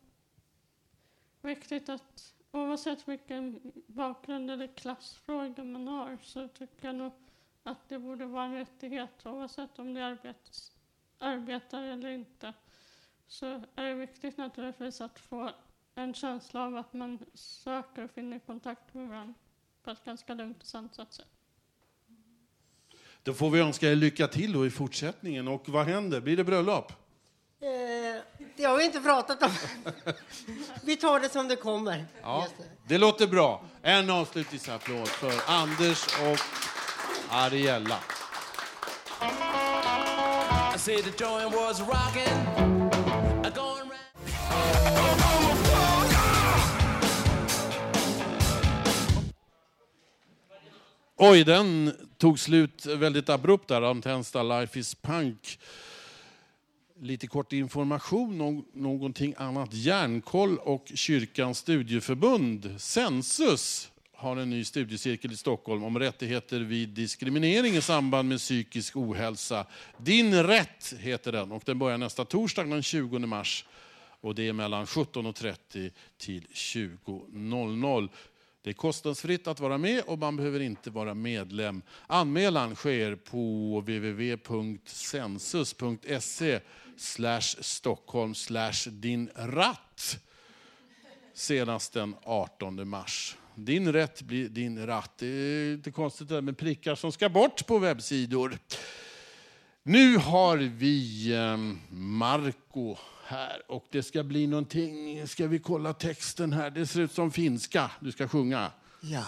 viktigt 1.42 1.88
att 1.88 2.35
oavsett 2.53 3.09
vilken 3.09 3.73
bakgrund 3.87 4.51
eller 4.51 4.66
klassfråga 4.66 5.64
man 5.64 5.88
har 5.88 6.19
så 6.23 6.49
tycker 6.49 6.87
jag 6.87 6.95
nog 6.95 7.12
att 7.62 7.88
det 7.88 7.99
borde 7.99 8.27
vara 8.27 8.45
en 8.45 8.55
rättighet 8.55 9.27
oavsett 9.27 9.79
om 9.79 9.95
det 9.95 10.07
arbetas, 10.07 10.73
arbetar 11.19 11.83
eller 11.83 12.09
inte. 12.09 12.53
Så 13.27 13.47
är 13.75 13.85
det 13.85 13.95
viktigt 13.95 14.37
naturligtvis 14.37 15.01
att 15.01 15.19
få 15.19 15.51
en 15.95 16.14
känsla 16.14 16.64
av 16.64 16.77
att 16.77 16.92
man 16.92 17.19
söker 17.35 18.05
och 18.05 18.11
finner 18.11 18.38
kontakt 18.38 18.95
med 18.95 19.09
varandra 19.09 19.35
på 19.87 19.92
ett 19.92 20.05
ganska 20.05 20.35
lugnt 20.35 20.62
och 20.62 20.66
sansat 20.66 21.12
sätt. 21.12 21.27
Då 23.22 23.35
får 23.35 23.51
vi 23.51 23.61
önska 23.61 23.90
er 23.90 23.94
lycka 23.94 24.29
till 24.29 24.53
då 24.53 24.66
i 24.66 24.70
fortsättningen. 24.70 25.49
Och 25.49 25.68
vad 25.68 25.87
händer? 25.87 26.20
Blir 26.20 26.37
det 26.37 26.44
bröllop? 26.44 26.92
Eh, 27.61 28.22
det 28.57 28.64
har 28.64 28.77
vi 28.77 28.85
inte 28.85 29.01
pratat 29.01 29.42
om. 29.42 29.51
vi 30.83 30.96
tar 30.96 31.20
det 31.20 31.29
som 31.29 31.49
det 31.49 31.57
kommer. 31.57 32.07
Ja, 32.22 32.46
det 32.88 32.99
låter 32.99 33.27
bra. 33.27 33.64
En 33.83 34.11
avslutningsapplåd 34.11 35.09
för 35.09 35.33
Anders 35.46 36.07
och 36.07 36.38
Ariella. 37.31 37.99
Oj, 51.19 51.45
den 51.45 51.93
tog 52.19 52.39
slut 52.39 52.87
väldigt 52.87 53.29
abrupt 53.29 53.69
där. 53.69 53.83
Antensta 53.83 54.43
Life 54.43 54.79
is 54.79 54.95
Punk. 54.95 55.59
Lite 57.01 57.27
kort 57.27 57.53
information 57.53 58.41
om 58.41 58.65
någonting 58.73 59.35
annat. 59.37 59.75
Järnkoll 59.75 60.59
och 60.59 60.93
Kyrkans 60.95 61.59
studieförbund, 61.59 62.75
Sensus, 62.79 63.91
har 64.15 64.37
en 64.37 64.51
ny 64.51 64.65
studiecirkel 64.65 65.33
i 65.33 65.37
Stockholm 65.37 65.85
om 65.85 65.99
rättigheter 65.99 66.61
vid 66.61 66.89
diskriminering 66.89 67.75
i 67.75 67.81
samband 67.81 68.29
med 68.29 68.39
psykisk 68.39 68.97
ohälsa. 68.97 69.67
Din 69.99 70.43
rätt 70.43 70.95
heter 70.99 71.33
den 71.33 71.53
och 71.53 71.63
den 71.67 71.79
börjar 71.79 71.99
nästa 71.99 72.25
torsdag 72.25 72.65
den 72.65 72.83
20 72.83 73.19
mars. 73.19 73.65
Och 74.21 74.35
det 74.35 74.49
är 74.49 74.53
mellan 74.53 74.85
17.30 74.85 75.91
till 76.19 76.47
20.00. 76.53 78.09
Det 78.67 78.71
är 78.71 78.75
kostnadsfritt 78.75 79.47
att 79.47 79.61
vara 79.61 79.79
med 79.79 80.03
och 80.07 80.19
man 80.19 80.37
behöver 80.37 80.61
inte 80.61 80.91
vara 80.91 81.15
medlem. 81.15 81.83
Anmälan 82.07 82.75
sker 82.75 83.17
på 83.17 83.81
www.census.se 83.81 86.61
slash 86.97 87.57
Stockholm 87.61 88.35
slash 88.35 88.91
din 88.91 89.31
ratt 89.35 90.19
senast 91.35 91.93
den 91.93 92.15
18 92.23 92.89
mars. 92.89 93.37
Din 93.55 93.93
rätt 93.93 94.23
blir 94.23 94.49
din 94.49 94.87
ratt. 94.87 95.13
Det 95.19 95.27
är 95.27 95.77
lite 95.77 95.91
konstigt 95.91 96.29
det 96.29 96.35
där 96.35 96.43
med 96.43 96.59
prickar 96.59 96.95
som 96.95 97.13
ska 97.13 97.29
bort 97.29 97.67
på 97.67 97.79
webbsidor. 97.79 98.59
Nu 99.83 100.17
har 100.17 100.57
vi 100.57 101.33
eh, 101.35 101.57
Marco 101.91 102.97
här 103.27 103.71
och 103.71 103.87
det 103.91 104.03
ska 104.03 104.23
bli 104.23 104.47
någonting. 104.47 105.29
Ska 105.29 105.47
vi 105.47 105.59
kolla 105.59 105.95
texten 105.95 106.53
här? 106.53 106.71
Det 106.71 106.87
ser 106.87 107.01
ut 107.01 107.12
som 107.12 107.31
finska. 107.31 107.91
Du 108.01 108.12
ska 108.12 108.29
sjunga. 108.29 108.73
Ja. 109.01 109.25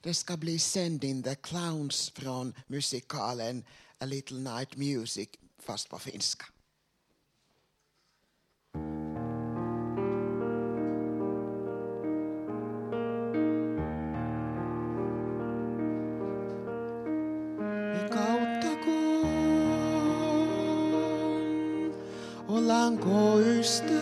Det 0.00 0.14
ska 0.14 0.36
bli 0.36 0.58
Sending 0.58 1.22
the 1.22 1.34
Clowns 1.34 2.10
från 2.10 2.54
musikalen 2.66 3.64
A 3.98 4.04
Little 4.04 4.38
Night 4.38 4.76
Music, 4.76 5.28
fast 5.58 5.90
på 5.90 5.98
finska. 5.98 6.46
Ollaanko 22.64 23.38
ystävät? 23.40 24.00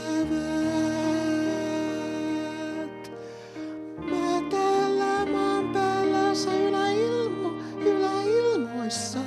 Mä 4.10 4.42
täällä 4.50 5.26
maan 5.32 5.68
päällä 5.72 6.34
sä 6.34 6.50
yläilmo, 6.56 7.50
yläilmoissa. 7.86 9.18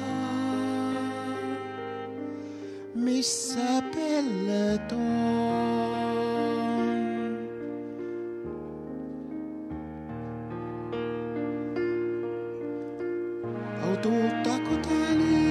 Missä 2.95 3.82
pellet 3.95 4.91
on? 4.91 5.06
Autuuttako 13.84 14.76
tää 14.89 15.15
lie? 15.17 15.44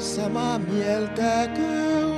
sama 0.00 0.58
mieltäköön. 0.58 2.09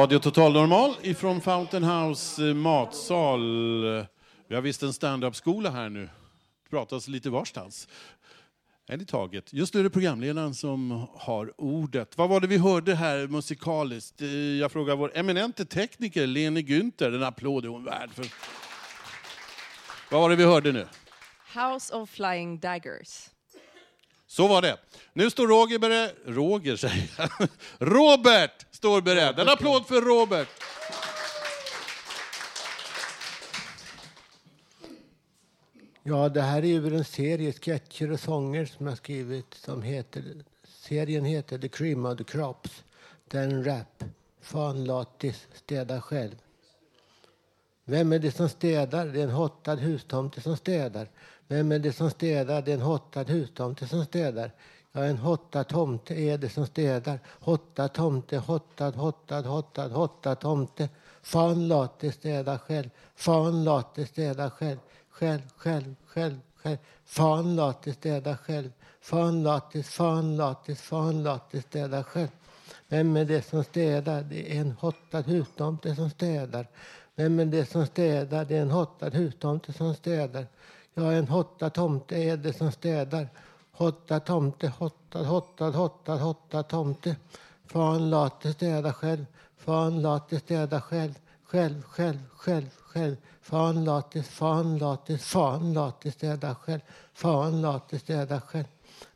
Radio 0.00 0.18
Total 0.18 0.52
Normal 0.52 0.94
ifrån 1.02 1.40
Fountain 1.40 1.84
House 1.84 2.48
eh, 2.48 2.54
matsal. 2.54 3.40
Vi 4.48 4.54
har 4.54 4.60
visst 4.60 4.82
en 4.82 4.92
stand-up-skola 4.92 5.70
här 5.70 5.88
nu. 5.88 6.00
Det 6.64 6.70
pratas 6.70 7.08
lite 7.08 7.30
varstans. 7.30 7.88
En 8.88 9.00
i 9.00 9.04
taget. 9.04 9.52
Just 9.52 9.74
nu 9.74 9.80
är 9.80 9.84
det 9.84 9.90
programledaren 9.90 10.54
som 10.54 11.06
har 11.14 11.52
ordet. 11.60 12.18
Vad 12.18 12.28
var 12.28 12.40
det 12.40 12.46
vi 12.46 12.56
hörde 12.58 12.94
här 12.94 13.26
musikaliskt? 13.26 14.20
Eh, 14.22 14.28
Jag 14.28 14.72
frågar 14.72 14.96
vår 14.96 15.12
eminente 15.14 15.64
tekniker 15.64 16.26
Lene 16.26 16.60
Günther. 16.60 17.14
En 17.14 17.22
applåd 17.22 17.64
är 17.64 17.68
hon 17.68 17.84
värd. 17.84 18.10
För... 18.14 18.26
Vad 20.10 20.20
var 20.20 20.30
det 20.30 20.36
vi 20.36 20.44
hörde 20.44 20.72
nu? 20.72 20.86
House 21.54 21.94
of 21.94 22.10
Flying 22.10 22.58
Daggers. 22.58 23.26
Så 24.26 24.48
var 24.48 24.62
det. 24.62 24.76
Nu 25.12 25.30
står 25.30 25.46
Roger. 25.48 26.30
Roger 26.32 26.76
säger 26.76 27.10
jag. 27.18 27.30
Robert 27.78 28.69
står 28.80 29.00
beredd. 29.00 29.38
En 29.38 29.48
applåd 29.48 29.86
för 29.86 30.00
Robert. 30.00 30.48
Ja, 36.02 36.28
det 36.28 36.40
här 36.42 36.62
är 36.62 36.66
ju 36.66 36.96
en 36.96 37.04
serie 37.04 37.52
sketcher 37.52 38.12
och 38.12 38.20
sånger 38.20 38.66
som 38.66 38.86
jag 38.86 38.96
skrivit 38.96 39.54
som 39.54 39.82
heter... 39.82 40.22
Serien 40.64 41.24
heter 41.24 41.58
The 41.58 41.68
Cream 41.68 42.06
of 42.06 42.18
the 42.18 42.24
Crops. 42.24 42.84
Det 43.28 43.38
är 43.38 43.44
en 43.44 43.64
rap. 43.64 44.04
Fan 44.40 44.84
latis, 44.84 45.46
städa 45.54 46.00
själv. 46.00 46.36
Vem 47.84 48.12
är 48.12 48.18
det 48.18 48.32
som 48.32 48.48
städar? 48.48 49.06
Det 49.06 49.20
är 49.20 49.24
en 49.24 49.30
hottad 49.30 49.78
hustomte 49.78 50.40
som 50.40 50.56
städar. 50.56 51.08
Vem 51.48 51.72
är 51.72 51.78
det 51.78 51.92
som 51.92 52.10
städar? 52.10 52.62
Det 52.62 52.70
är 52.70 52.74
en 52.74 52.80
hottad 52.80 53.28
hustomte 53.28 53.86
som 53.88 54.04
städar. 54.04 54.52
Ja, 54.92 55.04
en 55.04 55.18
hotta 55.18 55.64
tomte 55.64 56.14
är 56.14 56.38
det 56.38 56.48
som 56.48 56.66
städar. 56.66 57.18
Hotta 57.40 57.88
tomte, 57.88 58.38
hottad, 58.38 58.94
hottad, 58.94 59.46
hottad, 59.46 59.92
hotta 59.92 60.34
tomte. 60.34 60.88
Fan 61.22 61.68
latis, 61.68 62.14
städa 62.14 62.58
själv. 62.58 62.90
Fan 63.14 63.64
latis, 63.64 64.08
städa 64.08 64.50
själv. 64.50 64.78
Själv, 65.10 65.42
själv, 65.56 65.94
själv, 66.06 66.38
själv. 66.56 66.76
Fan 67.04 67.56
latis, 67.56 67.94
städa 67.94 68.36
själv. 68.36 68.70
Fan 69.00 69.42
latis, 69.42 69.88
fan 69.88 70.36
latis, 70.36 70.80
fan 70.80 71.22
latis, 71.22 71.64
städa 71.64 72.04
själv. 72.04 72.28
Vem 72.88 73.16
är 73.16 73.24
det 73.24 73.42
som 73.42 73.64
städar? 73.64 74.22
Det 74.22 74.56
är 74.56 74.60
en 74.60 74.72
hottad 74.72 75.26
hustomte 75.26 75.94
som 75.94 76.10
städar. 76.10 76.66
Vem 77.14 77.38
är 77.38 77.44
det 77.44 77.66
som 77.66 77.86
städar? 77.86 78.44
Det 78.44 78.56
är 78.56 78.62
en 78.62 78.70
hottad 78.70 79.14
hustomte 79.14 79.72
som 79.72 79.94
städar. 79.94 80.46
Ja, 80.94 81.12
en 81.12 81.28
hottad 81.28 81.74
tomte 81.74 82.16
är 82.16 82.36
det 82.36 82.52
som 82.52 82.72
städar. 82.72 83.28
Hotta 83.80 84.20
tomte, 84.20 84.68
hotta, 84.68 85.18
hotta, 85.24 85.70
hotta, 85.70 86.16
hotta 86.16 86.62
tomte. 86.62 87.16
Fan 87.66 88.10
late 88.10 88.52
städa 88.52 88.92
själv. 88.92 89.26
Fan 89.56 90.02
late 90.02 90.38
städa 90.38 90.80
själv. 90.80 91.14
Själv, 91.44 91.82
själv, 91.82 92.18
själv, 92.36 92.70
själv. 92.80 93.16
Fan 93.40 93.84
late, 93.84 94.22
fan 94.22 94.78
late, 94.78 95.18
fan 95.18 95.72
late 95.72 96.12
städa 96.12 96.54
själv. 96.54 96.80
Fan 97.12 97.62
late 97.62 97.98
städa 97.98 98.40
själv. 98.40 98.64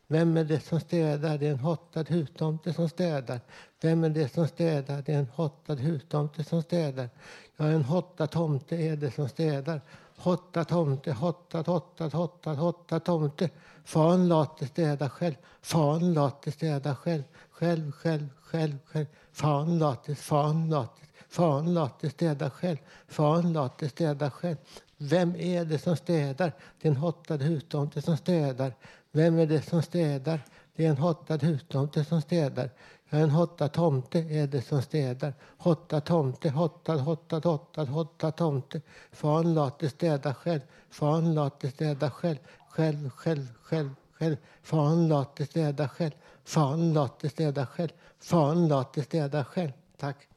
Vem 0.07 0.37
är 0.37 0.43
det 0.43 0.59
som 0.59 0.79
städar? 0.79 1.37
Det 1.37 1.47
är 1.47 1.51
en 1.51 1.59
hottad 1.59 2.09
hustomte 2.09 2.73
som 2.73 2.89
städar. 2.89 3.39
Vem 3.81 4.03
är 4.03 4.09
det 4.09 4.33
som 4.33 4.47
städar? 4.47 5.03
Det 5.05 5.13
är 5.13 5.19
en 5.19 5.29
hottad 5.35 5.79
hustomte 5.79 6.43
som 6.43 6.61
städar. 6.61 7.09
Ja, 7.57 7.65
en 7.65 7.83
hottad 7.83 8.31
tomte 8.31 8.75
är 8.75 8.95
det 8.95 9.11
som 9.11 9.29
städar. 9.29 9.81
Hotta 10.25 10.63
tomte, 10.65 11.11
hotta 11.11 11.63
hottad, 11.67 12.13
hotta 12.13 12.53
hotta 12.53 12.99
tomte. 12.99 13.49
Fan 13.83 14.27
late 14.27 14.67
städa 14.67 15.09
själv. 15.09 15.35
Fan 15.61 16.13
late 16.13 16.51
städa 16.51 16.95
själv. 16.95 17.23
Själv, 17.51 17.91
själv, 17.91 18.29
själv, 18.41 18.77
själv. 18.85 19.05
Fan 19.31 19.79
late, 19.79 20.15
fan 20.15 20.69
late, 20.69 21.01
fan 21.29 21.73
late 21.73 22.09
städa 22.09 22.49
själv. 22.49 22.77
Fan 23.07 23.53
late 23.53 23.89
städa 23.89 24.31
själv. 24.31 24.57
Vem 24.97 25.35
är 25.35 25.65
det 25.65 25.79
som 25.79 25.95
städar? 25.95 26.53
Det 26.81 26.87
är 26.87 26.91
en 26.91 26.97
hottad 26.97 27.41
hustomte 27.41 28.01
som 28.01 28.17
städar. 28.17 28.73
Vem 29.11 29.39
är 29.39 29.45
det 29.45 29.61
som 29.61 29.81
städar? 29.81 30.41
Det 30.75 30.85
är 30.85 30.89
en 30.89 30.97
hottad 30.97 31.43
hustomte 31.43 32.03
som 32.03 32.21
städar. 32.21 32.69
En 33.09 33.29
hotta 33.29 33.67
tomte 33.67 34.19
är 34.19 34.47
det 34.47 34.61
som 34.61 34.81
städar. 34.81 35.33
Hotta 35.57 36.01
tomte, 36.01 36.49
hottad, 36.49 36.99
hottad, 36.99 37.45
hottad, 37.45 37.87
hotta 37.87 38.31
tomte. 38.31 38.81
Fan 39.11 39.53
late 39.53 39.89
städa 39.89 40.33
själv. 40.33 40.61
Fan 40.89 41.33
late 41.33 41.71
städa 41.71 42.11
själv. 42.11 42.37
Själv, 42.69 43.09
själv, 43.09 43.47
själv, 43.61 43.89
själv. 44.13 44.37
Fan 44.63 45.07
late 45.07 45.45
städa 45.45 45.89
själv. 45.89 46.11
Fan 46.43 46.93
late 46.93 47.29
städa 47.29 47.65
själv. 47.65 47.91
Fan 48.19 48.67
late 48.67 49.03
städa 49.03 49.45
själv. 49.45 49.71
Tack. 49.97 50.27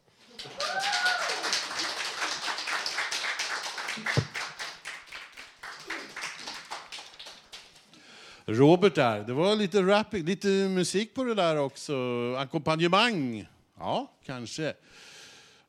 Robert 8.51 8.95
där, 8.95 9.25
det 9.25 9.33
var 9.33 9.57
lite 9.57 9.83
rapping, 9.83 10.25
lite 10.25 10.49
musik 10.49 11.15
på 11.15 11.25
det 11.25 11.35
där 11.35 11.57
också. 11.57 11.95
Ackompanjemang. 12.39 13.49
Ja, 13.79 14.13
kanske. 14.25 14.75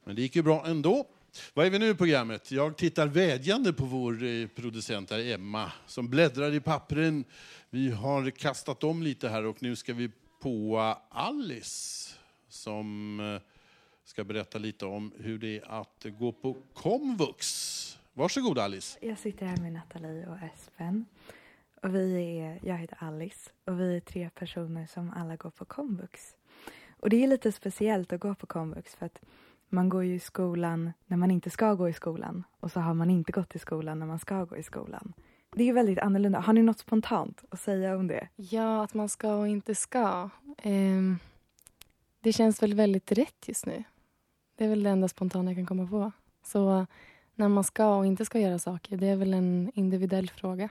Men 0.04 0.16
det 0.16 0.22
gick 0.22 0.36
ju 0.36 0.42
bra 0.42 0.66
ändå. 0.68 1.06
Vad 1.54 1.66
är 1.66 1.70
vi 1.70 1.80
nu 1.80 1.90
i 1.90 1.96
programmet? 1.96 2.52
Jag 2.52 2.78
tittar 2.78 3.08
vädjande 3.08 3.74
på 3.74 3.86
vår 3.86 4.24
eh, 4.24 4.48
producent 4.48 5.12
här, 5.12 5.34
Emma, 5.34 5.72
som 5.86 6.10
bläddrar 6.10 6.54
i 6.54 6.60
pappren. 6.60 7.24
Vi 7.70 7.92
har 7.92 8.30
kastat 8.30 8.84
om 8.84 9.04
lite 9.04 9.30
här 9.30 9.46
och 9.46 9.64
nu 9.64 9.76
ska 9.76 9.94
vi 9.94 10.12
på 10.42 10.80
Alice 11.10 12.10
som 12.50 13.20
eh, 13.20 13.42
ska 14.06 14.24
berätta 14.24 14.58
lite 14.58 14.86
om 14.86 15.12
hur 15.18 15.38
det 15.38 15.58
är 15.58 15.80
att 15.82 16.06
gå 16.20 16.32
på 16.32 16.58
komvux. 16.74 18.00
Varsågod 18.14 18.60
Alice. 18.60 19.00
Jag 19.02 19.18
sitter 19.18 19.46
här 19.46 19.58
med 19.58 19.74
Nathalie 19.74 20.28
och 20.28 20.38
Espen. 20.38 21.06
Och 21.82 21.96
vi 21.96 22.40
är, 22.40 22.60
jag 22.64 22.78
heter 22.78 22.98
Alice 23.04 23.50
och 23.66 23.80
vi 23.80 23.96
är 23.96 24.00
tre 24.00 24.30
personer 24.30 24.86
som 24.86 25.14
alla 25.16 25.36
går 25.36 25.50
på 25.50 25.66
komvux. 25.66 26.36
Och 27.00 27.10
det 27.10 27.24
är 27.24 27.28
lite 27.28 27.52
speciellt 27.52 28.14
att 28.14 28.20
gå 28.20 28.36
på 28.36 28.46
komvux 28.48 28.96
för 28.96 29.06
att 29.06 29.22
man 29.70 29.90
går 29.90 30.04
ju 30.04 30.16
i 30.16 30.20
skolan 30.20 30.92
när 31.06 31.18
man 31.18 31.32
inte 31.32 31.50
ska 31.50 31.74
gå 31.74 31.90
i 31.90 31.94
skolan 31.94 32.44
och 32.60 32.72
så 32.72 32.80
har 32.80 32.94
man 32.94 33.10
inte 33.10 33.32
gått 33.32 33.56
i 33.56 33.60
skolan 33.60 34.00
när 34.00 34.06
man 34.06 34.20
ska 34.20 34.44
gå 34.44 34.58
i 34.58 34.64
skolan. 34.64 35.14
Det 35.56 35.64
är 35.64 35.66
ju 35.66 35.74
väldigt 35.74 36.00
annorlunda. 36.00 36.40
Har 36.40 36.54
ni 36.54 36.62
något 36.62 36.80
spontant 36.80 37.44
att 37.50 37.60
säga 37.60 37.96
om 37.98 38.08
det? 38.08 38.28
Ja, 38.36 38.84
att 38.84 38.94
man 38.94 39.10
ska 39.10 39.34
och 39.34 39.48
inte 39.48 39.76
ska. 39.76 40.30
Ehm, 40.58 41.20
det 42.20 42.34
känns 42.34 42.64
väl 42.64 42.74
väldigt 42.74 43.12
rätt 43.12 43.48
just 43.48 43.66
nu. 43.66 43.84
Det 44.56 44.66
är 44.66 44.70
väl 44.70 44.84
det 44.84 44.90
enda 44.90 45.08
spontana 45.08 45.52
jag 45.52 45.58
kan 45.58 45.66
komma 45.66 45.88
på. 45.88 46.12
Så 46.44 46.86
när 47.36 47.48
man 47.48 47.64
ska 47.64 47.96
och 47.96 48.06
inte 48.06 48.26
ska 48.26 48.40
göra 48.40 48.60
saker, 48.60 48.98
det 48.98 49.08
är 49.08 49.16
väl 49.16 49.34
en 49.34 49.72
individuell 49.74 50.30
fråga. 50.30 50.70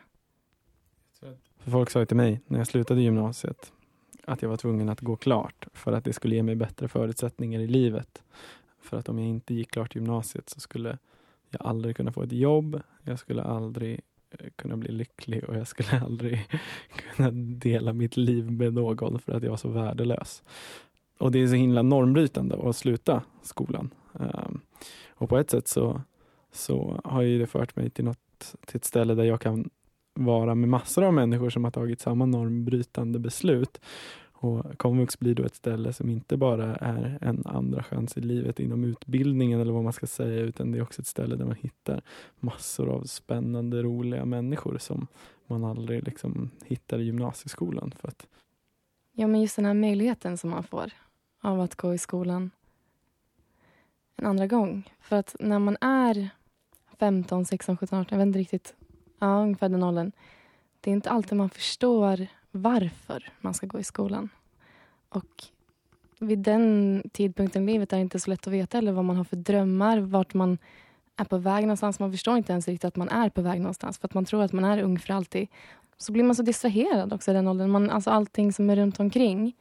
För 1.58 1.70
folk 1.70 1.90
sa 1.90 2.04
till 2.04 2.16
mig 2.16 2.40
när 2.46 2.58
jag 2.58 2.66
slutade 2.66 3.02
gymnasiet 3.02 3.72
att 4.24 4.42
jag 4.42 4.48
var 4.48 4.56
tvungen 4.56 4.88
att 4.88 5.00
gå 5.00 5.16
klart 5.16 5.66
för 5.72 5.92
att 5.92 6.04
det 6.04 6.12
skulle 6.12 6.34
ge 6.34 6.42
mig 6.42 6.54
bättre 6.54 6.88
förutsättningar 6.88 7.60
i 7.60 7.66
livet. 7.66 8.22
För 8.80 8.96
att 8.96 9.08
om 9.08 9.18
jag 9.18 9.28
inte 9.28 9.54
gick 9.54 9.70
klart 9.70 9.94
gymnasiet 9.94 10.48
så 10.48 10.60
skulle 10.60 10.98
jag 11.50 11.66
aldrig 11.66 11.96
kunna 11.96 12.12
få 12.12 12.22
ett 12.22 12.32
jobb, 12.32 12.80
jag 13.02 13.18
skulle 13.18 13.42
aldrig 13.42 14.00
eh, 14.30 14.46
kunna 14.56 14.76
bli 14.76 14.92
lycklig 14.92 15.44
och 15.44 15.56
jag 15.56 15.66
skulle 15.66 16.00
aldrig 16.04 16.48
kunna 17.16 17.30
dela 17.58 17.92
mitt 17.92 18.16
liv 18.16 18.50
med 18.50 18.74
någon 18.74 19.18
för 19.18 19.32
att 19.32 19.42
jag 19.42 19.50
var 19.50 19.56
så 19.56 19.68
värdelös. 19.68 20.42
Och 21.18 21.32
det 21.32 21.38
är 21.38 21.46
så 21.46 21.54
himla 21.54 21.82
normbrytande 21.82 22.68
att 22.68 22.76
sluta 22.76 23.22
skolan. 23.42 23.90
Ehm, 24.20 24.60
och 25.08 25.28
på 25.28 25.38
ett 25.38 25.50
sätt 25.50 25.68
så, 25.68 26.02
så 26.52 27.00
har 27.04 27.22
ju 27.22 27.38
det 27.38 27.46
fört 27.46 27.76
mig 27.76 27.90
till, 27.90 28.04
något, 28.04 28.54
till 28.66 28.76
ett 28.76 28.84
ställe 28.84 29.14
där 29.14 29.24
jag 29.24 29.40
kan 29.40 29.70
vara 30.24 30.54
med 30.54 30.68
massor 30.68 31.04
av 31.04 31.14
människor 31.14 31.50
som 31.50 31.64
har 31.64 31.70
tagit 31.70 32.00
samma 32.00 32.26
normbrytande 32.26 33.18
beslut. 33.18 33.80
Och 34.32 34.78
komvux 34.78 35.18
blir 35.18 35.34
då 35.34 35.44
ett 35.44 35.54
ställe 35.54 35.92
som 35.92 36.10
inte 36.10 36.36
bara 36.36 36.76
är 36.76 37.18
en 37.20 37.46
andra 37.46 37.82
chans 37.82 38.16
i 38.16 38.20
livet 38.20 38.60
inom 38.60 38.84
utbildningen 38.84 39.60
eller 39.60 39.72
vad 39.72 39.84
man 39.84 39.92
ska 39.92 40.06
säga, 40.06 40.40
utan 40.40 40.72
det 40.72 40.78
är 40.78 40.82
också 40.82 41.00
ett 41.00 41.06
ställe 41.06 41.36
där 41.36 41.44
man 41.44 41.56
hittar 41.60 42.02
massor 42.40 42.88
av 42.88 43.02
spännande, 43.02 43.82
roliga 43.82 44.24
människor 44.24 44.78
som 44.78 45.06
man 45.46 45.64
aldrig 45.64 46.04
liksom 46.04 46.50
hittar 46.64 46.98
i 46.98 47.04
gymnasieskolan. 47.04 47.92
För 48.00 48.08
att 48.08 48.26
Ja, 49.12 49.26
men 49.26 49.40
just 49.40 49.56
den 49.56 49.64
här 49.64 49.74
möjligheten 49.74 50.38
som 50.38 50.50
man 50.50 50.62
får 50.62 50.90
av 51.40 51.60
att 51.60 51.74
gå 51.74 51.94
i 51.94 51.98
skolan 51.98 52.50
en 54.16 54.26
andra 54.26 54.46
gång. 54.46 54.92
För 55.00 55.16
att 55.16 55.36
när 55.40 55.58
man 55.58 55.76
är 55.80 56.30
15, 56.98 57.44
16, 57.44 57.76
17, 57.76 57.98
18, 57.98 58.18
jag 58.18 58.18
vet 58.18 58.26
inte 58.26 58.38
riktigt, 58.38 58.74
ja, 59.18 59.42
ungefär 59.42 59.68
den 59.68 59.82
åldern. 59.82 60.12
Det 60.80 60.90
är 60.90 60.92
inte 60.92 61.10
alltid 61.10 61.38
man 61.38 61.50
förstår 61.50 62.26
varför 62.50 63.32
man 63.40 63.54
ska 63.54 63.66
gå 63.66 63.78
i 63.78 63.84
skolan. 63.84 64.28
Och 65.08 65.44
vid 66.18 66.38
den 66.38 67.02
tidpunkten 67.12 67.68
i 67.68 67.72
livet 67.72 67.92
är 67.92 67.96
det 67.96 68.00
inte 68.00 68.20
så 68.20 68.30
lätt 68.30 68.46
att 68.46 68.52
veta 68.52 68.78
eller 68.78 68.92
vad 68.92 69.04
man 69.04 69.16
har 69.16 69.24
för 69.24 69.36
drömmar, 69.36 69.98
vart 69.98 70.34
man 70.34 70.58
är 71.16 71.24
på 71.24 71.38
väg 71.38 71.62
någonstans. 71.62 72.00
Man 72.00 72.12
förstår 72.12 72.36
inte 72.36 72.52
ens 72.52 72.68
riktigt 72.68 72.88
att 72.88 72.96
man 72.96 73.08
är 73.08 73.28
på 73.28 73.42
väg 73.42 73.60
någonstans 73.60 73.98
för 73.98 74.08
att 74.08 74.14
man 74.14 74.24
tror 74.24 74.42
att 74.42 74.52
man 74.52 74.64
är 74.64 74.82
ung 74.82 74.98
för 74.98 75.14
alltid. 75.14 75.48
Så 75.96 76.12
blir 76.12 76.24
man 76.24 76.34
så 76.34 76.42
distraherad 76.42 77.12
också 77.12 77.30
i 77.30 77.34
den 77.34 77.48
åldern. 77.48 77.70
Man, 77.70 77.90
alltså 77.90 78.10
allting 78.10 78.52
som 78.52 78.70
är 78.70 78.76
runt 78.76 79.00
omkring 79.00 79.56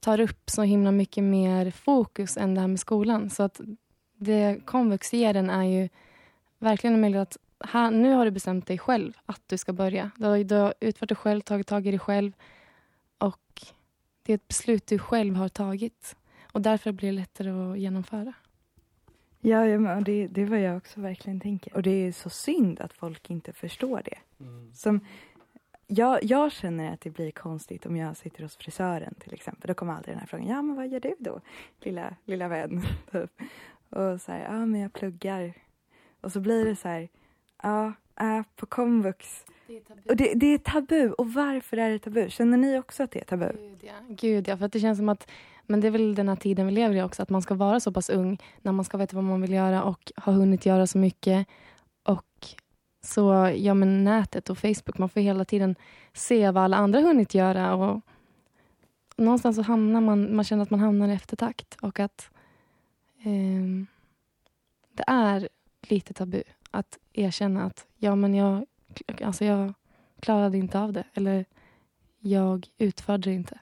tar 0.00 0.20
upp 0.20 0.50
så 0.50 0.62
himla 0.62 0.90
mycket 0.90 1.24
mer 1.24 1.70
fokus 1.70 2.36
än 2.36 2.54
det 2.54 2.60
här 2.60 2.68
med 2.68 2.80
skolan. 2.80 3.30
Så 3.30 3.42
att 3.42 3.60
det 4.16 4.60
komvux 4.64 5.12
ger 5.12 5.36
en 5.36 5.50
är 5.50 5.64
ju 5.64 5.88
verkligen 6.58 6.94
en 6.94 7.00
möjlighet 7.00 7.28
att 7.28 7.36
här, 7.64 7.90
nu 7.90 8.12
har 8.12 8.24
du 8.24 8.30
bestämt 8.30 8.66
dig 8.66 8.78
själv 8.78 9.12
att 9.26 9.42
du 9.46 9.58
ska 9.58 9.72
börja. 9.72 10.10
Du 10.16 10.26
har, 10.26 10.44
du 10.44 10.54
har 10.54 10.74
utfört 10.80 11.08
det 11.08 11.14
själv, 11.14 11.40
tagit 11.40 11.66
tag 11.66 11.86
i 11.86 11.90
det 11.90 11.98
själv. 11.98 12.32
Och 13.18 13.62
det 14.22 14.32
är 14.32 14.34
ett 14.34 14.48
beslut 14.48 14.86
du 14.86 14.98
själv 14.98 15.34
har 15.34 15.48
tagit. 15.48 16.16
Och 16.52 16.62
därför 16.62 16.92
blir 16.92 17.08
det 17.08 17.16
lättare 17.16 17.50
att 17.50 17.78
genomföra. 17.78 18.32
Ja, 19.40 19.66
ja 19.66 19.78
men 19.78 20.04
det, 20.04 20.26
det 20.26 20.42
är 20.42 20.46
vad 20.46 20.60
jag 20.60 20.76
också 20.76 21.00
verkligen 21.00 21.40
tänker. 21.40 21.76
Och 21.76 21.82
det 21.82 21.90
är 21.90 22.12
så 22.12 22.30
synd 22.30 22.80
att 22.80 22.92
folk 22.92 23.30
inte 23.30 23.52
förstår 23.52 24.02
det. 24.04 24.18
Som, 24.74 25.00
jag, 25.86 26.24
jag 26.24 26.52
känner 26.52 26.92
att 26.92 27.00
det 27.00 27.10
blir 27.10 27.30
konstigt 27.30 27.86
om 27.86 27.96
jag 27.96 28.16
sitter 28.16 28.42
hos 28.42 28.56
frisören 28.56 29.14
till 29.14 29.34
exempel. 29.34 29.68
Då 29.68 29.74
kommer 29.74 29.92
alltid 29.92 30.14
den 30.14 30.20
här 30.20 30.26
frågan, 30.26 30.46
ja 30.48 30.62
men 30.62 30.76
vad 30.76 30.88
gör 30.88 31.00
du 31.00 31.14
då, 31.18 31.40
lilla, 31.80 32.16
lilla 32.24 32.48
vän? 32.48 32.82
Typ. 33.12 33.30
Och 33.88 34.20
så 34.20 34.32
här, 34.32 34.44
ja 34.44 34.66
men 34.66 34.80
jag 34.80 34.92
pluggar. 34.92 35.54
Och 36.20 36.32
så 36.32 36.40
blir 36.40 36.64
det 36.64 36.76
så 36.76 36.88
här, 36.88 37.08
ja, 37.62 37.92
äh, 38.20 38.42
på 38.56 38.66
komvux. 38.66 39.44
Det 39.66 39.76
är 39.76 39.80
tabu. 39.80 40.00
Och 40.08 40.16
det, 40.16 40.34
det 40.34 40.46
är 40.46 40.58
tabu. 40.58 41.10
Och 41.10 41.32
varför 41.32 41.76
är 41.76 41.90
det 41.90 41.98
tabu? 41.98 42.30
Känner 42.30 42.58
ni 42.58 42.78
också 42.78 43.02
att 43.02 43.10
det 43.10 43.20
är 43.20 43.24
tabu? 43.24 43.52
Gud 43.52 43.78
ja. 43.82 43.92
Gud 44.08 44.48
ja, 44.48 44.56
för 44.56 44.66
att 44.66 44.72
det 44.72 44.80
känns 44.80 44.98
som 44.98 45.08
att 45.08 45.30
men 45.66 45.80
det 45.80 45.86
är 45.86 45.90
väl 45.90 46.14
den 46.14 46.28
här 46.28 46.36
tiden 46.36 46.66
vi 46.66 46.72
lever 46.72 46.94
i 46.94 47.02
också, 47.02 47.22
att 47.22 47.30
man 47.30 47.42
ska 47.42 47.54
vara 47.54 47.80
så 47.80 47.92
pass 47.92 48.10
ung 48.10 48.38
när 48.62 48.72
man 48.72 48.84
ska 48.84 48.96
veta 48.96 49.16
vad 49.16 49.24
man 49.24 49.40
vill 49.40 49.52
göra 49.52 49.82
och 49.82 50.12
ha 50.16 50.32
hunnit 50.32 50.66
göra 50.66 50.86
så 50.86 50.98
mycket. 50.98 51.46
Och 52.02 52.46
så, 53.02 53.52
ja 53.56 53.74
men 53.74 54.04
nätet 54.04 54.50
och 54.50 54.58
Facebook, 54.58 54.98
man 54.98 55.08
får 55.08 55.20
hela 55.20 55.44
tiden 55.44 55.74
se 56.12 56.50
vad 56.50 56.64
alla 56.64 56.76
andra 56.76 57.00
hunnit 57.00 57.34
göra 57.34 57.74
och 57.74 58.00
någonstans 59.16 59.56
så 59.56 59.62
hamnar 59.62 60.00
man, 60.00 60.36
man 60.36 60.44
känner 60.44 60.62
att 60.62 60.70
man 60.70 60.80
hamnar 60.80 61.08
i 61.08 61.12
eftertakt 61.12 61.76
och 61.80 62.00
att 62.00 62.30
ehm, 63.22 63.86
det 64.92 65.04
är 65.06 65.48
lite 65.82 66.14
tabu 66.14 66.42
att 66.72 66.98
erkänna 67.12 67.64
att 67.64 67.86
ja 67.96 68.14
men 68.14 68.34
jag, 68.34 68.66
alltså 69.22 69.44
jag 69.44 69.74
klarade 70.20 70.58
inte 70.58 70.80
av 70.80 70.92
det 70.92 71.04
eller 71.14 71.44
jag 72.18 72.66
utförde 72.78 73.30
det 73.30 73.34
inte. 73.34 73.58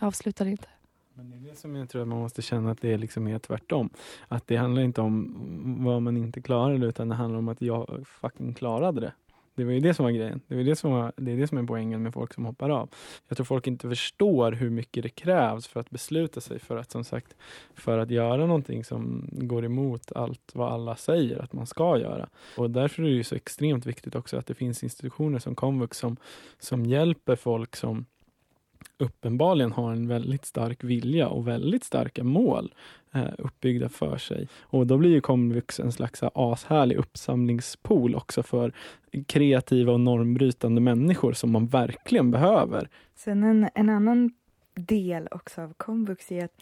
Jag 0.00 0.06
avslutade 0.06 0.50
inte. 0.50 0.68
Men 1.14 1.30
det 1.30 1.36
är 1.36 1.50
det 1.50 1.56
som 1.56 1.76
jag 1.76 1.88
tror 1.88 2.02
att 2.02 2.08
man 2.08 2.18
måste 2.18 2.42
känna 2.42 2.70
att 2.70 2.80
det 2.80 2.92
är 2.92 2.98
liksom 2.98 3.24
mer 3.24 3.38
tvärtom. 3.38 3.90
Att 4.28 4.46
det 4.46 4.56
handlar 4.56 4.82
inte 4.82 5.00
om 5.00 5.34
vad 5.84 6.02
man 6.02 6.16
inte 6.16 6.40
klarade 6.40 6.86
utan 6.86 7.08
det 7.08 7.14
handlar 7.14 7.38
om 7.38 7.48
att 7.48 7.62
jag 7.62 8.04
fucking 8.06 8.54
klarade 8.54 9.00
det. 9.00 9.12
Det 9.56 9.64
var 9.64 9.72
ju 9.72 9.80
det 9.80 9.94
som 9.94 10.04
var 10.04 10.12
grejen. 10.12 10.40
Det, 10.46 10.56
var 10.56 10.62
det, 10.62 10.76
som 10.76 10.92
var, 10.92 11.12
det 11.16 11.32
är 11.32 11.36
det 11.36 11.46
som 11.46 11.58
är 11.58 11.62
poängen 11.62 12.02
med 12.02 12.14
folk 12.14 12.34
som 12.34 12.44
hoppar 12.44 12.70
av. 12.70 12.88
Jag 13.28 13.36
tror 13.36 13.44
folk 13.44 13.66
inte 13.66 13.88
förstår 13.88 14.52
hur 14.52 14.70
mycket 14.70 15.02
det 15.02 15.08
krävs 15.08 15.66
för 15.66 15.80
att 15.80 15.90
besluta 15.90 16.40
sig 16.40 16.58
för 16.58 16.76
att 16.76 16.90
som 16.90 17.04
sagt 17.04 17.36
för 17.74 17.98
att 17.98 18.10
göra 18.10 18.46
någonting 18.46 18.84
som 18.84 19.28
går 19.32 19.64
emot 19.64 20.12
allt 20.12 20.50
vad 20.54 20.72
alla 20.72 20.96
säger 20.96 21.38
att 21.38 21.52
man 21.52 21.66
ska 21.66 21.98
göra. 21.98 22.28
Och 22.56 22.70
därför 22.70 23.02
är 23.02 23.06
det 23.06 23.12
ju 23.12 23.24
så 23.24 23.34
extremt 23.34 23.86
viktigt 23.86 24.14
också 24.14 24.36
att 24.36 24.46
det 24.46 24.54
finns 24.54 24.82
institutioner 24.82 25.38
som 25.38 25.54
komvux 25.54 25.98
som, 25.98 26.16
som 26.58 26.86
hjälper 26.86 27.36
folk 27.36 27.76
som 27.76 28.06
uppenbarligen 28.98 29.72
har 29.72 29.92
en 29.92 30.08
väldigt 30.08 30.44
stark 30.44 30.84
vilja 30.84 31.28
och 31.28 31.48
väldigt 31.48 31.84
starka 31.84 32.24
mål 32.24 32.74
eh, 33.14 33.32
uppbyggda 33.38 33.88
för 33.88 34.18
sig. 34.18 34.48
Och 34.60 34.86
då 34.86 34.98
blir 34.98 35.10
ju 35.10 35.20
komvux 35.20 35.80
en 35.80 35.92
slags 35.92 36.22
ashärlig 36.34 36.96
uppsamlingspool 36.96 38.14
också 38.14 38.42
för 38.42 38.72
kreativa 39.26 39.92
och 39.92 40.00
normbrytande 40.00 40.80
människor 40.80 41.32
som 41.32 41.50
man 41.50 41.66
verkligen 41.66 42.30
behöver. 42.30 42.88
Sen 43.14 43.44
en, 43.44 43.68
en 43.74 43.90
annan 43.90 44.30
del 44.74 45.28
också 45.30 45.62
av 45.62 45.74
komvux 45.76 46.32
är 46.32 46.44
att 46.44 46.60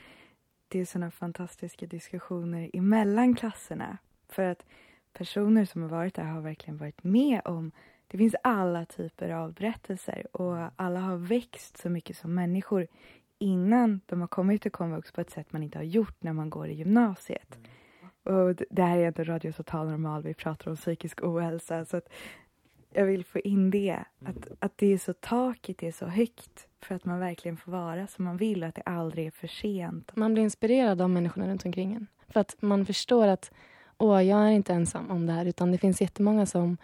det 0.68 0.80
är 0.80 0.85
såna 0.85 1.11
fantastiska 1.11 1.87
diskussioner 1.87 2.70
emellan 2.72 3.35
klasserna. 3.37 3.99
För 4.28 4.43
att 4.43 4.66
personer 5.12 5.64
som 5.64 5.82
har 5.82 5.89
varit 5.89 6.14
där 6.14 6.24
har 6.24 6.41
verkligen 6.41 6.76
varit 6.76 7.05
med 7.05 7.41
om 7.45 7.72
det 8.15 8.19
finns 8.19 8.37
alla 8.43 8.85
typer 8.85 9.31
av 9.31 9.53
berättelser 9.53 10.37
och 10.37 10.71
alla 10.77 11.01
har 11.01 11.17
växt 11.17 11.77
så 11.77 11.91
mycket 11.91 12.17
som 12.17 12.35
människor 12.35 12.87
innan 13.39 14.01
de 14.07 14.21
har 14.21 14.29
kommit 14.29 14.62
till 14.62 14.71
komvux 14.71 15.12
på 15.12 15.21
ett 15.21 15.31
sätt 15.31 15.53
man 15.53 15.62
inte 15.62 15.79
har 15.79 15.85
gjort 15.85 16.23
när 16.23 16.33
man 16.33 16.51
går 16.51 16.69
i 16.69 16.75
gymnasiet. 16.75 17.59
Och 18.23 18.55
det 18.71 18.83
här 18.83 18.99
är 18.99 19.09
inte 19.09 19.25
Radio 19.25 19.53
Total 19.53 19.91
Normal, 19.91 20.23
vi 20.23 20.35
pratar 20.35 20.71
om 20.71 20.77
psykisk 20.77 21.23
ohälsa. 21.23 21.85
Så 21.85 21.97
att 21.97 22.09
jag 22.93 23.05
vill 23.05 23.25
få 23.25 23.39
in 23.39 23.71
det, 23.71 23.99
att, 24.25 24.49
att 24.59 24.79
det 24.79 24.93
är 24.93 24.99
så 24.99 25.12
taket 25.12 25.83
är 25.83 25.93
så 25.93 26.07
högt 26.07 26.67
för 26.81 26.95
att 26.95 27.05
man 27.05 27.19
verkligen 27.19 27.57
får 27.57 27.73
vara 27.73 28.07
som 28.07 28.25
man 28.25 28.37
vill 28.37 28.62
och 28.62 28.69
att 28.69 28.75
det 28.75 28.83
aldrig 28.83 29.27
är 29.27 29.31
för 29.31 29.49
sent. 29.49 30.17
Man 30.17 30.33
blir 30.33 30.43
inspirerad 30.43 31.01
av 31.01 31.11
människorna 31.11 31.49
runt 31.49 31.65
omkring 31.65 31.95
en. 31.95 32.07
För 32.29 32.41
att 32.41 32.57
man 32.62 32.87
förstår 32.87 33.27
att 33.27 33.51
åh, 33.99 34.25
jag 34.25 34.41
är 34.41 34.51
inte 34.51 34.73
ensam 34.73 35.11
om 35.11 35.27
det 35.27 35.33
här 35.33 35.47
utan 35.47 35.73
det 35.73 35.79
finns 35.79 36.01
jättemånga 36.01 36.47
som, 36.47 36.77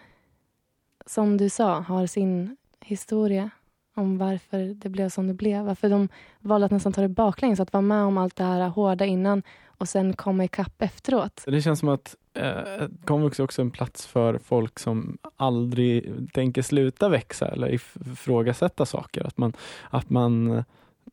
som 1.10 1.36
du 1.36 1.48
sa, 1.48 1.80
har 1.80 2.06
sin 2.06 2.56
historia 2.80 3.50
om 3.96 4.18
varför 4.18 4.74
det 4.74 4.88
blev 4.88 5.08
som 5.08 5.26
det 5.26 5.34
blev. 5.34 5.64
Varför 5.64 5.88
de 5.88 6.08
valde 6.40 6.64
att 6.64 6.72
nästan 6.72 6.92
ta 6.92 7.00
det 7.00 7.08
baklänges, 7.08 7.60
att 7.60 7.72
vara 7.72 7.80
med 7.80 8.02
om 8.02 8.18
allt 8.18 8.36
det 8.36 8.44
här 8.44 8.68
hårda 8.68 9.04
innan 9.04 9.42
och 9.66 9.88
sen 9.88 10.12
komma 10.12 10.44
ikapp 10.44 10.82
efteråt. 10.82 11.44
Det 11.46 11.62
känns 11.62 11.78
som 11.80 11.88
att 11.88 12.16
eh, 12.34 12.88
komvux 13.04 13.40
är 13.40 13.44
också 13.44 13.62
en 13.62 13.70
plats 13.70 14.06
för 14.06 14.38
folk 14.38 14.78
som 14.78 15.18
aldrig 15.36 16.12
tänker 16.32 16.62
sluta 16.62 17.08
växa 17.08 17.48
eller 17.48 17.74
ifrågasätta 17.74 18.86
saker. 18.86 19.26
Att 19.26 19.38
man, 19.38 19.52
att 19.90 20.10
man 20.10 20.62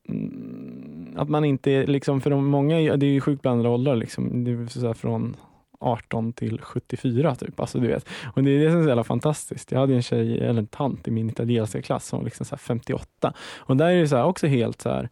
mm, 0.10 1.14
att 1.18 1.30
man 1.30 1.46
inte, 1.46 1.72
är- 1.72 1.88
liksom 1.88 2.22
för 2.22 2.30
de 2.30 2.46
många, 2.46 2.76
det 2.98 3.06
är 3.06 3.10
ju 3.12 3.22
sjukt 3.22 3.42
blandade 3.42 3.70
åldrar, 3.70 3.96
liksom, 3.96 4.44
det 4.44 4.52
är 4.52 4.68
så 4.68 4.88
här 4.88 4.94
från 4.94 5.36
18 5.80 6.34
till 6.34 6.62
74 6.62 7.36
typ. 7.36 7.60
Alltså, 7.60 7.80
du 7.80 7.88
vet. 7.88 8.08
Och 8.36 8.44
det 8.44 8.52
är 8.52 8.60
det 8.60 8.72
som 8.72 8.80
är 8.80 8.84
så 8.84 8.90
jävla 8.90 9.04
fantastiskt. 9.04 9.72
Jag 9.72 9.80
hade 9.80 9.96
en 9.96 10.02
tjej, 10.02 10.40
eller 10.40 10.60
en 10.60 10.68
tant 10.68 11.08
i 11.08 11.12
min 11.12 11.30
italienska 11.30 11.82
klass 11.82 12.08
som 12.08 12.20
var 12.20 12.26
liksom 12.26 12.46
så 12.46 12.56
här 12.56 12.60
58. 12.60 13.34
Och 13.58 13.78
där 13.78 13.90
är 13.90 14.00
det 14.00 14.08
så 14.08 14.16
här 14.16 14.26
också 14.26 14.48
helt 14.48 14.82
så 14.82 14.90
här 14.90 15.10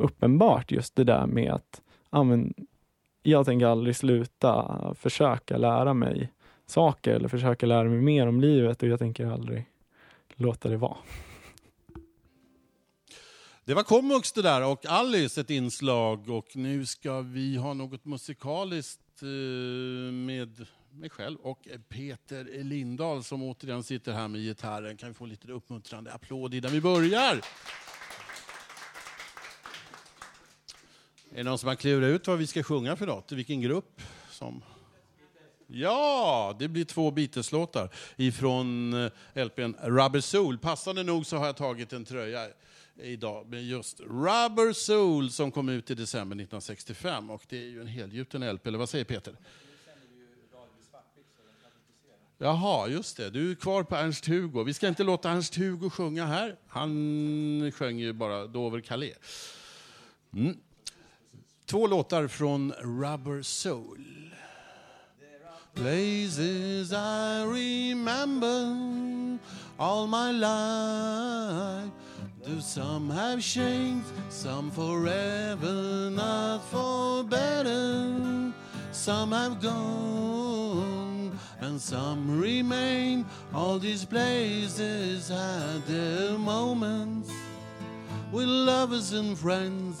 uppenbart 0.00 0.72
just 0.72 0.96
det 0.96 1.04
där 1.04 1.26
med 1.26 1.52
att 1.52 1.82
ja, 2.10 2.22
men, 2.22 2.54
jag 3.22 3.46
tänker 3.46 3.66
aldrig 3.66 3.96
sluta 3.96 4.94
försöka 4.98 5.56
lära 5.56 5.94
mig 5.94 6.32
saker 6.66 7.14
eller 7.14 7.28
försöka 7.28 7.66
lära 7.66 7.84
mig 7.84 8.00
mer 8.00 8.26
om 8.26 8.40
livet 8.40 8.82
och 8.82 8.88
jag 8.88 8.98
tänker 8.98 9.26
aldrig 9.26 9.64
låta 10.34 10.68
det 10.68 10.76
vara. 10.76 10.96
Det 13.64 13.74
var 13.74 13.82
Komvux 13.82 14.32
det 14.32 14.42
där 14.42 14.66
och 14.66 14.86
Alice 14.86 15.40
ett 15.40 15.50
inslag 15.50 16.30
och 16.30 16.46
nu 16.54 16.86
ska 16.86 17.20
vi 17.20 17.56
ha 17.56 17.74
något 17.74 18.04
musikaliskt 18.04 19.00
Eh, 19.22 20.12
med 20.12 20.66
mig 20.90 21.10
själv 21.10 21.38
och 21.38 21.68
Peter 21.88 22.44
Lindahl 22.44 23.24
som 23.24 23.42
återigen 23.42 23.82
sitter 23.82 24.12
här 24.12 24.28
med 24.28 24.40
gitarren. 24.40 24.96
Kan 24.96 25.08
vi 25.08 25.14
få 25.14 25.26
lite 25.26 25.52
uppmuntrande 25.52 26.12
applåd 26.12 26.54
innan 26.54 26.72
vi 26.72 26.80
börjar? 26.80 27.40
Är 31.30 31.36
det 31.36 31.42
någon 31.42 31.58
som 31.58 31.68
har 31.68 31.76
klurat 31.76 32.08
ut 32.08 32.26
vad 32.26 32.38
vi 32.38 32.46
ska 32.46 32.62
sjunga 32.62 32.96
för 32.96 33.06
något? 33.06 33.32
Vilken 33.32 33.60
grupp? 33.60 34.02
Som... 34.30 34.62
Ja, 35.66 36.56
det 36.58 36.68
blir 36.68 36.84
två 36.84 37.10
Beatles-låtar 37.10 37.90
ifrån 38.16 38.94
eh, 39.34 39.44
LPn 39.44 39.74
Rubber 39.82 40.20
Soul. 40.20 40.58
Passande 40.58 41.02
nog 41.02 41.26
så 41.26 41.36
har 41.36 41.46
jag 41.46 41.56
tagit 41.56 41.92
en 41.92 42.04
tröja 42.04 42.48
idag 43.00 43.46
med 43.46 43.64
just 43.64 44.00
Rubber 44.00 44.72
Soul 44.72 45.30
som 45.30 45.52
kom 45.52 45.68
ut 45.68 45.90
i 45.90 45.94
december 45.94 46.36
1965 46.36 47.30
och 47.30 47.42
det 47.48 47.58
är 47.58 47.68
ju 47.68 47.80
en 47.80 47.86
helgjuten 47.86 48.52
LP, 48.54 48.66
eller 48.66 48.78
vad 48.78 48.88
säger 48.88 49.04
Peter? 49.04 49.36
Jaha, 52.40 52.88
just 52.88 53.16
det. 53.16 53.30
Du 53.30 53.50
är 53.50 53.54
kvar 53.54 53.82
på 53.82 53.96
Ernst-Hugo. 53.96 54.64
Vi 54.64 54.74
ska 54.74 54.88
inte 54.88 55.04
låta 55.04 55.30
Ernst-Hugo 55.30 55.90
sjunga 55.90 56.26
här. 56.26 56.56
Han 56.68 57.72
sjöng 57.74 57.98
ju 57.98 58.12
bara 58.12 58.46
Dover-Calais. 58.46 59.16
Mm. 60.32 60.56
Två 61.64 61.86
låtar 61.86 62.28
från 62.28 62.72
Rubber 62.72 63.42
Soul. 63.42 64.04
Places 65.74 66.92
I 66.92 67.44
remember 67.44 69.38
all 69.76 70.08
my 70.08 70.32
life. 70.32 72.07
Do 72.48 72.62
some 72.62 73.10
have 73.10 73.42
changed, 73.42 74.06
some 74.30 74.70
forever, 74.70 76.08
not 76.10 76.64
for 76.70 77.22
better. 77.22 78.50
Some 78.90 79.32
have 79.32 79.60
gone, 79.60 81.38
and 81.60 81.78
some 81.78 82.40
remain. 82.40 83.26
All 83.52 83.78
these 83.78 84.06
places 84.06 85.28
had 85.28 85.84
their 85.86 86.38
moments 86.38 87.30
with 88.32 88.46
lovers 88.46 89.12
and 89.12 89.36
friends. 89.36 90.00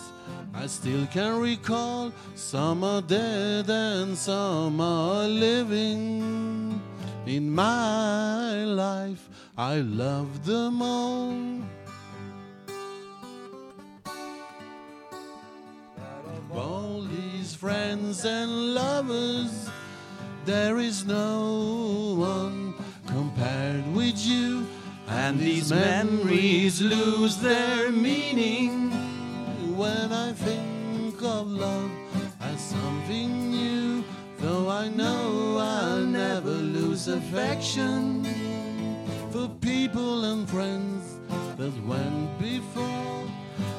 I 0.54 0.68
still 0.68 1.06
can 1.08 1.38
recall 1.40 2.12
some 2.34 2.82
are 2.82 3.02
dead 3.02 3.68
and 3.68 4.16
some 4.16 4.80
are 4.80 5.28
living. 5.28 6.80
In 7.26 7.50
my 7.50 8.64
life, 8.64 9.28
I 9.58 9.80
love 9.80 10.46
them 10.46 10.80
all. 10.80 11.68
All 16.58 17.02
these 17.02 17.54
friends 17.54 18.24
and 18.24 18.74
lovers, 18.74 19.70
there 20.44 20.78
is 20.78 21.06
no 21.06 22.16
one 22.18 22.74
compared 23.06 23.86
with 23.94 24.18
you. 24.18 24.66
And 25.06 25.38
these 25.38 25.70
memories 25.70 26.82
lose 26.82 27.36
their 27.36 27.92
meaning 27.92 28.90
when 29.76 30.12
I 30.12 30.32
think 30.32 31.22
of 31.22 31.46
love 31.46 31.90
as 32.40 32.60
something 32.60 33.50
new. 33.50 34.04
Though 34.38 34.68
I 34.68 34.88
know 34.88 35.58
I'll 35.58 36.04
never 36.04 36.50
lose 36.50 37.06
affection 37.06 38.24
for 39.30 39.48
people 39.60 40.24
and 40.24 40.48
friends 40.50 41.20
that 41.56 41.72
went 41.86 42.38
before. 42.40 43.37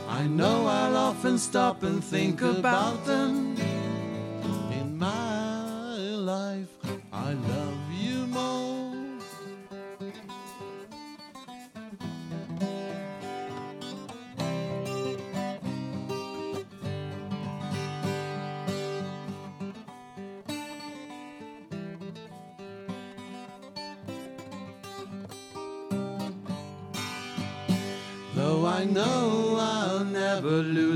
I 0.10 0.26
know 0.26 0.66
I'll 0.66 0.98
often 0.98 1.38
stop 1.38 1.84
and 1.84 2.04
think 2.04 2.42
about 2.42 3.06
them. 3.06 3.56
In 4.72 4.98
my 4.98 5.94
life, 6.00 6.68
I 7.14 7.34
love 7.34 7.79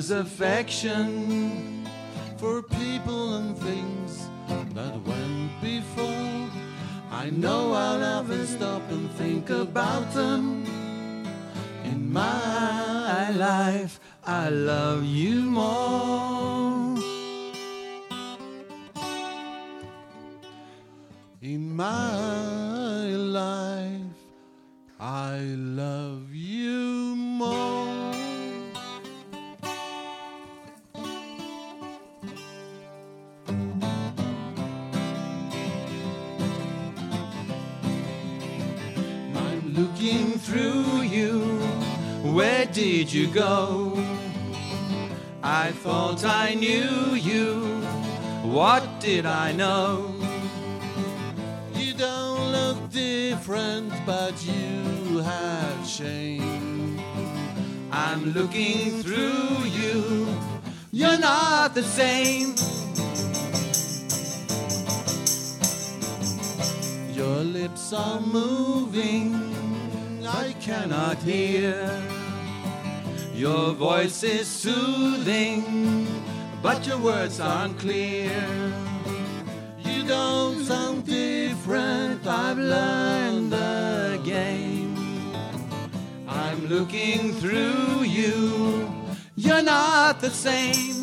lose 0.04 0.12
affection 0.12 1.88
for 2.38 2.62
people 2.62 3.36
and 3.36 3.58
things 3.58 4.28
that 4.74 4.96
went 5.06 5.62
before. 5.62 6.50
I 7.10 7.30
know 7.30 7.72
I'll 7.72 8.00
never 8.00 8.46
stop 8.46 8.82
and 8.90 9.10
think 9.12 9.50
about 9.50 10.14
them. 10.14 10.66
In 11.86 12.12
my 12.12 13.30
life, 13.32 14.00
I 14.26 14.50
love 14.50 15.06
you 15.06 15.42
more. 15.42 16.98
In 21.42 21.76
my 21.76 22.43
you 43.14 43.28
go? 43.28 43.94
I 45.44 45.72
thought 45.84 46.26
I 46.26 46.56
knew 46.56 47.14
you. 47.14 47.62
What 48.42 49.00
did 49.00 49.28
I 49.28 49.52
know? 49.52 50.16
You 51.76 51.94
don't 51.94 52.52
look 52.52 52.90
different, 52.90 53.94
but 54.08 54.34
you 54.44 55.20
have 55.20 55.88
changed. 55.88 57.04
I'm 57.92 58.34
looking 58.34 59.04
through 59.04 59.64
you. 59.66 60.28
You're 60.92 61.20
not 61.20 61.76
the 61.76 61.84
same. 61.84 62.56
Your 67.16 67.44
lips 67.44 67.94
are 67.94 68.22
moving, 68.22 69.36
I 70.26 70.54
cannot 70.60 71.18
hear. 71.18 72.23
Your 73.34 73.74
voice 73.74 74.22
is 74.24 74.48
soothing, 74.48 76.08
but 76.62 76.86
your 76.86 77.00
words 77.00 77.40
aren't 77.40 77.80
clear. 77.80 78.32
You 79.80 80.04
don't 80.08 80.64
sound 80.64 81.06
different, 81.06 82.28
I've 82.28 82.60
learned 82.60 83.52
the 83.52 84.22
game. 84.24 84.96
I'm 86.28 86.68
looking 86.68 87.34
through 87.34 88.04
you. 88.04 88.94
You're 89.36 89.64
not 89.64 90.22
the 90.22 90.30
same. 90.30 91.02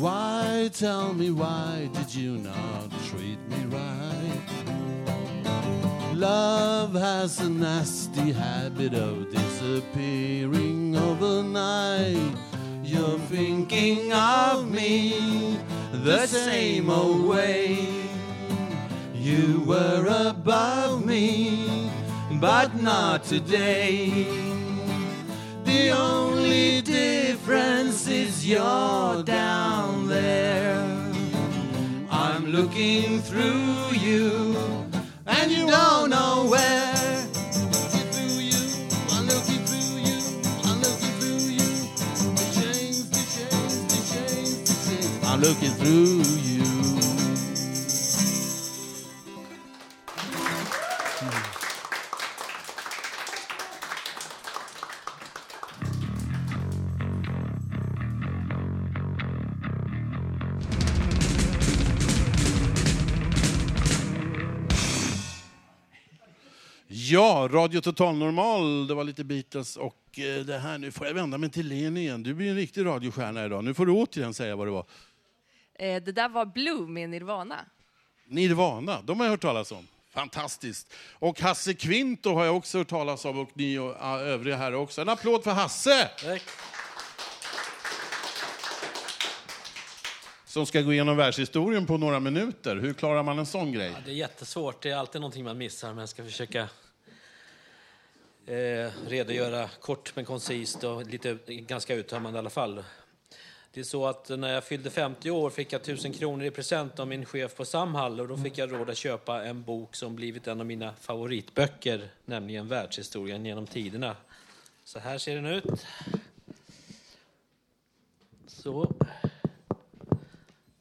Why, 0.00 0.68
tell 0.72 1.14
me, 1.14 1.30
why 1.30 1.90
did 1.92 2.12
you 2.12 2.38
not 2.38 2.90
treat 3.08 3.38
me 3.48 3.66
right? 3.66 4.09
Love 6.20 6.92
has 6.92 7.40
a 7.40 7.48
nasty 7.48 8.30
habit 8.30 8.92
of 8.92 9.32
disappearing 9.32 10.94
overnight. 10.94 12.36
You're 12.84 13.18
thinking 13.20 14.12
of 14.12 14.70
me 14.70 15.58
the 15.92 16.26
same 16.26 16.90
old 16.90 17.26
way. 17.26 17.88
You 19.14 19.64
were 19.66 20.28
above 20.28 21.06
me, 21.06 21.90
but 22.32 22.74
not 22.82 23.24
today. 23.24 24.26
The 25.64 25.90
only 25.92 26.82
difference 26.82 28.06
is 28.08 28.46
you're 28.46 29.22
down 29.22 30.06
there. 30.08 30.84
I'm 32.10 32.44
looking 32.52 33.22
through 33.22 33.92
you, 33.92 34.54
and 35.42 35.50
you 35.52 35.66
don't 35.66 36.10
know 36.10 36.46
where. 36.50 37.26
Looking 37.72 38.08
through 38.12 38.40
you, 38.50 38.62
one 39.08 39.26
looking 39.26 39.62
through 39.68 39.98
you, 40.08 40.18
one 40.68 40.80
looking 40.80 41.14
through 41.20 41.44
you, 41.58 41.70
the 42.36 42.46
chains, 42.56 43.10
the 43.10 43.22
shame, 43.34 43.88
the 43.88 44.00
shame, 44.10 44.64
the 44.66 44.74
change, 44.84 45.24
I'm 45.24 45.40
looking 45.40 45.72
through 45.80 46.24
you, 46.48 46.59
Ja, 67.12 67.48
Radio 67.52 67.80
Total 67.80 68.14
Normal, 68.14 68.86
det 68.86 68.94
var 68.94 69.04
lite 69.04 69.24
Beatles 69.24 69.76
och 69.76 70.18
eh, 70.18 70.44
det 70.44 70.58
här, 70.58 70.78
nu 70.78 70.92
får 70.92 71.06
jag 71.06 71.14
vända 71.14 71.38
mig 71.38 71.50
till 71.50 71.68
Leni 71.68 72.00
igen. 72.00 72.22
Du 72.22 72.34
blir 72.34 72.50
en 72.50 72.56
riktig 72.56 72.84
radiostjärna 72.84 73.44
idag. 73.44 73.64
Nu 73.64 73.74
får 73.74 73.86
du 73.86 73.92
återigen 73.92 74.34
säga 74.34 74.56
vad 74.56 74.66
det 74.66 74.70
var. 74.70 74.86
Eh, 75.74 76.02
det 76.02 76.12
där 76.12 76.28
var 76.28 76.46
Blue 76.46 76.86
med 76.88 77.10
Nirvana. 77.10 77.64
Nirvana, 78.26 79.02
de 79.02 79.20
har 79.20 79.26
jag 79.26 79.30
hört 79.30 79.40
talas 79.40 79.72
om. 79.72 79.86
Fantastiskt. 80.10 80.92
Och 81.18 81.40
Hasse 81.40 81.74
Kvinto 81.74 82.34
har 82.34 82.44
jag 82.44 82.56
också 82.56 82.78
hört 82.78 82.88
talas 82.88 83.24
om 83.24 83.38
och 83.38 83.50
ni 83.54 83.78
och 83.78 83.96
ja, 84.00 84.20
övriga 84.20 84.56
här 84.56 84.74
också. 84.74 85.00
En 85.00 85.08
applåd 85.08 85.44
för 85.44 85.50
Hasse! 85.50 86.10
Som 90.44 90.66
ska 90.66 90.80
gå 90.80 90.92
igenom 90.92 91.16
världshistorien 91.16 91.86
på 91.86 91.96
några 91.96 92.20
minuter. 92.20 92.76
Hur 92.76 92.92
klarar 92.92 93.22
man 93.22 93.38
en 93.38 93.46
sån 93.46 93.72
grej? 93.72 93.90
Ja, 93.94 93.98
det 94.04 94.10
är 94.10 94.14
jättesvårt. 94.14 94.82
Det 94.82 94.90
är 94.90 94.96
alltid 94.96 95.20
någonting 95.20 95.44
man 95.44 95.58
missar, 95.58 95.88
men 95.88 95.98
jag 95.98 96.08
ska 96.08 96.24
försöka 96.24 96.68
eh, 98.50 98.90
redogöra 99.08 99.68
kort 99.80 100.16
men 100.16 100.24
koncist 100.24 100.84
och 100.84 101.06
lite 101.06 101.38
ganska 101.46 101.94
uttömmande 101.94 102.36
i 102.36 102.40
alla 102.40 102.50
fall. 102.50 102.84
Det 103.72 103.80
är 103.80 103.84
så 103.84 104.06
att 104.06 104.28
när 104.28 104.52
jag 104.54 104.64
fyllde 104.64 104.90
50 104.90 105.30
år 105.30 105.50
fick 105.50 105.72
jag 105.72 105.80
1000 105.80 106.12
kronor 106.12 106.44
i 106.44 106.50
present 106.50 107.00
av 107.00 107.08
min 107.08 107.24
chef 107.24 107.54
på 107.54 107.64
Samhall 107.64 108.20
och 108.20 108.28
då 108.28 108.36
fick 108.36 108.58
jag 108.58 108.72
råd 108.72 108.90
att 108.90 108.96
köpa 108.96 109.44
en 109.44 109.62
bok 109.62 109.94
som 109.94 110.16
blivit 110.16 110.46
en 110.46 110.60
av 110.60 110.66
mina 110.66 110.94
favoritböcker, 110.94 112.10
nämligen 112.24 112.68
Världshistorien 112.68 113.46
genom 113.46 113.66
tiderna. 113.66 114.16
Så 114.84 114.98
här 114.98 115.18
ser 115.18 115.34
den 115.34 115.46
ut. 115.46 115.86
Så. 118.46 118.92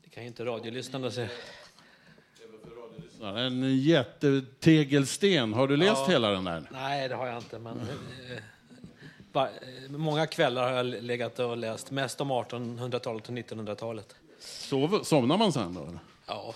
Det 0.04 0.10
kan 0.10 0.24
ju 0.24 0.28
inte 0.28 0.46
radiolyssnarna 0.46 1.12
se. 1.12 1.28
En 3.22 3.80
jättetegelsten. 3.80 5.54
Har 5.54 5.68
du 5.68 5.78
läst 5.78 5.92
Ja. 5.96 6.06
hela 6.10 6.30
den 6.30 6.44
där? 6.44 6.64
Nej, 6.72 7.10
det 7.10 7.16
har 7.16 7.28
jag 7.28 7.38
inte. 7.38 7.60
Men, 7.60 7.80
eh, 7.80 8.38
va- 9.32 9.50
eh, 9.50 9.90
många 9.92 10.28
kvällar 10.28 10.64
har 10.64 10.72
jag 10.78 10.86
legat 10.86 11.40
och 11.40 11.58
läst, 11.58 11.92
mest 11.92 12.22
om 12.22 12.32
1800-talet 12.32 13.28
och 13.28 13.34
1900-talet. 13.34 14.16
Sov, 14.40 15.04
somnar 15.04 15.38
man 15.38 15.54
sen 15.54 15.74
då? 15.74 15.82
eller? 15.82 16.00
Ja, 16.28 16.54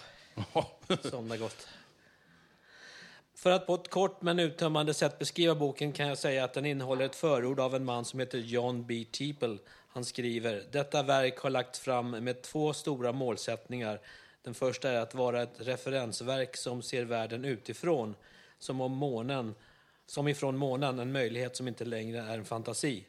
somna 1.11 1.37
gott. 1.37 1.67
För 3.35 3.51
att 3.51 3.67
på 3.67 3.75
ett 3.75 3.89
kort 3.89 4.21
men 4.21 4.39
uttömmande 4.39 4.93
sätt 4.93 5.19
beskriva 5.19 5.55
boken 5.55 5.91
kan 5.91 6.07
jag 6.07 6.17
säga 6.17 6.43
att 6.43 6.53
den 6.53 6.65
innehåller 6.65 7.05
ett 7.05 7.15
förord 7.15 7.59
av 7.59 7.75
en 7.75 7.85
man 7.85 8.05
som 8.05 8.19
heter 8.19 8.37
John 8.37 8.85
B. 8.85 9.05
Teeple. 9.11 9.57
Han 9.87 10.05
skriver, 10.05 10.63
detta 10.71 11.03
verk 11.03 11.37
har 11.39 11.49
lagts 11.49 11.79
fram 11.79 12.11
med 12.11 12.41
två 12.41 12.73
stora 12.73 13.11
målsättningar. 13.11 13.99
Den 14.43 14.53
första 14.53 14.91
är 14.91 14.99
att 14.99 15.15
vara 15.15 15.43
ett 15.43 15.55
referensverk 15.57 16.57
som 16.57 16.81
ser 16.81 17.05
världen 17.05 17.45
utifrån, 17.45 18.15
som 18.59 18.81
om 18.81 18.91
månen, 18.91 19.55
som 20.05 20.27
ifrån 20.27 20.57
månen, 20.57 20.99
en 20.99 21.11
möjlighet 21.11 21.55
som 21.55 21.67
inte 21.67 21.85
längre 21.85 22.19
är 22.19 22.37
en 22.37 22.45
fantasi. 22.45 23.05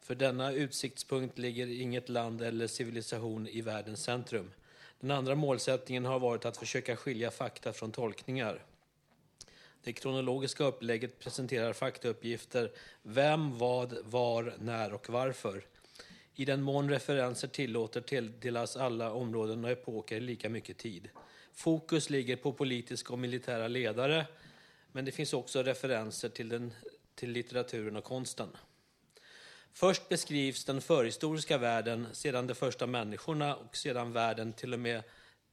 För 0.00 0.14
denna 0.14 0.52
utsiktspunkt 0.52 1.38
ligger 1.38 1.80
inget 1.80 2.08
land 2.08 2.42
eller 2.42 2.66
civilisation 2.66 3.48
i 3.48 3.60
världens 3.60 4.02
centrum. 4.02 4.50
Den 5.00 5.10
andra 5.10 5.34
målsättningen 5.34 6.04
har 6.04 6.18
varit 6.18 6.44
att 6.44 6.56
försöka 6.56 6.96
skilja 6.96 7.30
fakta 7.30 7.72
från 7.72 7.92
tolkningar. 7.92 8.64
Det 9.82 9.92
kronologiska 9.92 10.64
upplägget 10.64 11.18
presenterar 11.18 11.72
faktauppgifter, 11.72 12.72
vem, 13.02 13.58
vad, 13.58 13.98
var, 14.04 14.54
när 14.58 14.92
och 14.92 15.10
varför. 15.10 15.64
I 16.34 16.44
den 16.44 16.62
mån 16.62 16.90
referenser 16.90 17.48
tillåter 17.48 18.00
tilldelas 18.00 18.76
alla 18.76 19.12
områden 19.12 19.64
och 19.64 19.70
epoker 19.70 20.20
lika 20.20 20.48
mycket 20.48 20.78
tid. 20.78 21.08
Fokus 21.52 22.10
ligger 22.10 22.36
på 22.36 22.52
politiska 22.52 23.12
och 23.12 23.18
militära 23.18 23.68
ledare, 23.68 24.26
men 24.92 25.04
det 25.04 25.12
finns 25.12 25.32
också 25.32 25.62
referenser 25.62 26.28
till, 26.28 26.48
den, 26.48 26.72
till 27.14 27.30
litteraturen 27.30 27.96
och 27.96 28.04
konsten. 28.04 28.48
Först 29.72 30.08
beskrivs 30.08 30.64
den 30.64 30.80
förhistoriska 30.80 31.58
världen, 31.58 32.06
sedan 32.12 32.46
de 32.46 32.54
första 32.54 32.86
människorna 32.86 33.56
och 33.56 33.76
sedan 33.76 34.12
världen 34.12 34.52
till 34.52 34.72
och 34.72 34.80
med 34.80 35.02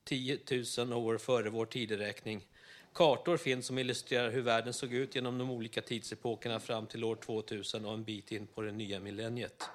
10 0.04 0.40
000 0.78 0.94
år 0.94 1.18
före 1.18 1.50
vår 1.50 1.66
tideräkning. 1.66 2.48
Kartor 2.94 3.38
finns 3.38 3.66
som 3.66 3.78
illustrerar 3.78 4.32
hur 4.32 4.42
världen 4.42 4.74
såg 4.74 4.94
ut 4.94 5.16
genom 5.16 5.38
de 5.38 5.52
olika 5.52 5.82
tidsepokerna 5.82 6.60
fram 6.60 6.88
till 6.88 7.04
år 7.04 7.16
2000 7.16 7.86
och 7.86 7.94
en 7.94 8.04
bit 8.04 8.32
in 8.32 8.48
på 8.48 8.62
det 8.62 8.72
nya 8.72 9.00
millenniet. 9.00 9.70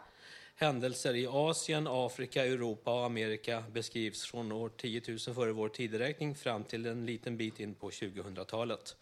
Händelser 0.57 1.15
i 1.15 1.27
Asien, 1.27 1.87
Afrika, 1.91 2.45
Europa 2.45 2.95
och 2.95 3.07
Amerika 3.07 3.65
beskrivs 3.73 4.27
från 4.27 4.53
år 4.53 4.71
10 4.77 5.03
000 5.09 5.19
före 5.19 5.53
vår 5.53 5.69
tideräkning 5.69 6.35
fram 6.35 6.65
till 6.65 6.87
en 6.87 7.07
liten 7.07 7.37
bit 7.37 7.61
in 7.61 7.75
på 7.75 7.91
2000-talet. 7.91 8.97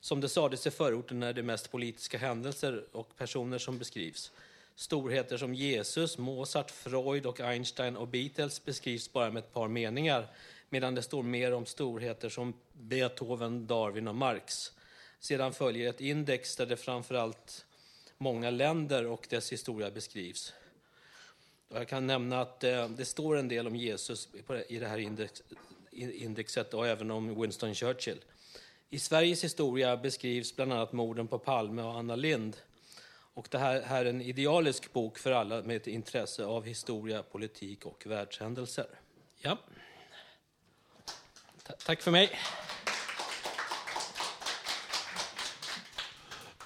Som 0.00 0.20
det 0.20 0.28
sades 0.28 0.66
i 0.66 0.70
förorten 0.70 1.22
är 1.22 1.32
det 1.32 1.42
mest 1.42 1.70
politiska 1.70 2.18
händelser 2.18 2.84
och 2.92 3.16
personer 3.16 3.58
som 3.58 3.78
beskrivs. 3.78 4.32
Storheter 4.74 5.36
som 5.36 5.54
Jesus, 5.54 6.18
Mozart, 6.18 6.70
Freud 6.70 7.26
och 7.26 7.40
Einstein 7.40 7.96
och 7.96 8.08
Beatles 8.08 8.64
beskrivs 8.64 9.12
bara 9.12 9.30
med 9.30 9.40
ett 9.40 9.52
par 9.52 9.68
meningar 9.68 10.26
medan 10.68 10.94
det 10.94 11.02
står 11.02 11.22
mer 11.22 11.52
om 11.52 11.66
storheter 11.66 12.28
som 12.28 12.54
Beethoven, 12.72 13.66
Darwin 13.66 14.08
och 14.08 14.14
Marx. 14.14 14.72
Sedan 15.18 15.52
följer 15.52 15.90
ett 15.90 16.00
index 16.00 16.56
där 16.56 16.66
det 16.66 16.76
framförallt 16.76 17.66
många 18.18 18.50
länder 18.50 19.06
och 19.06 19.26
dess 19.30 19.52
historia 19.52 19.90
beskrivs. 19.90 20.52
Och 21.70 21.76
jag 21.76 21.88
kan 21.88 22.06
nämna 22.06 22.40
att 22.40 22.64
eh, 22.64 22.88
det 22.88 23.04
står 23.04 23.36
en 23.36 23.48
del 23.48 23.66
om 23.66 23.76
Jesus 23.76 24.28
i 24.68 24.78
det 24.78 24.88
här 24.88 24.98
index, 24.98 25.42
indexet 25.92 26.74
och 26.74 26.86
även 26.86 27.10
om 27.10 27.40
Winston 27.40 27.74
Churchill. 27.74 28.20
I 28.90 28.98
Sveriges 28.98 29.44
historia 29.44 29.96
beskrivs 29.96 30.56
bland 30.56 30.72
annat 30.72 30.92
morden 30.92 31.28
på 31.28 31.38
Palme 31.38 31.82
och 31.82 31.98
Anna 31.98 32.16
Lind. 32.16 32.56
Och 33.34 33.48
det 33.50 33.58
här, 33.58 33.82
här 33.82 34.04
är 34.04 34.10
en 34.10 34.20
idealisk 34.20 34.92
bok 34.92 35.18
för 35.18 35.32
alla 35.32 35.62
med 35.62 35.76
ett 35.76 35.86
intresse 35.86 36.44
av 36.44 36.64
historia, 36.64 37.22
politik 37.22 37.86
och 37.86 38.06
världshändelser. 38.06 38.86
Ja. 39.38 39.58
Tack 41.86 42.02
för 42.02 42.10
mig. 42.10 42.30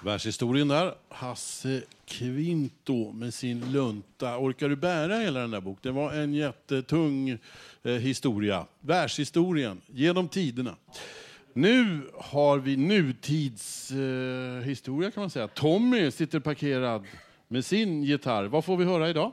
Världshistorien 0.03 0.67
där. 0.67 0.95
Hasse 1.09 1.81
Kvinto 2.05 3.11
med 3.11 3.33
sin 3.33 3.71
lunta. 3.71 4.37
Orkar 4.37 4.69
du 4.69 4.75
bära 4.75 5.17
hela 5.17 5.39
den 5.39 5.51
där 5.51 5.61
boken? 5.61 5.79
Det 5.81 5.91
var 5.91 6.13
en 6.13 6.33
jättetung 6.33 7.29
eh, 7.83 7.91
historia. 7.91 8.65
Världshistorien 8.79 9.81
genom 9.87 10.27
tiderna. 10.27 10.75
Nu 11.53 12.01
har 12.13 12.57
vi 12.57 12.77
nutidshistoria 12.77 15.07
eh, 15.07 15.13
kan 15.13 15.21
man 15.21 15.29
säga. 15.29 15.47
Tommy 15.47 16.11
sitter 16.11 16.39
parkerad 16.39 17.05
med 17.47 17.65
sin 17.65 18.03
gitarr. 18.03 18.45
Vad 18.45 18.65
får 18.65 18.77
vi 18.77 18.85
höra 18.85 19.09
idag? 19.09 19.31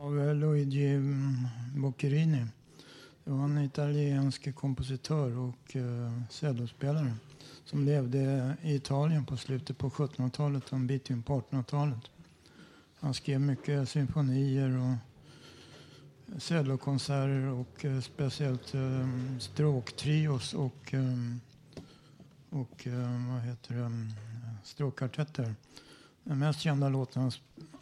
av 0.00 0.20
eh, 0.20 0.34
Luigi 0.34 1.00
Boccherini. 1.76 2.46
Det 3.24 3.30
var 3.30 3.44
en 3.44 3.58
italiensk 3.58 4.54
kompositör 4.54 5.38
och 5.38 5.76
eh, 5.76 5.82
uh, 5.82 6.22
cellospelare 6.30 7.12
som 7.68 7.84
levde 7.84 8.56
i 8.62 8.74
Italien 8.74 9.26
på 9.26 9.36
slutet 9.36 9.78
på 9.78 9.90
1700-talet 9.90 10.64
och 10.64 10.72
en 10.72 10.86
bit 10.86 11.10
in 11.10 11.22
på 11.22 11.40
1800-talet. 11.40 12.10
Han 13.00 13.14
skrev 13.14 13.40
mycket 13.40 13.88
symfonier 13.88 14.78
och 14.78 14.94
cellokonserter 16.40 17.46
och 17.46 17.84
eh, 17.84 18.00
speciellt 18.00 18.74
ehm, 18.74 19.40
stråktrios 19.40 20.54
och, 20.54 20.94
ehm, 20.94 21.40
och 22.50 22.86
ehm, 22.86 23.34
vad 23.34 23.42
heter 23.42 23.74
det, 23.74 23.90
stråkkartetter. 24.64 24.64
stråkkvartetter. 24.64 25.54
Den 26.24 26.38
mest 26.38 26.60
kända 26.60 26.88
låten 26.88 27.22
han 27.22 27.32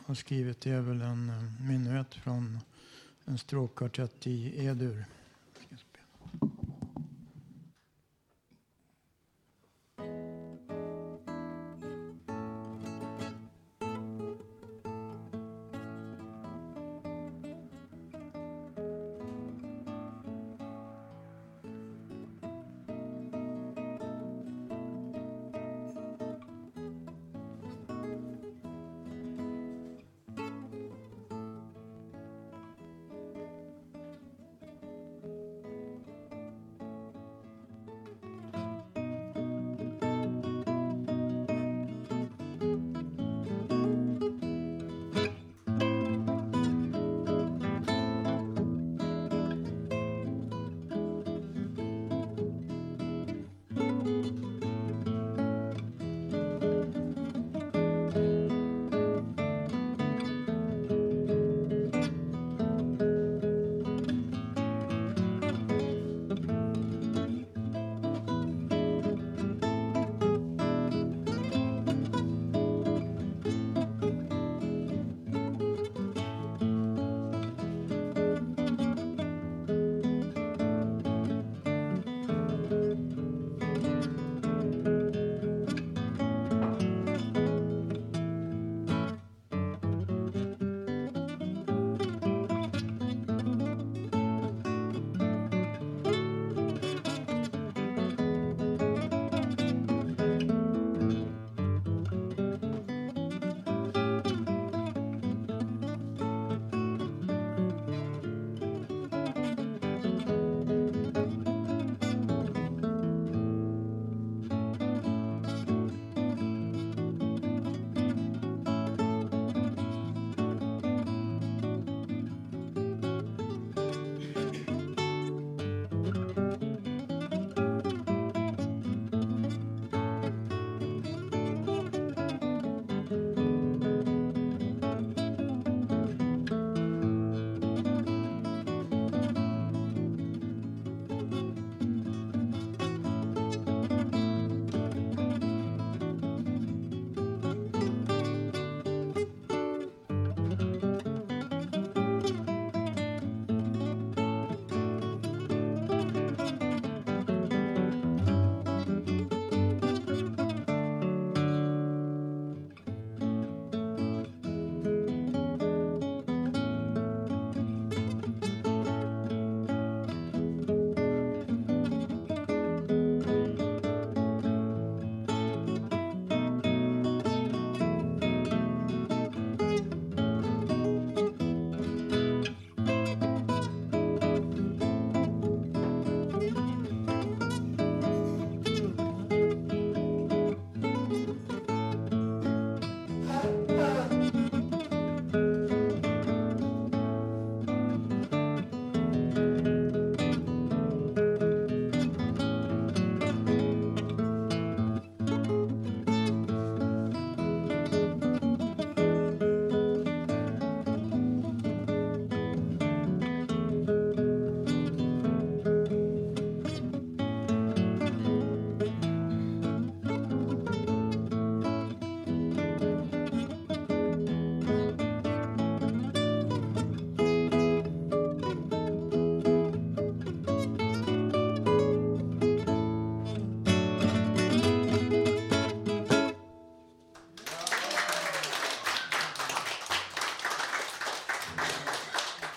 har 0.06 0.14
skrivit 0.14 0.66
är 0.66 0.80
väl 0.80 1.02
en 1.02 1.30
eh, 1.30 1.66
minuett 1.66 2.14
från 2.14 2.60
en 3.24 3.38
stråkkvartett 3.38 4.26
i 4.26 4.66
E-dur. 4.66 5.04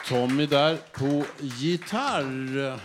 Tommy 0.09 0.45
där 0.45 0.77
på 0.91 1.25
gitarr. 1.41 2.79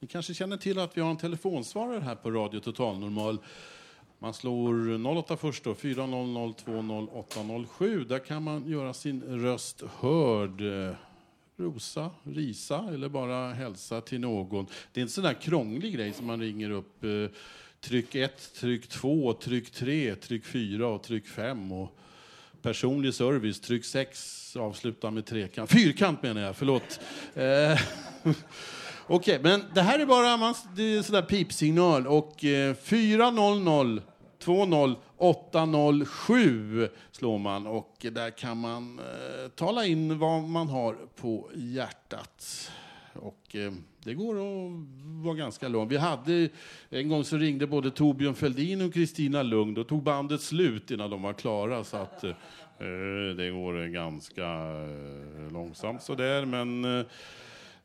Ni 0.00 0.08
kanske 0.08 0.34
känner 0.34 0.56
till 0.56 0.78
att 0.78 0.96
vi 0.96 1.00
har 1.00 1.10
en 1.10 1.16
telefonsvarare 1.16 2.00
här 2.00 2.14
på 2.14 2.30
Radio 2.30 2.60
Total 2.60 2.98
Normal. 2.98 3.38
Man 4.18 4.34
slår 4.34 5.06
08 5.06 5.36
först 5.36 5.64
då, 5.64 5.74
400 5.74 6.54
20807. 6.64 8.04
Där 8.04 8.18
kan 8.18 8.42
man 8.42 8.68
göra 8.68 8.94
sin 8.94 9.22
röst 9.22 9.82
hörd. 10.00 10.62
Rosa, 11.56 12.10
risa 12.22 12.88
eller 12.94 13.08
bara 13.08 13.52
hälsa 13.52 14.00
till 14.00 14.20
någon. 14.20 14.66
Det 14.92 15.00
är 15.00 15.02
en 15.02 15.08
sån 15.08 15.24
där 15.24 15.34
krånglig 15.34 15.94
grej 15.94 16.12
som 16.12 16.26
man 16.26 16.40
ringer 16.40 16.70
upp. 16.70 17.04
eh, 17.04 17.10
Tryck 17.80 18.14
1, 18.14 18.54
tryck 18.54 18.88
2, 18.88 19.32
tryck 19.32 19.70
3, 19.70 20.14
tryck 20.14 20.44
4 20.44 20.86
och 20.86 21.02
tryck 21.02 21.26
5. 21.26 21.72
Och 21.72 21.98
personlig 22.62 23.14
service, 23.14 23.60
tryck 23.60 23.84
6, 23.84 24.56
avsluta 24.56 25.10
med 25.10 25.26
trekant. 25.26 25.70
Fyrkant 25.70 26.22
menar 26.22 26.40
jag, 26.40 26.56
förlåt. 26.56 27.00
Eh, 27.34 27.80
Okej, 29.06 29.40
men 29.42 29.64
det 29.74 29.82
här 29.82 29.98
är 29.98 30.06
bara 30.06 30.36
man, 30.36 30.54
det 30.76 30.82
är 30.82 31.02
sådär 31.02 31.22
pipsignal. 31.22 32.06
Och 32.06 32.44
eh, 32.44 32.74
400 32.74 34.02
20 34.44 34.96
807 35.16 36.88
slår 37.12 37.38
man 37.38 37.66
och 37.66 38.06
där 38.12 38.30
kan 38.30 38.58
man 38.58 38.98
eh, 38.98 39.48
tala 39.48 39.86
in 39.86 40.18
vad 40.18 40.42
man 40.42 40.68
har 40.68 40.96
på 41.16 41.50
hjärtat. 41.54 42.70
Och 43.14 43.56
eh, 43.56 43.72
det 44.04 44.14
går 44.14 44.34
att 44.34 44.72
vara 45.24 45.34
ganska 45.34 45.68
lång. 45.68 45.88
Vi 45.88 45.96
hade, 45.96 46.48
en 46.90 47.08
gång 47.08 47.24
så 47.24 47.36
ringde 47.36 47.66
både 47.66 47.90
Torbjörn 47.90 48.34
Fälldin 48.34 48.82
och 48.82 48.94
Kristina 48.94 49.42
Lund 49.42 49.78
och 49.78 49.88
tog 49.88 50.02
bandet 50.02 50.40
slut 50.40 50.90
innan 50.90 51.10
de 51.10 51.22
var 51.22 51.32
klara. 51.32 51.84
Så 51.84 51.96
att, 51.96 52.24
eh, 52.24 52.30
det 53.36 53.50
går 53.50 53.86
ganska 53.86 54.42
eh, 54.42 55.52
långsamt 55.52 56.02
sådär, 56.02 56.44
men 56.44 56.98
eh, 56.98 57.06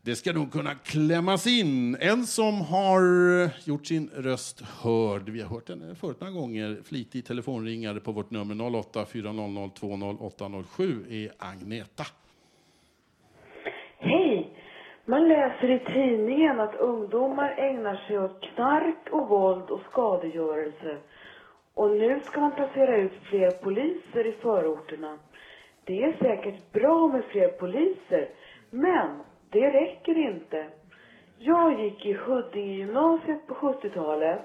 det 0.02 0.16
ska 0.16 0.34
nog 0.34 0.52
kunna 0.52 0.76
klämmas 0.76 1.48
in. 1.48 1.96
En 1.96 2.26
som 2.26 2.62
har 2.62 3.02
eh, 3.44 3.50
gjort 3.64 3.88
sin 3.88 4.10
röst 4.16 4.62
hörd, 4.62 5.30
vi 5.30 5.42
har 5.42 5.50
hört 5.50 5.68
den 5.68 5.96
förut 5.96 6.18
några 6.20 6.34
gånger, 6.34 6.82
flitig 6.84 7.26
telefonringare 7.26 8.00
på 8.00 8.12
vårt 8.12 8.32
nummer 8.32 8.56
08-400-20807, 8.56 11.12
är 11.12 11.32
Agneta. 11.38 12.06
Hej! 14.00 14.57
Man 15.10 15.28
läser 15.28 15.70
i 15.72 15.80
tidningen 15.80 16.60
att 16.60 16.76
ungdomar 16.76 17.56
ägnar 17.58 17.96
sig 17.96 18.20
åt 18.20 18.42
knark 18.42 19.10
och 19.12 19.30
våld 19.30 19.70
och 19.70 19.82
skadegörelse. 19.92 20.98
Och 21.74 21.90
nu 21.90 22.20
ska 22.20 22.40
man 22.40 22.52
placera 22.52 22.98
ut 22.98 23.14
fler 23.30 23.52
poliser 23.52 24.28
i 24.28 24.32
förorterna. 24.32 25.18
Det 25.86 26.04
är 26.04 26.14
säkert 26.22 26.72
bra 26.72 27.08
med 27.08 27.24
fler 27.24 27.48
poliser, 27.48 28.30
men 28.70 29.20
det 29.50 29.70
räcker 29.72 30.18
inte. 30.18 30.68
Jag 31.38 31.82
gick 31.82 32.06
i 32.06 32.14
Huddinge-gymnasiet 32.14 33.48
på 33.48 33.54
70-talet 33.54 34.42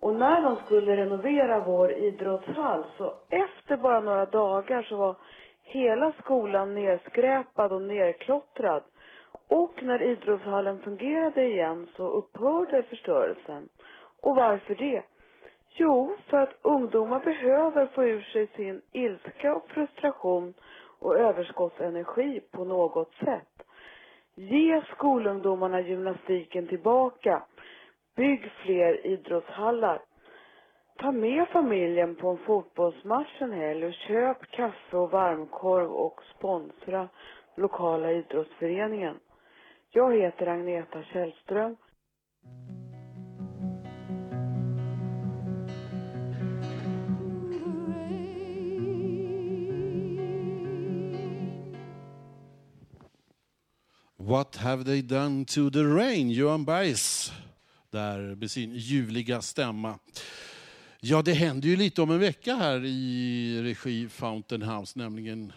och 0.00 0.14
när 0.14 0.42
de 0.42 0.56
skulle 0.56 0.96
renovera 0.96 1.60
vår 1.60 1.92
idrottshall 1.92 2.84
så 2.98 3.14
efter 3.30 3.76
bara 3.76 4.00
några 4.00 4.26
dagar 4.26 4.82
så 4.82 4.96
var 4.96 5.16
hela 5.62 6.12
skolan 6.12 6.74
nedskräpad 6.74 7.72
och 7.72 7.82
nerklottrad. 7.82 8.82
Och 9.50 9.82
när 9.82 10.02
idrottshallen 10.02 10.78
fungerade 10.78 11.44
igen 11.44 11.88
så 11.96 12.08
upphörde 12.08 12.82
förstörelsen. 12.82 13.68
Och 14.20 14.36
varför 14.36 14.74
det? 14.74 15.02
Jo, 15.68 16.16
för 16.26 16.36
att 16.36 16.58
ungdomar 16.62 17.20
behöver 17.20 17.86
få 17.86 18.04
ur 18.04 18.20
sig 18.20 18.46
sin 18.46 18.82
ilska 18.92 19.54
och 19.54 19.68
frustration 19.68 20.54
och 20.98 21.18
överskottsenergi 21.18 22.40
på 22.50 22.64
något 22.64 23.14
sätt. 23.14 23.62
Ge 24.34 24.82
skolungdomarna 24.94 25.80
gymnastiken 25.80 26.66
tillbaka. 26.66 27.42
Bygg 28.16 28.52
fler 28.64 29.06
idrottshallar. 29.06 30.02
Ta 30.96 31.12
med 31.12 31.48
familjen 31.48 32.14
på 32.14 32.28
en 32.28 32.38
fotbollsmatch 32.38 33.40
en 33.42 33.52
helg 33.52 33.86
och 33.86 33.92
köp 33.94 34.50
kaffe 34.50 34.96
och 34.96 35.10
varmkorv 35.10 35.90
och 35.92 36.20
sponsra 36.36 37.08
lokala 37.56 38.12
idrottsföreningen. 38.12 39.16
Jag 39.92 40.16
heter 40.16 40.46
Agneta 40.46 41.02
Källström. 41.02 41.76
What 54.16 54.56
have 54.56 54.84
they 54.84 55.02
done 55.02 55.44
to 55.44 55.70
the 55.70 55.82
rain? 55.82 56.30
Johan 56.30 56.64
Bergs 56.64 57.32
där 57.90 58.34
med 58.34 58.50
sin 58.50 58.74
ljuvliga 58.74 59.42
stämma. 59.42 59.98
Ja, 61.00 61.22
det 61.22 61.32
händer 61.32 61.68
ju 61.68 61.76
lite 61.76 62.02
om 62.02 62.10
en 62.10 62.20
vecka 62.20 62.54
här 62.54 62.84
i 62.84 63.62
regi 63.62 64.08
Fountain 64.08 64.62
House, 64.62 64.98
nämligen 64.98 65.52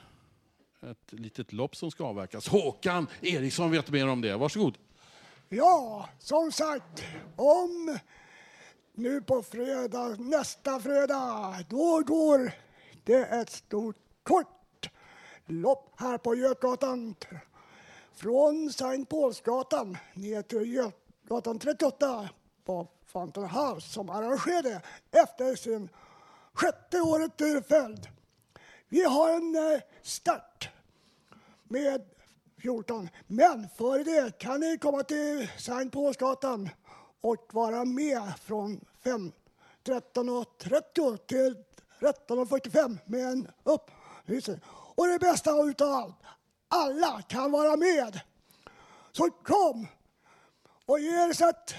ett 0.91 1.13
litet 1.13 1.53
lopp 1.53 1.75
som 1.75 1.91
ska 1.91 2.03
avverkas. 2.03 2.47
Håkan 2.47 3.07
Eriksson 3.21 3.71
vet 3.71 3.91
mer 3.91 4.07
om 4.07 4.21
det. 4.21 4.37
Varsågod. 4.37 4.77
Ja, 5.49 6.09
som 6.19 6.51
sagt, 6.51 7.03
om 7.35 7.97
nu 8.93 9.21
på 9.21 9.43
fredag, 9.43 10.15
nästa 10.19 10.79
fredag, 10.79 11.55
då 11.69 12.03
går 12.05 12.51
det 13.03 13.25
ett 13.25 13.49
stort 13.49 13.95
kort 14.23 14.89
lopp 15.45 15.93
här 15.97 16.17
på 16.17 16.35
Götgatan 16.35 17.15
från 18.15 18.73
Sankt 18.73 19.09
Paulsgatan 19.09 19.97
ner 20.13 20.41
till 20.41 20.73
Götgatan 20.73 21.59
38 21.59 22.29
på 22.65 22.87
Fountain 23.05 23.49
House 23.49 23.89
som 23.89 24.09
arrangerade 24.09 24.81
efter 25.11 25.55
sin 25.55 25.89
sjätte 26.53 27.01
året 27.01 27.41
i 27.41 27.61
följd. 27.67 28.07
Vi 28.89 29.03
har 29.03 29.29
en 29.29 29.55
eh, 29.55 29.81
start 30.01 30.69
med 31.73 32.01
14, 32.61 33.09
men 33.27 33.69
före 33.77 34.03
det 34.03 34.37
kan 34.37 34.59
ni 34.59 34.77
komma 34.77 35.03
till 35.03 35.49
Sankt 35.57 35.93
Paulsgatan 35.93 36.69
och 37.21 37.49
vara 37.53 37.85
med 37.85 38.33
från 38.41 38.85
13.30 39.03 41.17
till 41.17 41.63
13.45 41.99 42.97
med 43.05 43.25
en 43.25 43.47
upplysning. 43.63 44.59
Och 44.95 45.07
det 45.07 45.19
bästa 45.19 45.63
utav 45.63 45.87
allt, 45.87 46.15
alla 46.67 47.21
kan 47.21 47.51
vara 47.51 47.77
med. 47.77 48.19
Så 49.11 49.29
kom 49.29 49.87
och 50.85 50.99
ge 50.99 51.09
er 51.09 51.33
så 51.33 51.49
att 51.49 51.75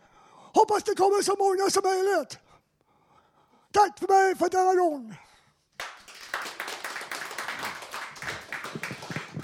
Hoppas 0.53 0.85
det 0.85 0.95
kommer 0.95 1.23
så 1.23 1.37
många 1.39 1.71
som 1.71 1.83
möjligt. 1.85 2.39
Tack 3.73 3.99
för 3.99 4.09
mig 4.09 4.37
för 4.37 4.49
denna 4.51 4.75
gång. 4.75 5.15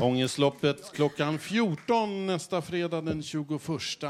Ångestloppet 0.01 0.93
klockan 0.93 1.39
14 1.39 2.27
nästa 2.27 2.63
fredag 2.63 3.01
den 3.01 3.23
21 3.23 3.51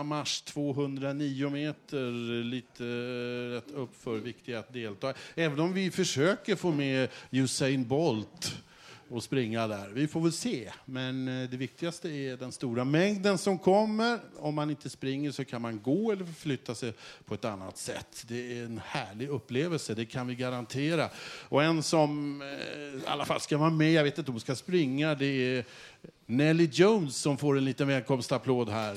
mars. 0.05 0.43
209 0.43 1.51
meter, 1.51 2.11
lite 2.43 2.85
rätt 3.57 3.71
uppför. 3.71 4.15
Viktigt 4.15 4.27
viktiga 4.27 4.59
att 4.59 4.73
delta. 4.73 5.15
Även 5.35 5.61
om 5.61 5.73
vi 5.73 5.91
försöker 5.91 6.57
få 6.57 6.71
med 6.71 7.09
Usain 7.31 7.89
Bolt 7.89 8.55
och 9.11 9.23
springa 9.23 9.67
där. 9.67 9.89
Vi 9.89 10.09
får 10.09 10.21
väl 10.21 10.33
se. 10.33 10.71
Men 10.85 11.29
eh, 11.29 11.51
det 11.51 11.57
viktigaste 11.57 12.09
är 12.09 12.37
den 12.37 12.53
stora 12.53 12.85
mängden 12.85 13.39
som 13.39 13.59
kommer. 13.59 14.19
Om 14.39 14.55
man 14.55 14.71
inte 14.71 14.91
springer 14.91 15.31
så 15.31 15.45
kan 15.45 15.63
man 15.63 15.83
gå 15.83 16.13
eller 16.13 16.25
förflytta 16.25 16.75
sig 16.75 16.93
på 17.25 17.35
ett 17.35 17.45
annat 17.45 17.79
sätt. 17.79 18.25
Det 18.29 18.59
är 18.59 18.65
en 18.65 18.81
härlig 18.85 19.29
upplevelse, 19.29 19.95
det 19.95 20.05
kan 20.05 20.27
vi 20.27 20.35
garantera. 20.35 21.09
Och 21.49 21.63
en 21.63 21.83
som 21.83 22.43
eh, 22.43 22.49
i 22.49 23.01
alla 23.07 23.25
fall 23.25 23.41
ska 23.41 23.59
vara 23.59 23.71
med, 23.71 23.93
jag 23.93 24.05
vet 24.05 24.19
inte 24.19 24.31
om 24.31 24.35
hon 24.35 24.41
ska 24.41 24.55
springa, 24.55 25.15
det 25.15 25.27
är 25.27 25.65
Nelly 26.27 26.69
Jones 26.73 27.17
som 27.17 27.39
får 27.39 27.59
en 27.59 27.65
liten 27.65 27.89
välkomstapplåd 27.89 28.69
här. 28.69 28.97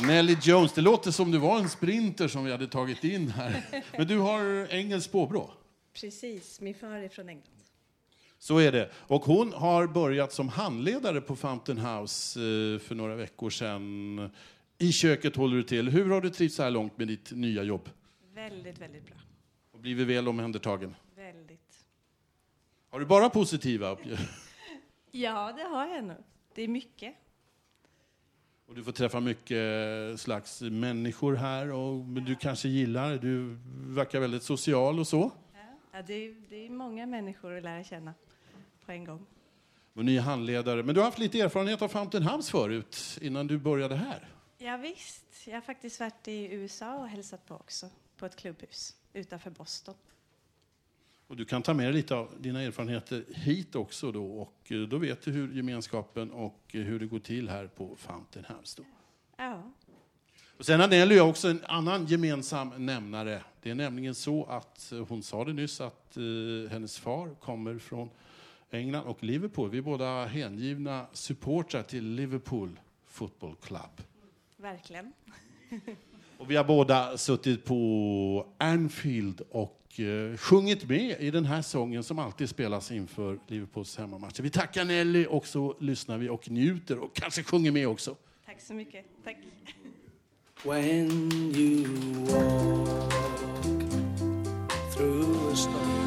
Nelly 0.00 0.36
Jones, 0.42 0.72
det 0.72 0.80
låter 0.80 1.10
som 1.10 1.30
du 1.30 1.38
var 1.38 1.58
en 1.58 1.68
sprinter 1.68 2.28
som 2.28 2.44
vi 2.44 2.50
hade 2.50 2.66
tagit 2.66 3.04
in 3.04 3.30
här. 3.30 3.62
Men 3.96 4.06
du 4.06 4.18
har 4.18 4.72
engelskt 4.74 5.12
påbrå. 5.12 5.50
Precis, 5.92 6.60
min 6.60 6.74
far 6.74 6.90
är 6.90 7.08
från 7.08 7.28
England. 7.28 7.62
Så 8.38 8.58
är 8.58 8.72
det. 8.72 8.90
Och 8.94 9.24
hon 9.24 9.52
har 9.52 9.86
börjat 9.86 10.32
som 10.32 10.48
handledare 10.48 11.20
på 11.20 11.36
Fountain 11.36 11.78
House 11.78 12.40
eh, 12.40 12.78
för 12.78 12.94
några 12.94 13.16
veckor 13.16 13.50
sedan. 13.50 14.30
I 14.78 14.92
köket 14.92 15.36
håller 15.36 15.56
du 15.56 15.62
till. 15.62 15.88
Hur 15.88 16.10
har 16.10 16.20
du 16.20 16.30
trivts 16.30 16.56
så 16.56 16.62
här 16.62 16.70
långt 16.70 16.98
med 16.98 17.08
ditt 17.08 17.32
nya 17.32 17.62
jobb? 17.62 17.88
Väldigt, 18.34 18.78
väldigt 18.78 19.06
bra. 19.06 19.16
Och 19.72 19.78
blivit 19.80 20.08
väl 20.08 20.28
omhändertagen? 20.28 20.94
Väldigt. 21.16 21.84
Har 22.90 23.00
du 23.00 23.06
bara 23.06 23.30
positiva? 23.30 23.96
Ja, 25.14 25.52
det 25.56 25.62
har 25.62 25.86
jag 25.86 26.04
nog. 26.04 26.16
Det 26.54 26.62
är 26.62 26.68
mycket. 26.68 27.14
Och 28.66 28.74
du 28.74 28.84
får 28.84 28.92
träffa 28.92 29.20
mycket 29.20 30.20
slags 30.20 30.60
människor 30.60 31.34
här 31.34 31.72
och 31.72 32.04
du 32.04 32.36
kanske 32.36 32.68
gillar, 32.68 33.16
du 33.16 33.58
verkar 33.94 34.20
väldigt 34.20 34.42
social 34.42 34.98
och 34.98 35.06
så. 35.06 35.32
Ja, 35.94 36.02
det, 36.02 36.14
är, 36.14 36.34
det 36.48 36.66
är 36.66 36.70
många 36.70 37.06
människor 37.06 37.56
att 37.56 37.62
lära 37.62 37.84
känna 37.84 38.14
på 38.86 38.92
en 38.92 39.04
gång. 39.04 39.26
Och 39.94 40.04
är 40.04 40.20
handledare. 40.20 40.82
Men 40.82 40.94
du 40.94 41.00
har 41.00 41.04
haft 41.04 41.18
lite 41.18 41.40
erfarenhet 41.40 41.82
av 41.82 41.88
Fountain 41.88 42.22
House 42.22 42.50
förut, 42.50 43.18
innan 43.22 43.46
du 43.46 43.58
började 43.58 43.96
här. 43.96 44.28
Ja, 44.58 44.76
visst. 44.76 45.46
Jag 45.46 45.54
har 45.54 45.60
faktiskt 45.60 46.00
varit 46.00 46.28
i 46.28 46.54
USA 46.54 46.94
och 46.94 47.08
hälsat 47.08 47.46
på 47.46 47.54
också, 47.54 47.90
på 48.16 48.26
ett 48.26 48.36
klubbhus 48.36 48.96
utanför 49.12 49.50
Boston. 49.50 49.94
Och 51.26 51.36
du 51.36 51.44
kan 51.44 51.62
ta 51.62 51.74
med 51.74 51.86
dig 51.86 51.92
lite 51.92 52.14
av 52.14 52.34
dina 52.38 52.62
erfarenheter 52.62 53.24
hit 53.28 53.74
också 53.74 54.12
då 54.12 54.26
och 54.26 54.72
eh, 54.72 54.80
då 54.80 54.98
vet 54.98 55.22
du 55.22 55.30
hur 55.30 55.52
gemenskapen 55.52 56.30
och 56.30 56.60
eh, 56.72 56.80
hur 56.80 57.00
det 57.00 57.06
går 57.06 57.18
till 57.18 57.48
här 57.48 57.66
på 57.66 57.96
Fountain 57.96 58.44
House. 58.44 58.82
Då. 58.82 58.84
Ja. 59.36 59.72
Och 60.62 60.66
sen 60.66 60.80
har 60.80 60.88
Nelly 60.88 61.20
också 61.20 61.48
en 61.48 61.60
annan 61.64 62.06
gemensam 62.06 62.86
nämnare. 62.86 63.42
Det 63.62 63.70
är 63.70 63.74
nämligen 63.74 64.14
så 64.14 64.44
att 64.44 64.92
eh, 64.92 65.06
hon 65.08 65.22
sa 65.22 65.44
det 65.44 65.52
nyss 65.52 65.80
att 65.80 66.14
uh, 66.16 66.68
hennes 66.68 66.98
far 66.98 67.34
kommer 67.40 67.78
från 67.78 68.10
England 68.70 69.04
och 69.04 69.24
Liverpool. 69.24 69.70
Vi 69.70 69.78
är 69.78 69.82
båda 69.82 70.24
hängivna 70.24 71.06
supportrar 71.12 71.82
till 71.82 72.04
Liverpool 72.04 72.80
Football 73.06 73.54
Club. 73.62 74.02
Verkligen. 74.56 75.12
Och 76.38 76.50
vi 76.50 76.56
har 76.56 76.64
båda 76.64 77.18
suttit 77.18 77.64
på 77.64 78.46
Anfield 78.58 79.40
och 79.50 80.00
uh, 80.00 80.36
sjungit 80.36 80.88
med 80.88 81.20
i 81.20 81.30
den 81.30 81.44
här 81.44 81.62
sången 81.62 82.02
som 82.02 82.18
alltid 82.18 82.48
spelas 82.48 82.90
inför 82.90 83.38
Liverpools 83.46 83.98
hemmamatcher. 83.98 84.42
Vi 84.42 84.50
tackar 84.50 84.84
Nelly 84.84 85.26
och 85.26 85.46
så 85.46 85.76
lyssnar 85.80 86.18
vi 86.18 86.28
och 86.28 86.50
njuter 86.50 86.98
och 86.98 87.14
kanske 87.14 87.42
sjunger 87.42 87.70
med 87.70 87.88
också. 87.88 88.16
Tack 88.46 88.60
så 88.60 88.74
mycket. 88.74 89.04
Tack. 89.24 89.36
When 90.64 91.50
you 91.52 91.82
walk 92.28 93.12
through 94.92 95.50
a 95.50 95.56
storm. 95.56 96.01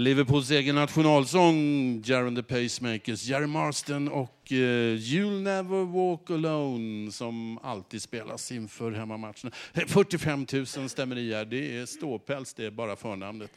Liverpools 0.00 0.50
egen 0.50 0.74
nationalsång, 0.74 2.02
Jaron 2.04 2.36
the 2.36 2.42
Pacemakers, 2.42 3.24
Jerry 3.24 3.46
Marston 3.46 4.08
och 4.08 4.52
eh, 4.52 4.96
You'll 4.96 5.42
Never 5.42 5.84
Walk 5.84 6.30
Alone 6.30 7.12
som 7.12 7.58
alltid 7.58 8.02
spelas 8.02 8.52
inför 8.52 8.92
hemmamatcherna. 8.92 9.50
Eh, 9.72 9.86
45 9.86 10.46
000 10.52 10.66
stämmer 10.66 11.18
i 11.18 11.34
här, 11.34 11.44
det 11.44 11.78
är 11.78 11.86
ståpäls, 11.86 12.54
det 12.54 12.64
är 12.66 12.70
bara 12.70 12.96
förnamnet. 12.96 13.50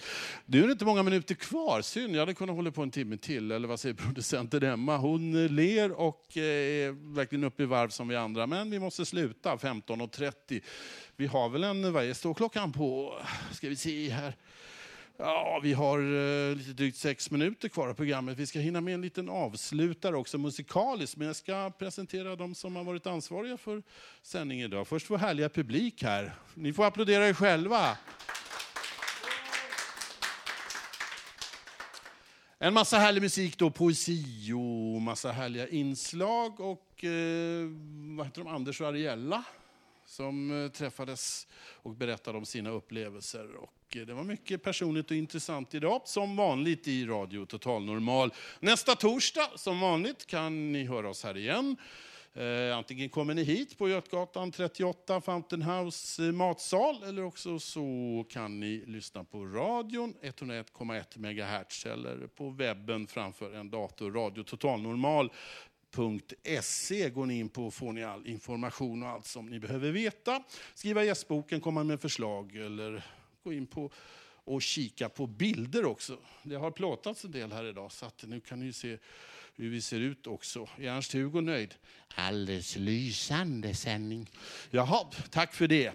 Nu 0.45 0.63
är 0.63 0.67
det 0.67 0.71
inte 0.71 0.85
många 0.85 1.03
minuter 1.03 1.35
kvar, 1.35 1.81
synd, 1.81 2.15
jag 2.15 2.19
hade 2.19 2.33
kunnat 2.33 2.55
hålla 2.55 2.71
på 2.71 2.83
en 2.83 2.91
timme 2.91 3.17
till, 3.17 3.51
eller 3.51 3.67
vad 3.67 3.79
säger 3.79 3.95
producenten 4.05 4.63
Emma? 4.63 4.97
Hon 4.97 5.43
eh, 5.43 5.51
ler 5.51 5.91
och 5.91 6.37
är 6.37 7.13
verkligen 7.15 7.43
uppe 7.43 7.63
i 7.63 7.65
varv 7.65 7.89
som 7.89 8.07
vi 8.07 8.15
andra, 8.15 8.47
men 8.47 8.71
vi 8.71 8.79
måste 8.79 9.05
sluta 9.05 9.55
15.30. 9.55 10.61
Vi 11.15 11.25
har 11.25 11.49
väl 11.49 11.63
en, 11.63 11.93
vad 11.93 12.03
är 12.03 12.13
ståklockan 12.13 12.71
på, 12.71 13.19
ska 13.51 13.69
vi 13.69 13.75
se 13.75 14.09
här. 14.09 14.35
Ja, 15.17 15.59
vi 15.63 15.73
har 15.73 15.99
eh, 15.99 16.55
lite 16.55 16.73
drygt 16.73 16.97
sex 16.97 17.31
minuter 17.31 17.69
kvar 17.69 17.87
av 17.87 17.93
programmet. 17.93 18.37
Vi 18.37 18.47
ska 18.47 18.59
hinna 18.59 18.81
med 18.81 18.93
en 18.93 19.01
liten 19.01 19.29
avslutare 19.29 20.17
också 20.17 20.37
musikaliskt, 20.37 21.17
men 21.17 21.27
jag 21.27 21.35
ska 21.35 21.71
presentera 21.77 22.35
de 22.35 22.55
som 22.55 22.75
har 22.75 22.83
varit 22.83 23.07
ansvariga 23.07 23.57
för 23.57 23.83
sändningen 24.21 24.65
idag. 24.65 24.87
Först 24.87 25.09
vår 25.09 25.17
härliga 25.17 25.49
publik 25.49 26.03
här. 26.03 26.33
Ni 26.53 26.73
får 26.73 26.85
applådera 26.85 27.27
er 27.27 27.33
själva. 27.33 27.97
En 32.59 32.73
massa 32.73 32.97
härlig 32.97 33.21
musik, 33.21 33.57
då, 33.57 33.71
poesi 33.71 34.51
och 34.51 35.01
massa 35.01 35.31
härliga 35.31 35.67
inslag. 35.67 36.59
Och 36.59 37.03
eh, 37.03 37.67
vad 38.17 38.25
heter 38.25 38.43
de? 38.43 38.47
Anders 38.47 38.81
och 38.81 38.87
Ariella 38.87 39.43
som 40.13 40.63
eh, 40.63 40.71
träffades 40.71 41.47
och 41.73 41.95
berättade 41.95 42.37
om 42.37 42.45
sina 42.45 42.69
upplevelser. 42.69 43.55
Och 43.55 43.97
eh, 43.97 44.01
det 44.01 44.13
var 44.13 44.23
mycket 44.23 44.63
personligt 44.63 45.11
och 45.11 45.17
intressant 45.17 45.73
idag, 45.73 46.01
som 46.05 46.35
vanligt 46.35 46.87
i 46.87 47.05
Radio 47.05 47.45
Total 47.45 47.85
Normal. 47.85 48.33
Nästa 48.59 48.95
torsdag, 48.95 49.49
som 49.55 49.79
vanligt, 49.79 50.25
kan 50.25 50.71
ni 50.71 50.83
höra 50.85 51.09
oss 51.09 51.23
här 51.23 51.37
igen. 51.37 51.77
Eh, 52.33 52.77
antingen 52.77 53.09
kommer 53.09 53.33
ni 53.33 53.43
hit 53.43 53.77
på 53.77 53.89
Götgatan 53.89 54.51
38, 54.51 55.21
Fountain 55.21 55.61
House 55.61 56.25
eh, 56.25 56.31
matsal, 56.31 57.03
eller 57.03 57.23
också 57.23 57.59
så 57.59 58.25
kan 58.29 58.59
ni 58.59 58.83
lyssna 58.87 59.23
på 59.23 59.45
radion 59.45 60.13
101,1 60.21 61.17
MHz 61.17 61.85
eller 61.85 62.27
på 62.27 62.49
webben 62.49 63.07
framför 63.07 63.53
en 63.53 63.69
dator, 63.69 64.11
Radio 64.11 64.43
Total 64.43 64.81
Normal 64.81 65.29
www.se 65.97 67.09
går 67.09 67.25
ni 67.25 67.39
in 67.39 67.49
på 67.49 67.65
och 67.65 67.73
får 67.73 67.93
ni 67.93 68.03
all 68.03 68.27
information 68.27 69.03
och 69.03 69.09
allt 69.09 69.25
som 69.25 69.45
ni 69.45 69.59
behöver 69.59 69.91
veta. 69.91 70.43
Skriva 70.73 71.03
gästboken, 71.03 71.61
komma 71.61 71.83
med 71.83 72.01
förslag 72.01 72.55
eller 72.55 73.03
gå 73.43 73.53
in 73.53 73.67
på 73.67 73.91
och 74.45 74.61
kika 74.61 75.09
på 75.09 75.27
bilder 75.27 75.85
också. 75.85 76.17
Det 76.43 76.55
har 76.55 76.71
plåtats 76.71 77.25
en 77.25 77.31
del 77.31 77.51
här 77.51 77.63
idag 77.63 77.91
så 77.91 78.05
att 78.05 78.23
nu 78.27 78.39
kan 78.39 78.59
ni 78.59 78.73
se 78.73 78.97
hur 79.55 79.69
vi 79.69 79.81
ser 79.81 79.99
ut 79.99 80.27
också. 80.27 80.69
Är 80.77 80.89
Ernst-Hugo 80.89 81.41
nöjd? 81.41 81.75
Alldeles 82.15 82.75
lysande 82.75 83.75
sändning. 83.75 84.29
Jaha, 84.71 85.07
tack 85.29 85.53
för 85.53 85.67
det. 85.67 85.91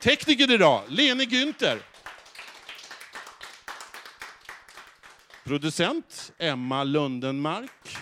Tekniker 0.00 0.54
idag, 0.54 0.82
Lene 0.88 1.24
Günther. 1.24 1.78
Producent, 5.44 6.32
Emma 6.38 6.84
Lundenmark. 6.84 7.96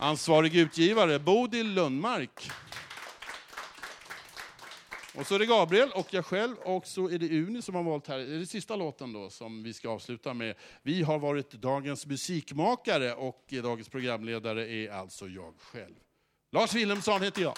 Ansvarig 0.00 0.56
utgivare, 0.56 1.18
Bodil 1.18 1.74
Lundmark. 1.74 2.50
Och 5.14 5.26
så 5.26 5.34
är 5.34 5.38
det 5.38 5.46
Gabriel 5.46 5.90
och 5.94 6.14
jag 6.14 6.26
själv 6.26 6.56
och 6.58 6.86
så 6.86 7.08
är 7.10 7.18
det 7.18 7.26
Uni 7.26 7.62
som 7.62 7.74
har 7.74 7.82
valt 7.82 8.06
här. 8.06 8.18
Det 8.18 8.34
är 8.34 8.38
det 8.38 8.46
sista 8.46 8.76
låten 8.76 9.12
då 9.12 9.30
som 9.30 9.62
vi 9.62 9.74
ska 9.74 9.88
avsluta 9.88 10.34
med. 10.34 10.54
Vi 10.82 11.02
har 11.02 11.18
varit 11.18 11.50
dagens 11.50 12.06
musikmakare 12.06 13.14
och 13.14 13.44
dagens 13.62 13.88
programledare 13.88 14.68
är 14.68 14.90
alltså 14.90 15.28
jag 15.28 15.54
själv. 15.58 15.94
Lars 16.52 16.74
Wilhelmsson 16.74 17.22
heter 17.22 17.42
jag. 17.42 17.54